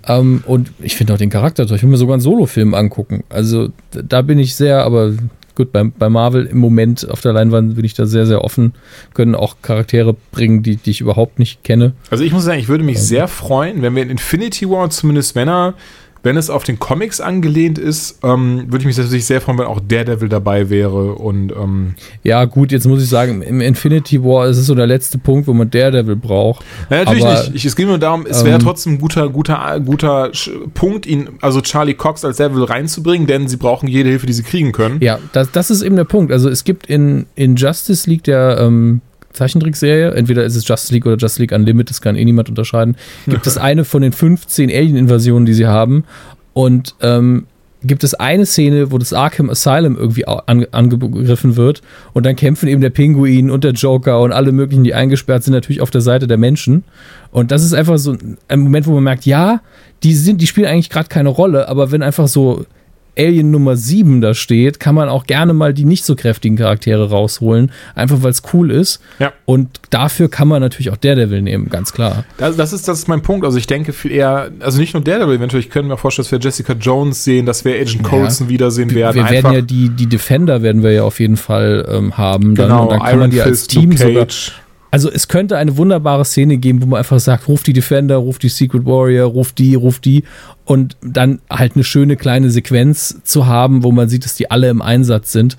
[0.07, 0.19] Ja.
[0.19, 1.77] Ähm, und ich finde auch den Charakter toll.
[1.77, 3.25] Ich will mir sogar einen Solofilm angucken.
[3.29, 5.15] Also da bin ich sehr, aber
[5.57, 8.75] gut, bei, bei Marvel im Moment auf der Leinwand bin ich da sehr, sehr offen.
[9.15, 11.95] Können auch Charaktere bringen, die, die ich überhaupt nicht kenne.
[12.11, 13.03] Also ich muss sagen, ich würde mich Ähm.
[13.03, 15.75] sehr freuen, wenn wir in Infinity War, zumindest wenn er,
[16.29, 19.67] wenn es auf den Comics angelehnt ist, ähm, würde ich mich natürlich sehr freuen, wenn
[19.67, 24.47] auch Daredevil dabei wäre und ähm, Ja, gut, jetzt muss ich sagen, im Infinity War
[24.47, 26.67] ist es so der letzte Punkt, wo man Daredevil braucht.
[26.91, 27.55] Na, natürlich Aber, nicht.
[27.55, 30.31] Ich, es geht nur darum, es wäre ähm, trotzdem ein guter, guter, guter
[30.75, 34.43] Punkt, ihn, also Charlie Cox als Devil reinzubringen, denn sie brauchen jede Hilfe, die sie
[34.43, 34.99] kriegen können.
[35.01, 36.31] Ja, das, das ist eben der Punkt.
[36.31, 39.01] Also es gibt in, in Justice League der ähm,
[39.39, 42.97] Zeichentrickserie, entweder ist es Justice League oder Justice League Unlimited, das kann eh niemand unterscheiden,
[43.27, 46.05] gibt es eine von den 15 Alien-Invasionen, die sie haben.
[46.55, 47.47] Und ähm,
[47.85, 51.81] gibt es eine Szene, wo das Arkham Asylum irgendwie au- an, angegriffen wird
[52.13, 55.55] und dann kämpfen eben der Pinguin und der Joker und alle möglichen, die eingesperrt sind,
[55.55, 56.83] natürlich auf der Seite der Menschen.
[57.31, 58.17] Und das ist einfach so
[58.49, 59.61] ein Moment, wo man merkt, ja,
[60.03, 62.65] die sind, die spielen eigentlich gerade keine Rolle, aber wenn einfach so
[63.19, 67.11] Alien Nummer 7 da steht, kann man auch gerne mal die nicht so kräftigen Charaktere
[67.11, 69.01] rausholen, einfach weil es cool ist.
[69.19, 69.33] Ja.
[69.45, 72.25] Und dafür kann man natürlich auch Daredevil nehmen, ganz klar.
[72.37, 73.45] Das, das, ist, das ist mein Punkt.
[73.45, 76.33] Also ich denke viel eher, also nicht nur Daredevil, eventuell, ich könnte mir vorstellen, dass
[76.33, 78.09] wir Jessica Jones sehen, dass wir Agent Ja.
[78.09, 79.17] Coulson wiedersehen Wir, werden.
[79.17, 82.55] wir werden Einfach- ja die, die Defender werden wir ja auf jeden Fall ähm, haben.
[82.55, 84.27] Dann, genau, und dann kann Iron man die als Fist, Team Luke sogar.
[84.91, 88.39] Also es könnte eine wunderbare Szene geben, wo man einfach sagt, ruf die Defender, ruf
[88.39, 90.25] die Secret Warrior, ruf die, ruf die
[90.65, 94.71] und dann halt eine schöne kleine Sequenz zu haben, wo man sieht, dass die alle
[94.71, 95.57] im Einsatz sind.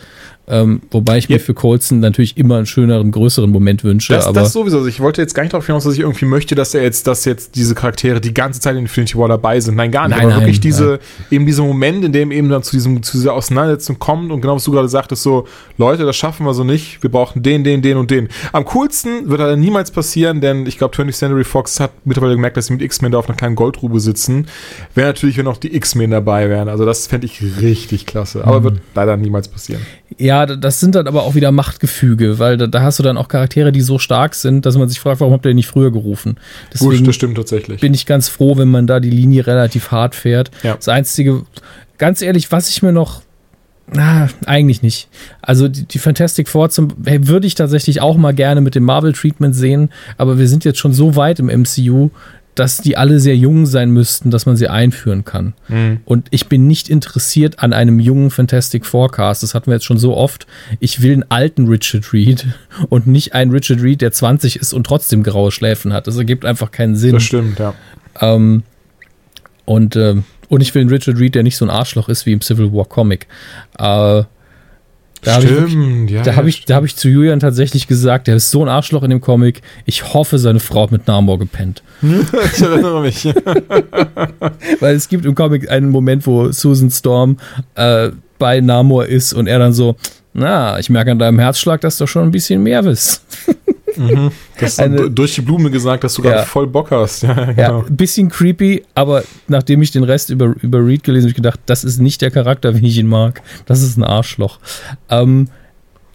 [0.49, 1.41] Ähm, wobei ich mir Ja.
[1.43, 4.13] für Colson natürlich immer einen schöneren, größeren Moment wünsche.
[4.13, 4.77] Das, aber das sowieso.
[4.77, 7.05] Also ich wollte jetzt gar nicht darauf hinaus, dass ich irgendwie möchte, dass er jetzt,
[7.07, 9.75] dass jetzt diese Charaktere die ganze Zeit in Infinity War dabei sind.
[9.75, 10.17] Nein, gar nicht.
[10.17, 13.17] Nein, aber nein, wirklich diese, eben dieser Moment, in dem eben dann zu diesem, zu
[13.17, 15.45] dieser Auseinandersetzung kommt und genau was du gerade sagtest, so,
[15.77, 17.01] Leute, das schaffen wir so nicht.
[17.03, 18.27] Wir brauchen den, den, den und den.
[18.51, 22.57] Am coolsten wird halt niemals passieren, denn ich glaube, 20th Century Fox hat mittlerweile gemerkt,
[22.57, 24.47] dass sie mit X-Men da auf einer kleinen Goldgrube sitzen.
[24.95, 26.69] Wäre natürlich, wenn auch die X-Men dabei wären.
[26.69, 28.43] Also das fände ich richtig klasse.
[28.45, 28.63] Aber Mhm.
[28.63, 29.81] wird leider niemals passieren.
[30.17, 33.27] Ja, das sind dann aber auch wieder Machtgefüge, weil da, da hast du dann auch
[33.27, 36.37] Charaktere, die so stark sind, dass man sich fragt, warum habt ihr nicht früher gerufen?
[36.73, 37.81] Deswegen Gut, das stimmt tatsächlich.
[37.81, 40.51] bin ich ganz froh, wenn man da die Linie relativ hart fährt.
[40.63, 40.75] Ja.
[40.75, 41.43] Das Einzige,
[41.97, 43.21] ganz ehrlich, was ich mir noch,
[43.91, 45.07] na, eigentlich nicht.
[45.41, 48.83] Also die, die Fantastic Four zum, hey, würde ich tatsächlich auch mal gerne mit dem
[48.83, 52.11] Marvel-Treatment sehen, aber wir sind jetzt schon so weit im MCU,
[52.59, 55.53] dass die alle sehr jung sein müssten, dass man sie einführen kann.
[55.69, 56.01] Mhm.
[56.03, 59.43] Und ich bin nicht interessiert an einem jungen Fantastic Forecast.
[59.43, 60.45] Das hatten wir jetzt schon so oft.
[60.81, 62.47] Ich will einen alten Richard Reed
[62.89, 66.07] und nicht einen Richard Reed, der 20 ist und trotzdem graue Schläfen hat.
[66.07, 67.13] Das ergibt einfach keinen Sinn.
[67.13, 67.73] Das stimmt, ja.
[68.19, 68.63] Ähm,
[69.63, 72.33] und, ähm, und ich will einen Richard Reed, der nicht so ein Arschloch ist wie
[72.33, 73.27] im Civil War Comic.
[73.77, 74.23] Äh,
[75.21, 76.21] da habe ich, wirklich- Stimmt, ja.
[76.23, 78.69] da ja, hab ich, da hab ich zu Julian tatsächlich gesagt, der ist so ein
[78.69, 79.61] Arschloch in dem Comic.
[79.85, 81.83] Ich hoffe, seine Frau hat mit Namor gepennt.
[82.01, 83.25] ich erinnere mich.
[84.79, 87.37] Weil es gibt im Comic einen Moment, wo Susan Storm
[87.75, 89.95] äh, bei Namor ist und er dann so,
[90.33, 93.23] na, ich merke an deinem Herzschlag, dass du schon ein bisschen mehr bist.
[94.59, 96.43] Das ist Eine- durch die Blume gesagt, dass du gerade Ja.
[96.45, 97.23] voll Bock hast.
[97.23, 97.85] Ja, Ja, genau.
[97.87, 101.35] ein bisschen creepy, aber nachdem ich den Rest über, über Reed gelesen habe, habe ich
[101.35, 103.41] gedacht, das ist nicht der Charakter, wie ich ihn mag.
[103.65, 104.59] Das ist ein Arschloch.
[105.09, 105.47] Ähm,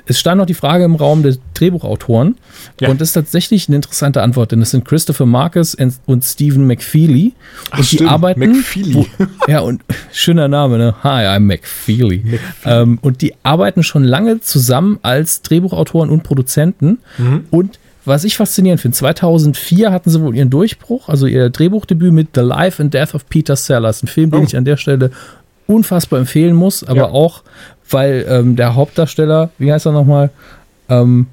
[0.07, 2.37] es stand noch die Frage im Raum der Drehbuchautoren
[2.81, 2.89] Ja.
[2.91, 5.77] und das ist tatsächlich eine interessante Antwort, denn es sind Christopher Marcus
[6.07, 7.33] und- Stephen McFeely
[7.71, 9.07] Ach, und die stimmt, arbeiten McFeely.
[9.49, 9.83] Ja, und
[10.13, 10.95] schöner Name, ne?
[11.03, 12.39] Hi, I'm McFeely.
[12.65, 16.99] Ähm, und die arbeiten schon lange zusammen als Drehbuchautoren und Produzenten.
[17.19, 17.45] Mhm.
[17.51, 22.29] Und was ich faszinierend finde, 2004 hatten sie wohl ihren Durchbruch, also ihr Drehbuchdebüt mit
[22.35, 24.03] The Life and Death of Peter Sellers.
[24.03, 24.45] Ein Film, den Oh.
[24.45, 25.11] ich an der Stelle
[25.67, 27.05] unfassbar empfehlen muss, aber Ja.
[27.09, 27.43] auch,
[27.91, 30.31] weil ähm, der Hauptdarsteller, wie heißt er nochmal?
[30.89, 31.27] Ähm,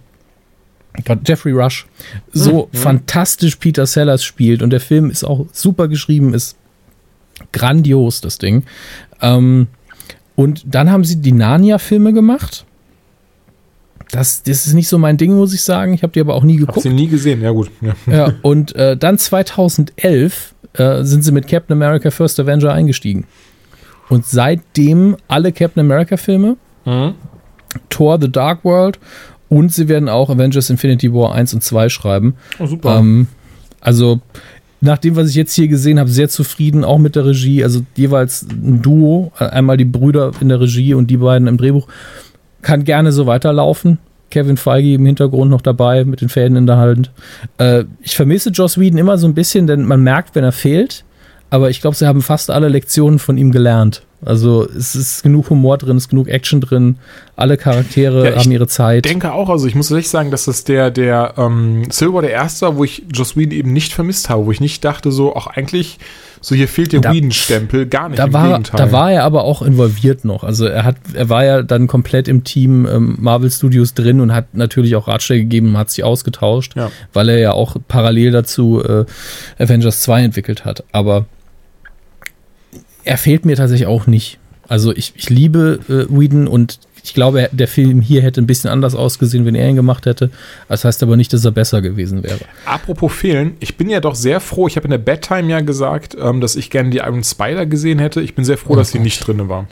[1.26, 1.86] Jeffrey Rush
[2.34, 2.78] so Mhm.
[2.78, 6.58] fantastisch Peter Sellers spielt und der Film ist auch super geschrieben, ist
[7.54, 8.64] grandios, das Ding.
[9.22, 9.68] Ähm,
[10.36, 12.66] und dann haben sie die Narnia-Filme gemacht.
[14.12, 15.94] Das, das ist nicht so mein Ding, muss ich sagen.
[15.94, 16.82] Ich habe die aber auch nie Hab geguckt.
[16.84, 17.72] sie nie gesehen, ja gut.
[17.82, 17.94] Ja.
[18.14, 23.26] Ja, und äh, dann 2011 äh, sind sie mit Captain America First Avenger eingestiegen.
[24.12, 27.14] Und seitdem alle Captain America-Filme, Mhm.
[27.90, 29.00] Thor The Dark World
[29.48, 32.36] und sie werden auch Avengers Infinity War 1 und 2 schreiben.
[32.60, 32.98] Oh, super.
[33.00, 33.28] Ähm,
[33.80, 34.20] also,
[34.82, 37.64] nach dem, was ich jetzt hier gesehen habe, sehr zufrieden, auch mit der Regie.
[37.64, 41.88] Also jeweils ein Duo, einmal die Brüder in der Regie und die beiden im Drehbuch.
[42.64, 44.00] Kann gerne so weiterlaufen.
[44.32, 47.12] Kevin Feige im Hintergrund noch dabei mit den Fäden in der Hand.
[47.60, 51.04] Äh, ich vermisse Joss Whedon immer so ein bisschen, denn man merkt, wenn er fehlt.
[51.52, 54.02] Aber ich glaube, sie haben fast alle Lektionen von ihm gelernt.
[54.24, 56.98] Also es ist genug Humor drin, es ist genug Action drin,
[57.36, 59.06] alle Charaktere Ja, haben ihre Zeit.
[59.08, 62.30] Ich denke auch, also ich muss ehrlich sagen, dass das der, der ähm, Silver der
[62.32, 65.36] erste war, wo ich Joss Whedon eben nicht vermisst habe, wo ich nicht dachte, so
[65.36, 65.98] auch eigentlich,
[66.40, 68.78] so hier fehlt der Whedon-Stempel, gar nicht, Da war, Gegenteil.
[68.86, 70.44] da war er aber auch involviert noch.
[70.44, 74.34] Also er hat, er war ja dann komplett im Team ähm, Marvel Studios drin und
[74.36, 76.92] hat natürlich auch Ratschläge gegeben, hat sich ausgetauscht, Ja.
[77.12, 79.06] weil er ja auch parallel dazu äh,
[79.58, 80.84] Avengers 2 entwickelt hat.
[80.92, 81.26] Aber
[83.04, 84.38] er fehlt mir tatsächlich auch nicht.
[84.68, 88.70] Also ich, ich liebe äh, Whedon und ich glaube, der Film hier hätte ein bisschen
[88.70, 90.30] anders ausgesehen, wenn er ihn gemacht hätte.
[90.70, 92.40] Das heißt aber nicht, dass er besser gewesen wäre.
[92.66, 96.16] Apropos fehlen, ich bin ja doch sehr froh, ich habe in der Bedtime ja gesagt,
[96.20, 98.22] ähm, dass ich gerne die Iron Spider gesehen hätte.
[98.22, 99.06] Ich bin sehr froh, Oh dass sie Gott.
[99.06, 99.68] nicht drin war.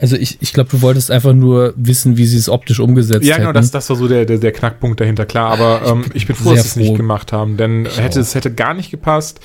[0.00, 3.36] Also ich, ich glaube, du wolltest einfach nur wissen, wie sie es optisch umgesetzt Ja,
[3.36, 3.58] genau, hätten.
[3.58, 5.52] das, das war so der, der, der Knackpunkt dahinter, klar.
[5.52, 6.96] Aber ähm, ich bin froh, sehr dass sie es nicht froh.
[6.96, 9.40] gemacht haben, denn hätte, es hätte gar nicht gepasst.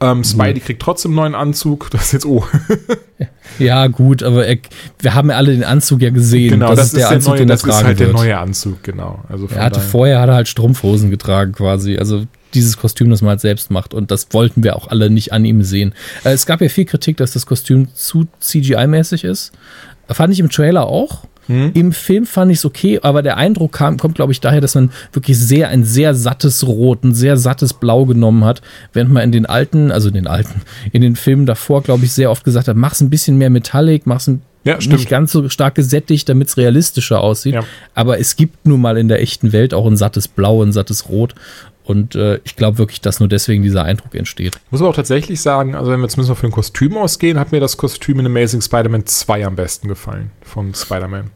[0.00, 1.90] Ähm, Spidey kriegt trotzdem einen neuen Anzug.
[1.90, 2.44] Das ist jetzt, oh,
[3.58, 4.58] Ja, gut, aber er,
[5.00, 6.50] wir haben ja alle den Anzug ja gesehen.
[6.50, 8.16] genau, das, ist der Anzug, neue, den er das ist tragen halt der wird.
[8.16, 9.24] neue Anzug, genau.
[9.28, 11.96] Also Er hatte daher- vorher hat er halt Strumpfhosen getragen quasi.
[11.98, 13.92] Also dieses Kostüm, das man halt selbst macht.
[13.92, 15.92] Und das wollten wir auch alle nicht an ihm sehen.
[16.24, 19.52] Äh, es gab ja viel Kritik, dass das Kostüm zu CGI-mäßig ist.
[20.08, 21.24] Fand ich im Trailer auch.
[21.48, 21.72] Hm?
[21.74, 24.74] Im Film fand ich es okay, aber der Eindruck kam, kommt, glaube ich, daher, dass
[24.74, 28.62] man wirklich sehr, ein sehr sattes Rot, ein sehr sattes Blau genommen hat,
[28.92, 30.60] während man in den alten, also in den alten,
[30.92, 34.06] in den Filmen davor, glaube ich, sehr oft gesagt hat, mach's ein bisschen mehr Metallic,
[34.06, 34.98] mach's ein Ja, stimmt.
[34.98, 37.54] nicht ganz so stark gesättigt, damit es realistischer aussieht.
[37.54, 37.64] Ja.
[37.94, 41.08] Aber es gibt nun mal in der echten Welt auch ein sattes Blau, ein sattes
[41.08, 41.34] Rot.
[41.84, 44.60] Und äh, ich glaube wirklich, dass nur deswegen dieser Eindruck entsteht.
[44.70, 47.38] Muss aber auch tatsächlich sagen, also wenn wir jetzt müssen wir für ein Kostüm ausgehen,
[47.38, 51.30] hat mir das Kostüm in Amazing Spider-Man 2 am besten gefallen von Spider-Man.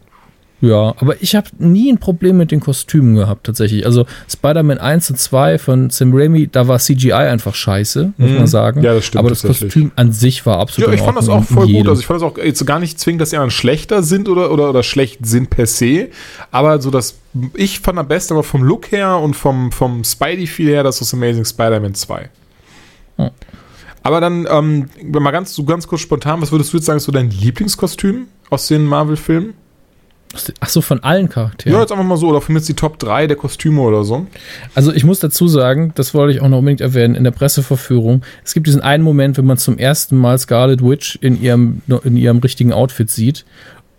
[0.64, 3.84] Ja, aber ich habe nie ein Problem mit den Kostümen gehabt, tatsächlich.
[3.84, 8.36] Also Spider-Man 1 und 2 von Sam Raimi, da war CGI einfach scheiße, muss Mhm.
[8.36, 8.80] man sagen.
[8.80, 9.42] Ja, das stimmt Aber das.
[9.42, 11.88] Kostüm an sich war absolut Ja, ich fand das auch voll gut.
[11.88, 14.52] Also ich fand das auch jetzt gar nicht zwingend, dass die anderen schlechter sind oder,
[14.52, 16.10] oder, oder schlecht sind per se.
[16.52, 17.18] Aber so das,
[17.54, 21.12] ich fand am besten aber vom Look her und vom, vom Spidey-Feel her, das ist
[21.12, 22.30] Amazing Spider-Man 2.
[23.16, 23.30] Hm.
[24.04, 27.04] Aber dann, ähm, mal ganz, so ganz kurz spontan, was würdest du jetzt sagen, ist
[27.04, 29.54] so dein Lieblingskostüm aus den Marvel-Filmen?
[30.60, 31.74] Ach so, von allen Charakteren.
[31.74, 31.80] Ja.
[31.80, 34.26] jetzt einfach mal so, oder für mich jetzt die Top 3 der Kostüme oder so.
[34.74, 38.22] Also ich muss dazu sagen, das wollte ich auch noch unbedingt erwähnen, in der Presseverführung,
[38.44, 42.16] es gibt diesen einen Moment, wenn man zum ersten Mal Scarlet Witch in ihrem, in
[42.16, 43.44] ihrem richtigen Outfit sieht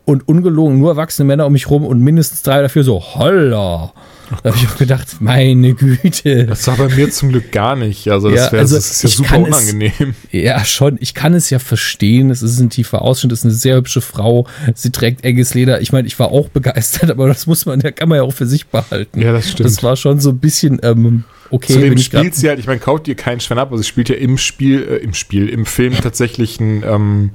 [0.05, 3.93] und ungelogen nur erwachsene Männer um mich rum und mindestens drei vier so, holla.
[4.41, 6.45] Da habe ich auch gedacht, meine Güte.
[6.45, 8.07] Das war bei mir zum Glück gar nicht.
[8.09, 10.15] Also das, Ja, wär, also das ist ja super kann es- unangenehm.
[10.31, 10.97] Ja, schon.
[11.01, 12.29] Ich kann es ja verstehen.
[12.31, 14.47] Es ist ein tiefer Ausschnitt, es ist eine sehr hübsche Frau.
[14.73, 15.81] Sie trägt enges Leder.
[15.81, 18.33] Ich meine, ich war auch begeistert, aber das muss man, ja kann man ja auch
[18.33, 19.19] für sich behalten.
[19.21, 19.67] Ja, das stimmt.
[19.69, 21.73] Das war schon so ein bisschen ähm, okay.
[21.73, 24.15] Zudem spielt sie halt, ich meine, kauft ihr keinen Schwein ab, also sie spielt ja
[24.15, 27.29] im Spiel, äh, im Spiel, im Film tatsächlich ein, ähm,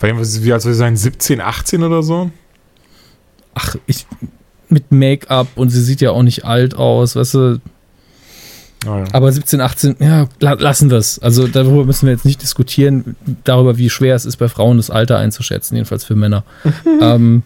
[0.00, 2.30] wie alt soll sie sein, 17, 18 oder so?
[3.54, 4.04] ach, ich
[4.74, 7.60] mit Make-up und sie sieht ja auch nicht alt aus, weißt du,
[8.86, 9.04] Ah, ja.
[9.12, 11.18] aber 17, 18, ja, la lassen wir es.
[11.18, 14.90] Also darüber müssen wir jetzt nicht diskutieren, darüber, wie schwer es ist, bei Frauen das
[14.90, 16.44] Alter einzuschätzen, jedenfalls für Männer.
[17.00, 17.42] ähm,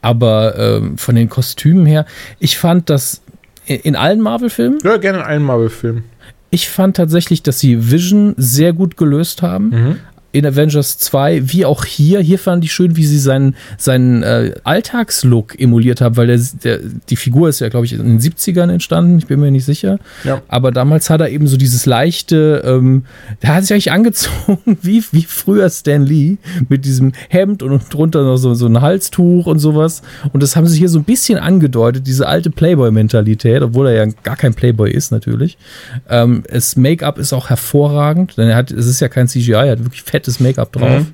[0.00, 2.06] aber ähm, von den Kostümen her,
[2.38, 3.20] ich fand das
[3.66, 6.04] in- allen Marvel-Filmen, ja, gerne in einem Marvel-Film.
[6.50, 9.68] ich fand tatsächlich, dass sie Vision sehr gut gelöst haben.
[9.68, 9.96] Mhm.
[10.32, 12.20] In Avengers 2, wie auch hier.
[12.20, 16.80] Hier fand ich schön, wie sie seinen, seinen äh, Alltagslook emuliert haben, weil der, der,
[17.08, 19.98] die Figur ist ja, glaube ich, in den 70ern entstanden, ich bin mir nicht sicher.
[20.24, 20.40] Ja.
[20.48, 23.04] Aber damals hat er eben so dieses leichte, ähm,
[23.42, 26.38] der hat sich eigentlich angezogen, wie, wie früher Stan Lee,
[26.68, 30.02] mit diesem Hemd und drunter noch so, so ein Halstuch und sowas.
[30.32, 34.12] Und das haben sie hier so ein bisschen angedeutet, diese alte Playboy-Mentalität, obwohl er ja
[34.22, 35.58] gar kein Playboy ist, natürlich.
[36.08, 39.70] Ähm, das Make-up ist auch hervorragend, denn er hat, es ist ja kein CGI, er
[39.72, 41.00] hat wirklich fettes Make-up drauf.
[41.00, 41.12] Mhm.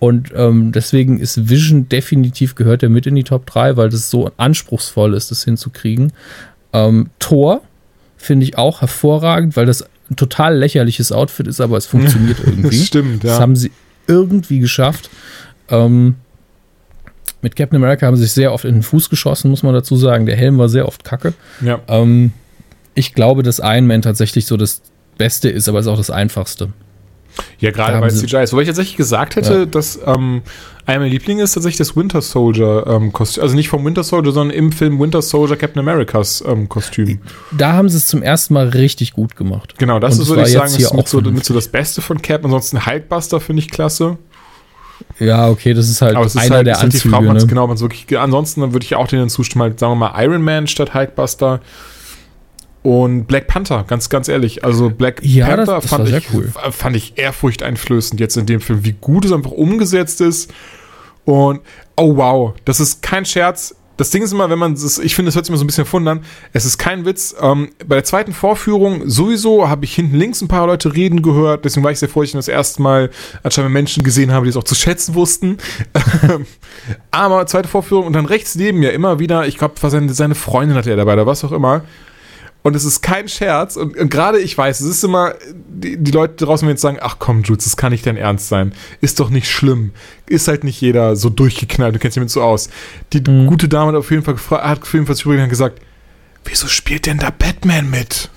[0.00, 4.10] Und ähm, deswegen ist Vision definitiv gehört er mit in die Top 3, weil das
[4.10, 6.12] so anspruchsvoll ist, das hinzukriegen.
[6.72, 7.62] Ähm, Thor
[8.16, 12.76] finde ich auch hervorragend, weil das ein total lächerliches Outfit ist, aber es funktioniert irgendwie.
[12.76, 13.30] Das stimmt, ja.
[13.30, 13.70] Das haben sie
[14.06, 15.08] irgendwie geschafft.
[15.70, 16.16] Ähm,
[17.40, 19.96] mit Captain America haben sie sich sehr oft in den Fuß geschossen, muss man dazu
[19.96, 20.26] sagen.
[20.26, 21.32] Der Helm war sehr oft kacke.
[21.60, 21.80] ja.
[21.88, 22.32] Ähm,
[22.96, 24.80] ich glaube, dass Iron Man tatsächlich so das
[25.18, 26.72] Beste ist, aber ist auch das Einfachste.
[27.58, 28.52] Ja, gerade bei sie- CGI ist.
[28.52, 29.66] Wobei ich tatsächlich gesagt hätte, Ja.
[29.66, 30.42] dass ähm,
[30.86, 33.42] einer meiner Lieblinge ist tatsächlich das Winter Soldier ähm, Kostüm.
[33.42, 37.20] Also nicht vom Winter Soldier, sondern im Film Winter Soldier Captain Americas ähm, Kostüm.
[37.52, 39.74] Da haben sie es zum ersten Mal richtig gut gemacht.
[39.78, 42.02] Genau, das Und ist, würde ich sagen, ist mit auch so, mit so das Beste
[42.02, 42.44] von Cap.
[42.44, 44.18] Ansonsten Hulkbuster finde ich klasse.
[45.18, 47.08] Ja, okay, das ist halt Aber es ist einer halt, der Anzüge.
[47.10, 47.46] Frage, ne?
[47.46, 50.66] genau, man's wirklich, ansonsten würde ich auch denen zustimmen, halt, sagen wir mal, Iron Man
[50.66, 51.60] statt Hulkbuster.
[52.84, 54.62] Und Black Panther, ganz, ganz ehrlich.
[54.62, 56.52] Also Black Ja, Panther das- das fand, ich, cool.
[56.70, 60.52] fand ich ehrfurchteinflößend jetzt in dem Film, wie gut es einfach umgesetzt ist.
[61.24, 61.60] Und
[61.96, 63.74] oh wow, das ist kein Scherz.
[63.96, 65.68] Das Ding ist immer, wenn man es, ich finde, es hört sich immer so ein
[65.68, 66.24] bisschen an.
[66.52, 67.34] Es ist kein Witz.
[67.40, 71.64] Ähm, bei der zweiten Vorführung sowieso habe ich hinten links ein paar Leute reden gehört.
[71.64, 73.10] Deswegen war ich sehr froh, dass ich das erste Mal
[73.44, 75.56] anscheinend Menschen gesehen habe, die es auch zu schätzen wussten.
[77.10, 80.76] Aber zweite Vorführung und dann rechts neben mir immer wieder, ich glaube, seine, seine Freundin
[80.76, 81.82] hatte er dabei oder was auch immer.
[82.66, 83.76] Und es ist kein Scherz.
[83.76, 86.96] Und, und gerade ich weiß, es ist immer, die, die Leute draußen werden jetzt sagen,
[86.98, 88.72] ach komm, Jules, das kann nicht dein Ernst sein.
[89.02, 89.92] Ist doch nicht schlimm.
[90.26, 92.70] Ist halt nicht jeder so durchgeknallt, du kennst dich damit so aus.
[93.12, 95.82] Die gute Dame hat auf jeden Fall gefragt, hat auf jeden Fall übrigens gesagt,
[96.46, 98.30] wieso spielt denn da Batman mit?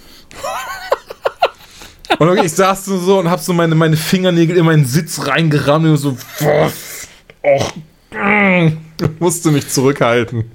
[2.19, 5.85] und okay, ich saß so und hab so meine, meine Fingernägel in meinen Sitz reingerammt
[5.85, 7.07] und so, was?
[7.43, 7.73] Och,
[8.11, 8.77] mm,
[9.19, 10.51] musste mich zurückhalten.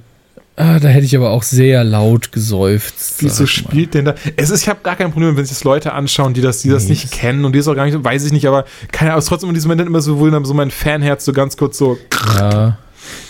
[0.57, 3.17] Ah, da hätte ich aber auch sehr laut geseufzt.
[3.21, 4.15] Wieso spielt denn da?
[4.37, 6.69] Es ist, ich habe gar kein Problem, wenn sich das Leute anschauen, die das, die
[6.69, 8.67] das Nee, nicht das- kennen und die es auch gar nicht, weiß ich nicht, aber
[8.93, 11.57] keine Ahnung, trotzdem in diesem Moment immer so, wo dann so mein Fanherz so ganz
[11.57, 11.99] kurz so,
[12.39, 12.77] Ja.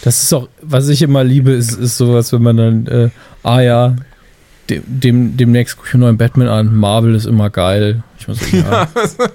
[0.03, 3.11] Das ist auch, was ich immer liebe, ist, ist sowas, wenn man dann, äh,
[3.43, 3.97] ah ja,
[4.81, 8.03] dem, dem, demnächst gucke ich einen neuen Batman an, Marvel ist immer geil.
[8.19, 8.89] Ich muss so, ja.
[8.95, 9.27] das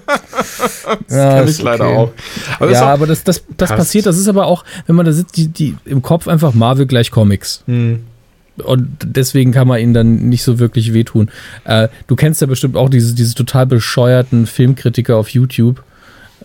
[1.08, 1.96] Ja, kann ich leider okay.
[1.96, 2.12] auch.
[2.60, 3.78] Aber ja, ja, aber das, das, das passt.
[3.78, 6.86] passiert, das ist aber auch, wenn man da sitzt, die, die im Kopf einfach Marvel
[6.86, 7.62] gleich Comics.
[7.66, 8.00] hm,
[8.64, 11.30] Und deswegen kann man ihnen dann nicht so wirklich wehtun.
[11.64, 15.82] Äh, du kennst ja bestimmt auch diese, diese total bescheuerten Filmkritiker auf YouTube,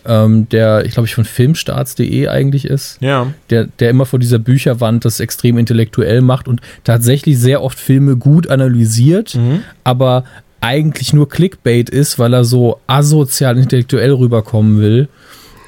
[0.06, 4.38] ähm, der, ich glaube, ich von filmstarts.de eigentlich ist, ja, der, der immer vor dieser
[4.38, 9.62] Bücherwand das extrem intellektuell macht und tatsächlich sehr oft Filme gut analysiert, Mhm.
[9.84, 10.24] aber
[10.60, 15.08] eigentlich nur Clickbait ist, weil er so asozial intellektuell rüberkommen will.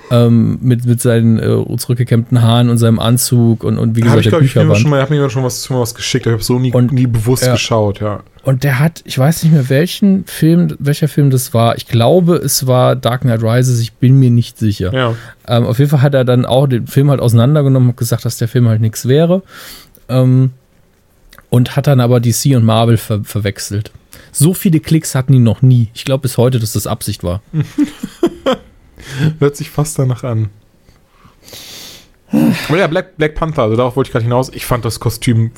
[0.08, 4.30] Ähm, mit, mit seinen äh, zurückgekämmten Haaren und seinem Anzug und, und wie gesagt, ich
[4.30, 4.78] der ich mir Bücherwand.
[4.80, 6.92] schon mal, hab mir schon was, schon mal was geschickt, ich habe so nie, Und-
[6.92, 7.52] nie bewusst ja.
[7.52, 8.22] geschaut, ja.
[8.44, 11.76] Und der hat, ich weiß nicht mehr welchen Film, welcher Film das war.
[11.76, 14.92] Ich glaube, es war Dark Knight Rises, ich bin mir nicht sicher.
[14.94, 15.14] Ja,
[15.48, 18.38] Ähm, auf jeden Fall hat er dann auch den Film halt auseinandergenommen und gesagt, dass
[18.38, 19.42] der Film halt nichts wäre.
[20.08, 20.52] Ähm,
[21.50, 23.90] und hat dann aber DC und Marvel ver verwechselt.
[24.30, 25.88] So viele Klicks hatten die noch nie.
[25.94, 27.42] Ich glaube bis heute, dass das Absicht war.
[29.38, 30.50] hört sich fast danach an.
[32.68, 34.50] Aber ja, Black, Black Panther, also darauf wollte ich gerade hinaus.
[34.52, 35.52] Ich fand das Kostüm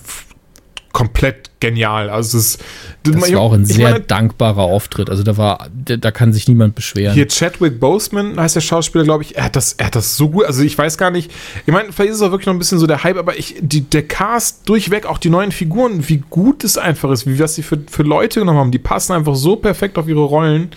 [0.93, 2.11] komplett genial.
[2.11, 2.65] Also es ist,
[3.05, 5.11] Das ich- war auch ein sehr meine, dankbarer Auftritt.
[5.11, 7.15] Also da war, da, da kann sich niemand beschweren.
[7.15, 9.37] Hier Chadwick Boseman heißt der Schauspieler, glaube ich.
[9.37, 10.45] Er hat das, er hat das so gut.
[10.45, 11.31] Also ich weiß gar nicht.
[11.67, 13.57] Ich meine, vielleicht ist es auch wirklich noch ein bisschen so der Hype, aber ich,
[13.61, 17.55] die, der Cast durchweg, auch die neuen Figuren, wie gut es einfach ist, wie was
[17.55, 18.71] sie für, für Leute genommen haben.
[18.73, 20.71] Die passen einfach so perfekt auf ihre Rollen.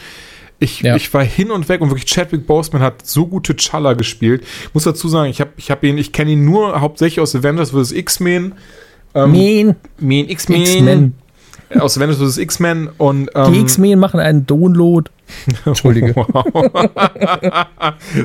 [0.64, 0.96] Ich, Ja.
[0.96, 4.44] ich war hin und weg und wirklich Chadwick Boseman hat so gute Challa gespielt.
[4.68, 7.36] Ich muss dazu sagen, ich habe ich hab ihn, ich kenne ihn nur hauptsächlich aus
[7.36, 7.92] Avengers vs.
[7.92, 8.54] X-Men.
[9.16, 10.62] Ähm, Men, Men, X-Men.
[10.62, 11.14] X-Men.
[11.80, 12.38] Aus Avengers vs.
[12.38, 15.10] X-Men und Die ähm, X-Men machen einen Download.
[15.66, 16.14] Entschuldige.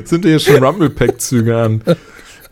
[0.03, 1.81] Sind dir hier schon Rumble-Pack-Züge an?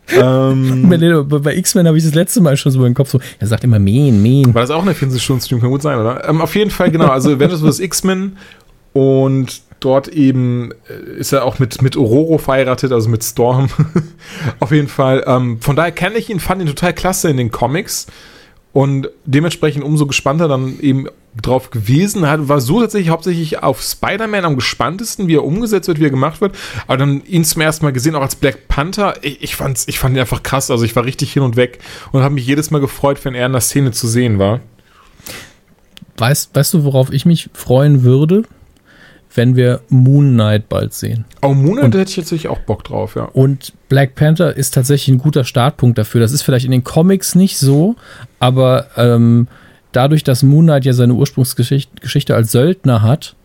[0.10, 0.90] ähm,
[1.44, 3.80] Bei, X-Men habe ich das letzte Mal schon so im Kopf so, er sagt immer
[3.80, 4.53] Men, Men.
[4.53, 5.62] war das auch eine 24-Stunden-Stream?
[5.62, 6.28] Kann gut sein, oder?
[6.28, 7.07] Ähm, auf jeden Fall, genau.
[7.07, 7.80] Also Avengers vs.
[7.80, 8.38] X-Men
[8.94, 13.70] und dort eben äh, ist er auch mit, mit Ororo verheiratet, also mit Storm.
[14.60, 15.24] auf jeden Fall.
[15.28, 18.07] Ähm, von daher kenne ich ihn, fand ihn total klasse in den Comics
[18.74, 21.07] und dementsprechend umso gespannter dann eben
[21.41, 22.28] drauf gewesen.
[22.28, 26.10] Hat, war so tatsächlich hauptsächlich auf Spider-Man am gespanntesten, wie er umgesetzt wird, wie er
[26.10, 26.56] gemacht wird.
[26.88, 29.16] Aber dann ihn zum ersten Mal gesehen, auch als Black Panther.
[29.22, 30.70] Ich, ich, fand's, ich fand ihn einfach krass.
[30.72, 31.80] Also ich war richtig hin und weg
[32.12, 34.60] und habe mich jedes Mal gefreut, wenn er in der Szene zu sehen war.
[36.18, 38.44] Weißt, weißt du, worauf ich mich freuen würde?
[39.36, 41.26] Wenn wir Moon Knight bald sehen.
[41.41, 43.26] Oh, Moonlight hätte ich jetzt natürlich auch Bock drauf, ja.
[43.26, 46.22] Und Black Panther ist tatsächlich ein guter Startpunkt dafür.
[46.22, 47.95] Das ist vielleicht in den Comics nicht so,
[48.40, 49.48] aber ähm,
[49.91, 53.36] dadurch, dass Moon Knight ja seine Ursprungsgeschichte Geschichte als Söldner hat,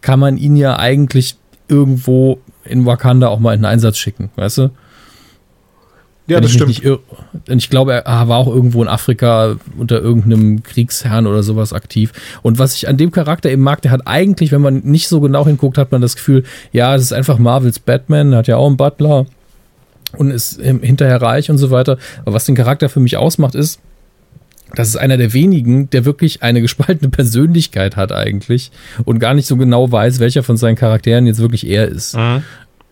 [0.00, 1.36] kann man ihn ja eigentlich
[1.68, 4.70] irgendwo in Wakanda auch mal in den Einsatz schicken, weißt du?
[6.30, 6.82] Ja, das stimmt.
[7.48, 12.12] Denn ich glaube, er war auch irgendwo in Afrika unter irgendeinem Kriegsherrn oder sowas aktiv.
[12.42, 15.20] Und was ich an dem Charakter eben mag, der hat eigentlich, wenn man nicht so
[15.20, 18.66] genau hinguckt, hat man das Gefühl, ja, das ist einfach Marvels Batman, hat ja auch
[18.66, 19.26] einen Butler
[20.16, 21.98] und ist hinterher reich und so weiter.
[22.22, 23.80] Aber was den Charakter für mich ausmacht, ist,
[24.74, 28.70] das ist einer der wenigen, der wirklich eine gespaltene Persönlichkeit hat eigentlich
[29.04, 32.16] und gar nicht so genau weiß, welcher von seinen Charakteren jetzt wirklich er ist.
[32.16, 32.42] Mhm.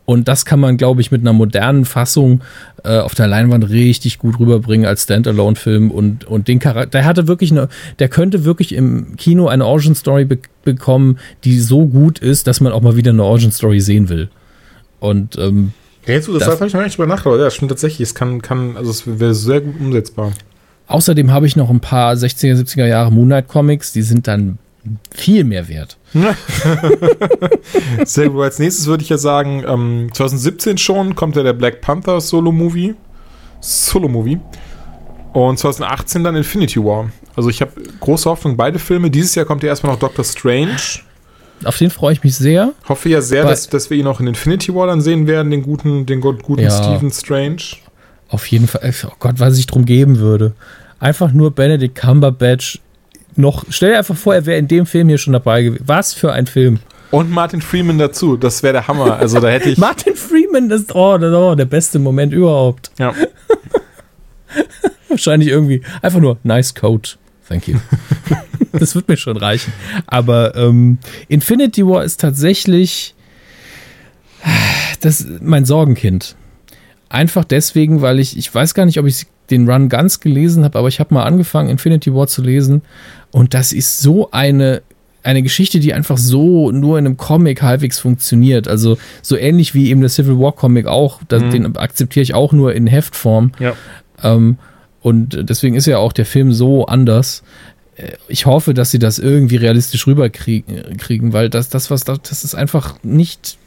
[0.08, 2.40] Und das kann man, glaube ich, mit einer modernen Fassung
[2.82, 5.90] äh, auf der Leinwand richtig gut rüberbringen als Standalone-Film.
[5.90, 7.68] Und, und den Charakter, der hatte wirklich eine,
[7.98, 12.72] der könnte wirklich im Kino eine Origin-Story be bekommen, die so gut ist, dass man
[12.72, 14.30] auch mal wieder eine Origin-Story sehen will.
[14.98, 15.72] Und ähm,
[16.06, 17.40] Ja, jetzt, das Das- habe ich noch nicht drüber nachgedacht.
[17.40, 18.00] Ja, stimmt tatsächlich.
[18.08, 20.32] Es kann, kann, also es wäre sehr gut umsetzbar.
[20.86, 24.56] außerdem habe ich noch ein paar 60er, 70er Jahre Moon Knight Comics, die sind dann
[25.10, 25.97] viel mehr wert.
[28.04, 28.42] Sehr gut.
[28.42, 32.94] Als nächstes würde ich ja sagen, ähm, 2017 schon kommt ja der Black Panther Solo-Movie.
[33.60, 34.40] Solo-Movie.
[35.32, 37.10] Und 2018 dann Infinity War.
[37.36, 39.10] Also ich habe große Hoffnung, beide Filme.
[39.10, 40.76] Dieses Jahr kommt ja erstmal noch Doctor Strange.
[41.64, 42.72] Auf den freue ich mich sehr.
[42.88, 45.62] Hoffe ja sehr, dass, dass wir ihn auch in Infinity War dann sehen werden, den
[45.62, 47.62] guten, den guten ja, Stephen Strange.
[48.28, 48.92] Auf jeden Fall.
[49.06, 50.52] Oh Gott, was ich drum geben würde.
[51.00, 52.80] Einfach nur Benedict Cumberbatch
[53.38, 53.64] noch.
[53.70, 55.84] Stell dir einfach vor, er wäre in dem Film hier schon dabei gewesen.
[55.86, 56.80] Was für ein Film.
[57.10, 58.36] Und Martin Freeman dazu.
[58.36, 59.16] Das wäre der Hammer.
[59.16, 59.78] Also da hätte ich.
[59.78, 62.90] Martin Freeman ist oh, oh, der beste Moment überhaupt.
[62.98, 63.14] Ja.
[65.08, 67.18] Wahrscheinlich irgendwie einfach nur nice coat.
[67.48, 67.78] Thank you.
[68.72, 69.72] das wird mir schon reichen.
[70.06, 70.98] Aber ähm,
[71.28, 73.14] Infinity War ist tatsächlich
[75.00, 76.36] das mein Sorgenkind.
[77.08, 80.78] Einfach deswegen, weil ich, ich weiß gar nicht, ob ich den Run ganz gelesen habe,
[80.78, 82.82] aber ich habe mal angefangen, Infinity War zu lesen.
[83.30, 84.82] Und das ist so eine,
[85.22, 88.68] eine Geschichte, die einfach so nur in einem Comic halbwegs funktioniert.
[88.68, 91.20] Also so ähnlich wie eben der Civil War Comic auch.
[91.28, 91.50] Das, mhm.
[91.50, 93.52] Den akzeptiere ich auch nur in Heftform.
[93.58, 93.74] Ja.
[94.22, 94.58] Ähm,
[95.00, 97.42] und deswegen ist ja auch der Film so anders.
[97.96, 102.44] Äh, ich hoffe, dass sie das irgendwie realistisch rüberkriegen, weil das, das, was da, das
[102.44, 103.58] ist einfach nicht.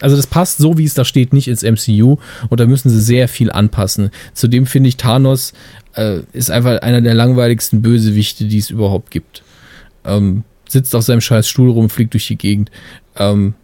[0.00, 2.16] Also das passt so, wie es da steht, nicht ins MCU
[2.48, 4.10] und da müssen sie sehr viel anpassen.
[4.34, 5.52] Zudem finde ich, Thanos
[5.94, 9.42] äh, ist einfach einer der langweiligsten Bösewichte, die es überhaupt gibt.
[10.04, 12.70] Ähm, sitzt auf seinem scheiß Stuhl rum, fliegt durch die Gegend.
[13.16, 13.54] Ähm,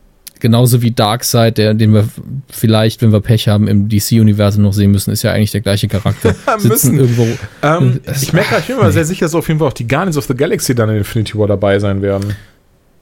[0.40, 2.09] genauso wie Darkseid, der, den wir
[2.50, 5.88] vielleicht, wenn wir Pech haben, im DC-Universum noch sehen müssen, ist ja eigentlich der gleiche
[5.88, 6.34] Charakter.
[6.62, 6.98] müssen.
[6.98, 7.26] irgendwo.
[7.62, 8.92] Ähm, ich merke, ich bin mir nee.
[8.92, 11.36] sehr sicher, dass auf jeden Fall auch die Guardians of the Galaxy dann in Infinity
[11.36, 12.34] War dabei sein werden.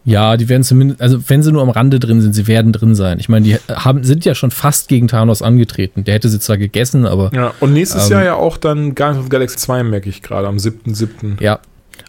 [0.06, 2.94] Ja, die werden zumindest, also wenn sie nur am Rande drin sind, sie werden drin
[2.94, 3.18] sein.
[3.18, 6.04] Ich meine, die haben, sind ja schon fast gegen Thanos angetreten.
[6.04, 7.32] Der hätte sie zwar gegessen, aber.
[7.34, 10.22] Ja, und nächstes ähm, Jahr ja auch dann Guardians of the Galaxy 2, merke ich
[10.22, 11.42] gerade, am 7.7.
[11.42, 11.58] Ja.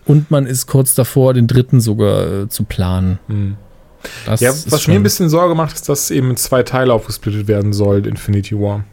[0.06, 3.18] Und man ist kurz davor, den dritten sogar äh, zu planen.
[3.30, 3.57] Hm.
[4.28, 7.48] Das ja, was mir ein bisschen Sorge macht, ist, dass eben in zwei Teile aufgesplittet
[7.48, 8.84] werden soll, Infinity War.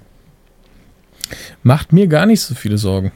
[1.63, 3.13] Macht mir gar nicht so viele Sorgen.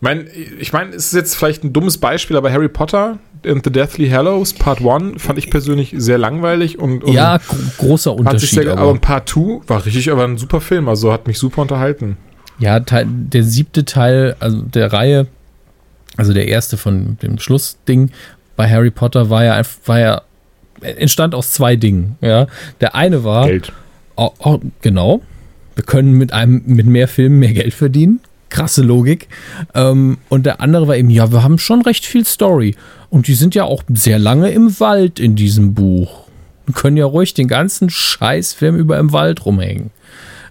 [0.00, 3.62] Ich meine, ich mein, es ist jetzt vielleicht ein dummes Beispiel, aber Harry Potter and
[3.62, 7.38] the Deathly Hallows Part 1 fand ich persönlich sehr langweilig und, und ja,
[7.76, 8.62] großer Unterschied.
[8.62, 12.16] Sehr, aber Part 2 war richtig, aber ein super Film, also hat mich super unterhalten.
[12.58, 15.26] Ja, der siebte Teil, also der Reihe,
[16.16, 18.10] also der erste von dem Schlussding
[18.56, 20.22] bei Harry Potter war ja, war ja
[20.80, 22.16] entstand aus zwei Dingen.
[22.22, 22.46] Ja,
[22.80, 23.70] der eine war Geld.
[24.16, 25.20] Oh, oh, genau.
[25.74, 28.20] Wir können mit einem mit mehr Filmen mehr Geld verdienen.
[28.50, 29.28] Krasse Logik.
[29.74, 32.76] Ähm, und der andere war eben, ja, wir haben schon recht viel Story.
[33.08, 36.24] Und die sind ja auch sehr lange im Wald in diesem Buch.
[36.66, 39.90] Wir können ja ruhig den ganzen Scheißfilm über im Wald rumhängen.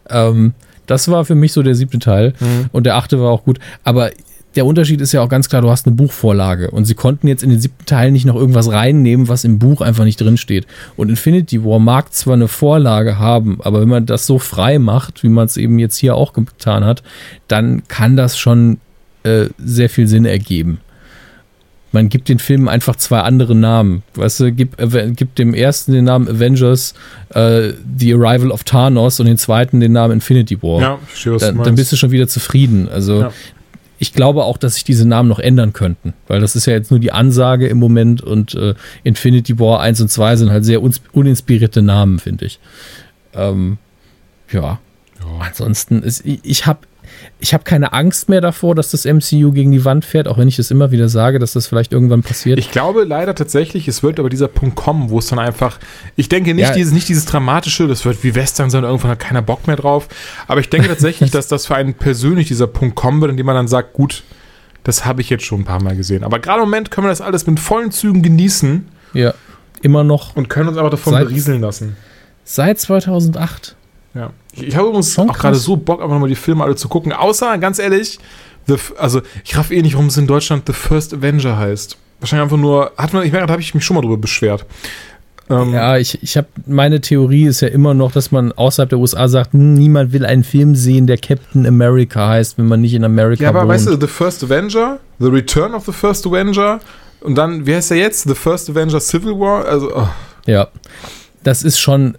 [0.10, 0.54] Ähm,
[0.86, 2.34] das war für mich so der siebte Teil.
[2.40, 2.66] Mhm.
[2.72, 3.60] Und der achte war auch gut.
[3.84, 4.12] Aber
[4.56, 7.44] der Unterschied ist ja auch ganz klar, du hast eine Buchvorlage und sie konnten jetzt
[7.44, 10.66] in den siebten Teil nicht noch irgendwas reinnehmen, was im Buch einfach nicht drinsteht.
[10.98, 15.24] Und Infinity War mag zwar eine Vorlage haben, aber wenn man das so frei macht,
[15.24, 17.04] wie man es eben jetzt hier auch getan hat,
[17.48, 18.80] dann kann das schon
[19.24, 20.80] äh, sehr viel Sinn ergeben.
[21.92, 24.04] Man gibt den Filmen einfach zwei andere Namen.
[24.14, 26.94] Weißt du, gibt, äh, gibt dem ersten den Namen Avengers,
[27.34, 30.82] äh, The Arrival of Thanos und den zweiten den Namen Infinity War.
[30.82, 32.90] Ja, verstehe, was dann, dann bist du schon wieder zufrieden.
[32.90, 33.32] Also ja
[34.00, 36.90] ich glaube auch, dass sich diese Namen noch ändern könnten, weil das ist ja jetzt
[36.90, 38.74] nur die Ansage im Moment und äh,
[39.04, 40.82] Infinity War 1 und 2 sind halt sehr
[41.12, 42.60] uninspirierte Namen, finde ich.
[43.34, 43.78] Ähm,
[44.52, 44.80] ja.
[45.20, 45.40] ja.
[45.40, 46.80] Ansonsten ist, ich, ich habe
[47.40, 50.48] ich habe keine Angst mehr davor, dass das MCU gegen die Wand fährt, auch wenn
[50.48, 52.60] ich das immer wieder sage, dass das vielleicht irgendwann passiert.
[52.60, 55.80] Ich glaube leider tatsächlich, es wird aber dieser Punkt kommen, wo es dann einfach,
[56.16, 56.74] ich denke nicht, ja.
[56.74, 60.08] dieses, nicht dieses dramatische, das wird wie Western sein, irgendwann hat keiner Bock mehr drauf,
[60.48, 63.46] aber ich denke tatsächlich, dass das für einen persönlich dieser Punkt kommen wird, in dem
[63.46, 64.24] man dann sagt, gut,
[64.84, 66.24] das habe ich jetzt schon ein paar Mal gesehen.
[66.24, 68.88] Aber gerade im Moment können wir das alles mit vollen Zügen genießen.
[69.14, 69.34] Ja,
[69.82, 70.36] immer noch.
[70.36, 71.98] Und können uns einfach davon seit, berieseln lassen.
[72.44, 73.76] Seit 2008.
[74.14, 74.32] Ja.
[74.54, 77.14] Ich, ich habe übrigens auch gerade so Bock, einfach nochmal die Filme alle zu gucken.
[77.14, 78.20] Außer, ganz ehrlich,
[78.68, 81.98] the, also ich raff eh nicht, warum es in Deutschland The First Avenger heißt.
[82.20, 84.66] Wahrscheinlich einfach nur, hat man, ich merke, da habe ich mich schon mal drüber beschwert.
[85.50, 89.00] Ähm, ja, ich, ich habe, meine Theorie ist ja immer noch, dass man außerhalb der
[89.00, 92.94] USA sagt, hm, niemand will einen Film sehen, der Captain America heißt, wenn man nicht
[92.94, 93.70] in Amerika Ja, aber wohnt.
[93.70, 96.80] weißt du, The First Avenger, The Return of the First Avenger
[97.22, 98.28] und dann, wie heißt der jetzt?
[98.28, 99.66] The First Avenger Civil War?
[99.66, 100.08] Also, oh.
[100.46, 100.68] Ja,
[101.44, 102.16] das ist schon,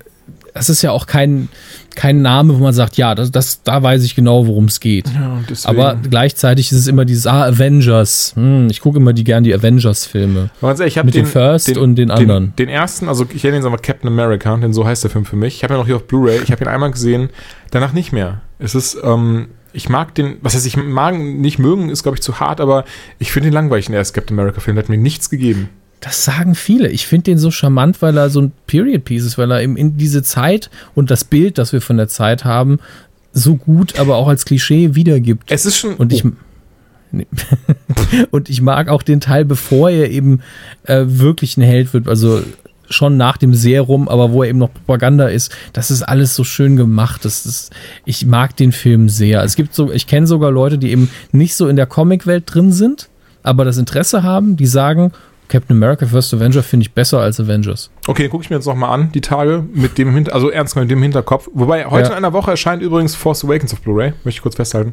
[0.53, 1.49] das ist ja auch kein,
[1.97, 5.09] kein Name, wo man sagt, ja, das, das, da weiß ich genau, worum es geht.
[5.09, 8.33] Ja, Aber gleichzeitig ist es immer dieses Ah, Avengers.
[8.37, 10.51] Hm, ich gucke immer die gern die Avengers-Filme.
[10.87, 12.55] Ich habe den, den First den, und den anderen.
[12.57, 15.25] Den, den, ersten, also ich nenne ihn aber Captain America, denn so heißt der Film
[15.25, 15.57] für mich.
[15.57, 16.41] Ich habe ihn noch hier auf Blu-ray.
[16.43, 17.31] Ich habe ihn einmal gesehen,
[17.71, 18.41] danach nicht mehr.
[18.59, 22.23] Es ist, ähm, ich mag den, was heißt, ich mag nicht mögen, ist glaube ich
[22.23, 22.85] zu hart, aber
[23.19, 25.69] ich finde den langweilig, den ersten Captain America-Film, der hat mir nichts gegeben.
[26.01, 26.89] Das sagen viele.
[26.89, 29.77] Ich finde den so charmant, weil er so ein Period Piece ist, weil er eben
[29.77, 32.81] in diese Zeit und das Bild, das wir von der Zeit haben,
[33.32, 35.51] so gut, aber auch als Klischee wiedergibt.
[35.51, 35.94] Es ist schon.
[35.94, 36.31] Und ich, oh,
[37.12, 37.27] Nee.
[38.31, 40.40] und ich mag auch den Teil, bevor er eben
[40.85, 42.43] äh, wirklich ein Held wird, also
[42.89, 46.44] schon nach dem Serum, aber wo er eben noch Propaganda ist, das ist alles so
[46.44, 47.24] schön gemacht.
[47.24, 47.72] Das ist,
[48.05, 49.43] ich mag den Film sehr.
[49.44, 52.72] Es gibt so, ich kenne sogar Leute, die eben nicht so in der Comicwelt drin
[52.72, 53.09] sind,
[53.43, 55.12] aber das Interesse haben, die sagen,
[55.51, 57.90] Captain America First Avenger finde ich besser als Avengers.
[58.06, 60.90] Okay, gucke ich mir jetzt nochmal an, die Tage, mit dem Hinter also ernst mit
[60.90, 61.48] dem Hinterkopf.
[61.52, 62.09] Wobei, heute Ja.
[62.12, 64.93] in einer Woche erscheint übrigens Force Awakens auf Blu-ray, möchte ich kurz festhalten.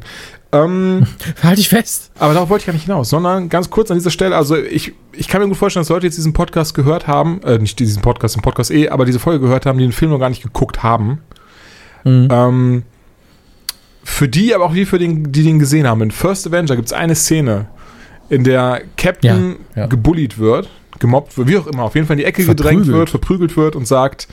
[0.52, 1.06] Ähm,
[1.42, 2.10] Halte ich fest.
[2.18, 4.92] aber darauf wollte ich gar nicht hinaus, sondern ganz kurz an dieser Stelle, also ich,
[5.12, 8.02] ich kann mir gut vorstellen, dass Leute jetzt diesen Podcast gehört haben, äh, nicht diesen
[8.02, 10.42] Podcast, den Podcast eh, aber diese Folge gehört haben, die den Film noch gar nicht
[10.42, 11.20] geguckt haben.
[12.04, 12.28] Mhm.
[12.30, 12.82] Ähm,
[14.04, 16.00] für die, aber auch die, für den, die den gesehen haben.
[16.02, 17.66] In First Avenger gibt es eine Szene,
[18.28, 19.86] in der Captain Ja, ja.
[19.86, 20.68] gebullied wird,
[20.98, 22.96] gemobbt wird, wie auch immer, auf jeden Fall in die Ecke gedrängt Verprügelt.
[22.98, 24.28] wird, verprügelt wird und sagt,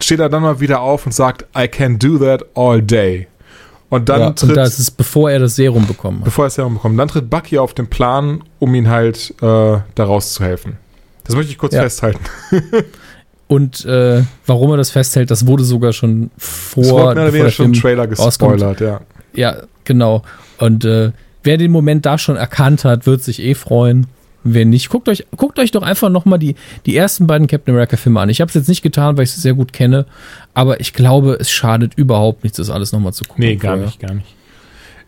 [0.00, 3.26] steht er dann mal wieder auf und sagt, I can do that all day.
[3.90, 6.26] Und dann ja, tritt, und das ist bevor er das Serum bekommen hat.
[6.26, 10.04] bevor er es herumbekommt, dann tritt Bucky auf den Plan, um ihn halt äh, da
[10.04, 10.76] rauszuhelfen.
[11.24, 12.20] Das möchte ich kurz festhalten.
[13.48, 17.32] Und äh, warum er das festhält, das wurde sogar schon vor, Es wurde mehr oder
[17.32, 18.52] weniger schon im Trailer rauskommt.
[18.56, 19.00] gespoilert, ja.
[19.32, 20.22] Ja, genau.
[20.58, 21.12] Und äh,
[21.48, 24.06] wer den Moment da schon erkannt hat, wird sich eh freuen.
[24.44, 28.20] Wer nicht, guckt euch, guckt euch doch einfach nochmal die, die ersten beiden Captain America-Filme
[28.20, 28.28] an.
[28.28, 30.04] Ich habe es jetzt nicht getan, weil ich sie sehr gut kenne,
[30.52, 33.44] aber ich glaube, es schadet überhaupt nichts, das alles nochmal zu gucken.
[33.44, 33.86] Nee, gar vorher.
[33.86, 34.26] nicht, gar nicht.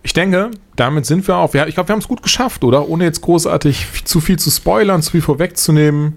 [0.03, 1.55] Ich denke, damit sind wir auch.
[1.55, 2.89] Ich glaube, wir haben es gut geschafft, oder?
[2.89, 6.15] Ohne jetzt großartig zu viel zu spoilern, zu viel vorwegzunehmen.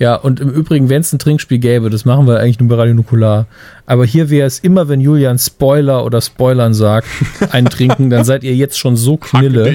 [0.00, 2.76] Ja, und im Übrigen, wenn es ein Trinkspiel gäbe, das machen wir eigentlich nur bei
[2.76, 3.46] Radio Nukular.
[3.84, 7.06] Aber hier wäre es immer, wenn Julian Spoiler oder Spoilern sagt,
[7.50, 9.74] ein Trinken, dann seid ihr jetzt schon so knille.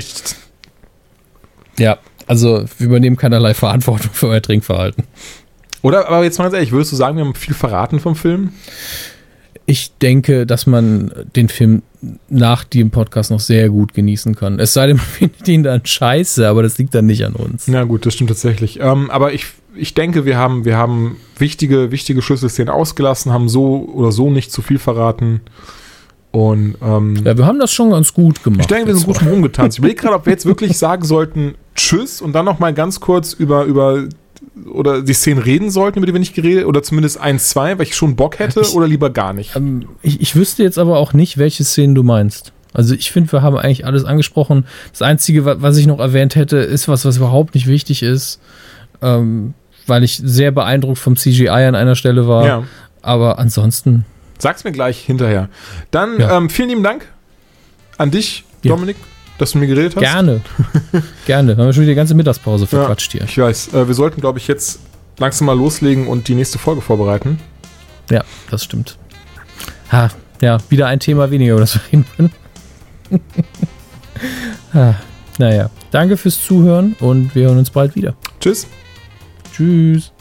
[1.77, 5.03] Ja, also wir übernehmen keinerlei Verantwortung für euer Trinkverhalten.
[5.83, 8.51] Oder, aber jetzt mal ganz ehrlich, würdest du sagen, wir haben viel verraten vom Film?
[9.67, 11.81] Ich denke, dass man den Film
[12.29, 14.59] nach dem Podcast noch sehr gut genießen kann.
[14.59, 17.67] Es sei denn, man findet ihn dann scheiße, aber das liegt dann nicht an uns.
[17.67, 18.79] Na gut, das stimmt tatsächlich.
[18.79, 23.89] Ähm, aber ich, ich denke, wir haben, wir haben wichtige, wichtige Schlüsselszenen ausgelassen, haben so
[23.93, 25.41] oder so nicht zu viel verraten.
[26.31, 28.61] Und ähm, Ja, wir haben das schon ganz gut gemacht.
[28.61, 29.75] ich denke, wir sind gut rumgetanzt.
[29.75, 32.99] Ich überlege gerade, ob wir jetzt wirklich sagen sollten Tschüss und dann noch mal ganz
[32.99, 34.03] kurz über, über
[34.71, 37.85] oder die Szenen reden sollten, über die wir nicht geredet oder zumindest ein, zwei, weil
[37.85, 39.55] ich schon Bock hätte Ich- oder lieber gar nicht.
[39.55, 42.51] Ähm, ich, ich wüsste jetzt aber auch nicht, welche Szenen du meinst.
[42.73, 44.65] Also ich finde, wir haben eigentlich alles angesprochen.
[44.91, 48.39] Das Einzige, wa- was ich noch erwähnt hätte, ist was, was überhaupt nicht wichtig ist,
[49.01, 49.53] ähm,
[49.87, 52.45] weil ich sehr beeindruckt vom CGI an einer Stelle war.
[52.45, 52.63] Ja.
[53.01, 54.05] Aber ansonsten,
[54.39, 55.47] Sag's mir gleich hinterher.
[55.91, 56.37] Dann Ja.
[56.37, 57.05] ähm, vielen lieben Dank
[57.97, 58.71] an dich, Ja.
[58.71, 58.97] Dominik,
[59.37, 60.01] dass du mir geredet hast.
[60.01, 60.41] gerne.
[61.25, 61.51] gerne.
[61.57, 63.23] Haben wir schon wieder die ganze Mittagspause verquatscht hier.
[63.23, 63.73] Ich weiß.
[63.73, 64.79] Äh, wir sollten, glaube ich, jetzt
[65.17, 67.39] langsam mal loslegen und die nächste Folge vorbereiten.
[68.09, 68.97] Ja, das stimmt.
[69.91, 70.09] Ha,
[70.41, 72.31] ja, wieder ein Thema weniger, über das wir reden können.
[75.37, 78.15] naja, danke fürs Zuhören und wir hören uns bald wieder.
[78.39, 78.67] Tschüss.
[79.53, 80.14] Tschüss.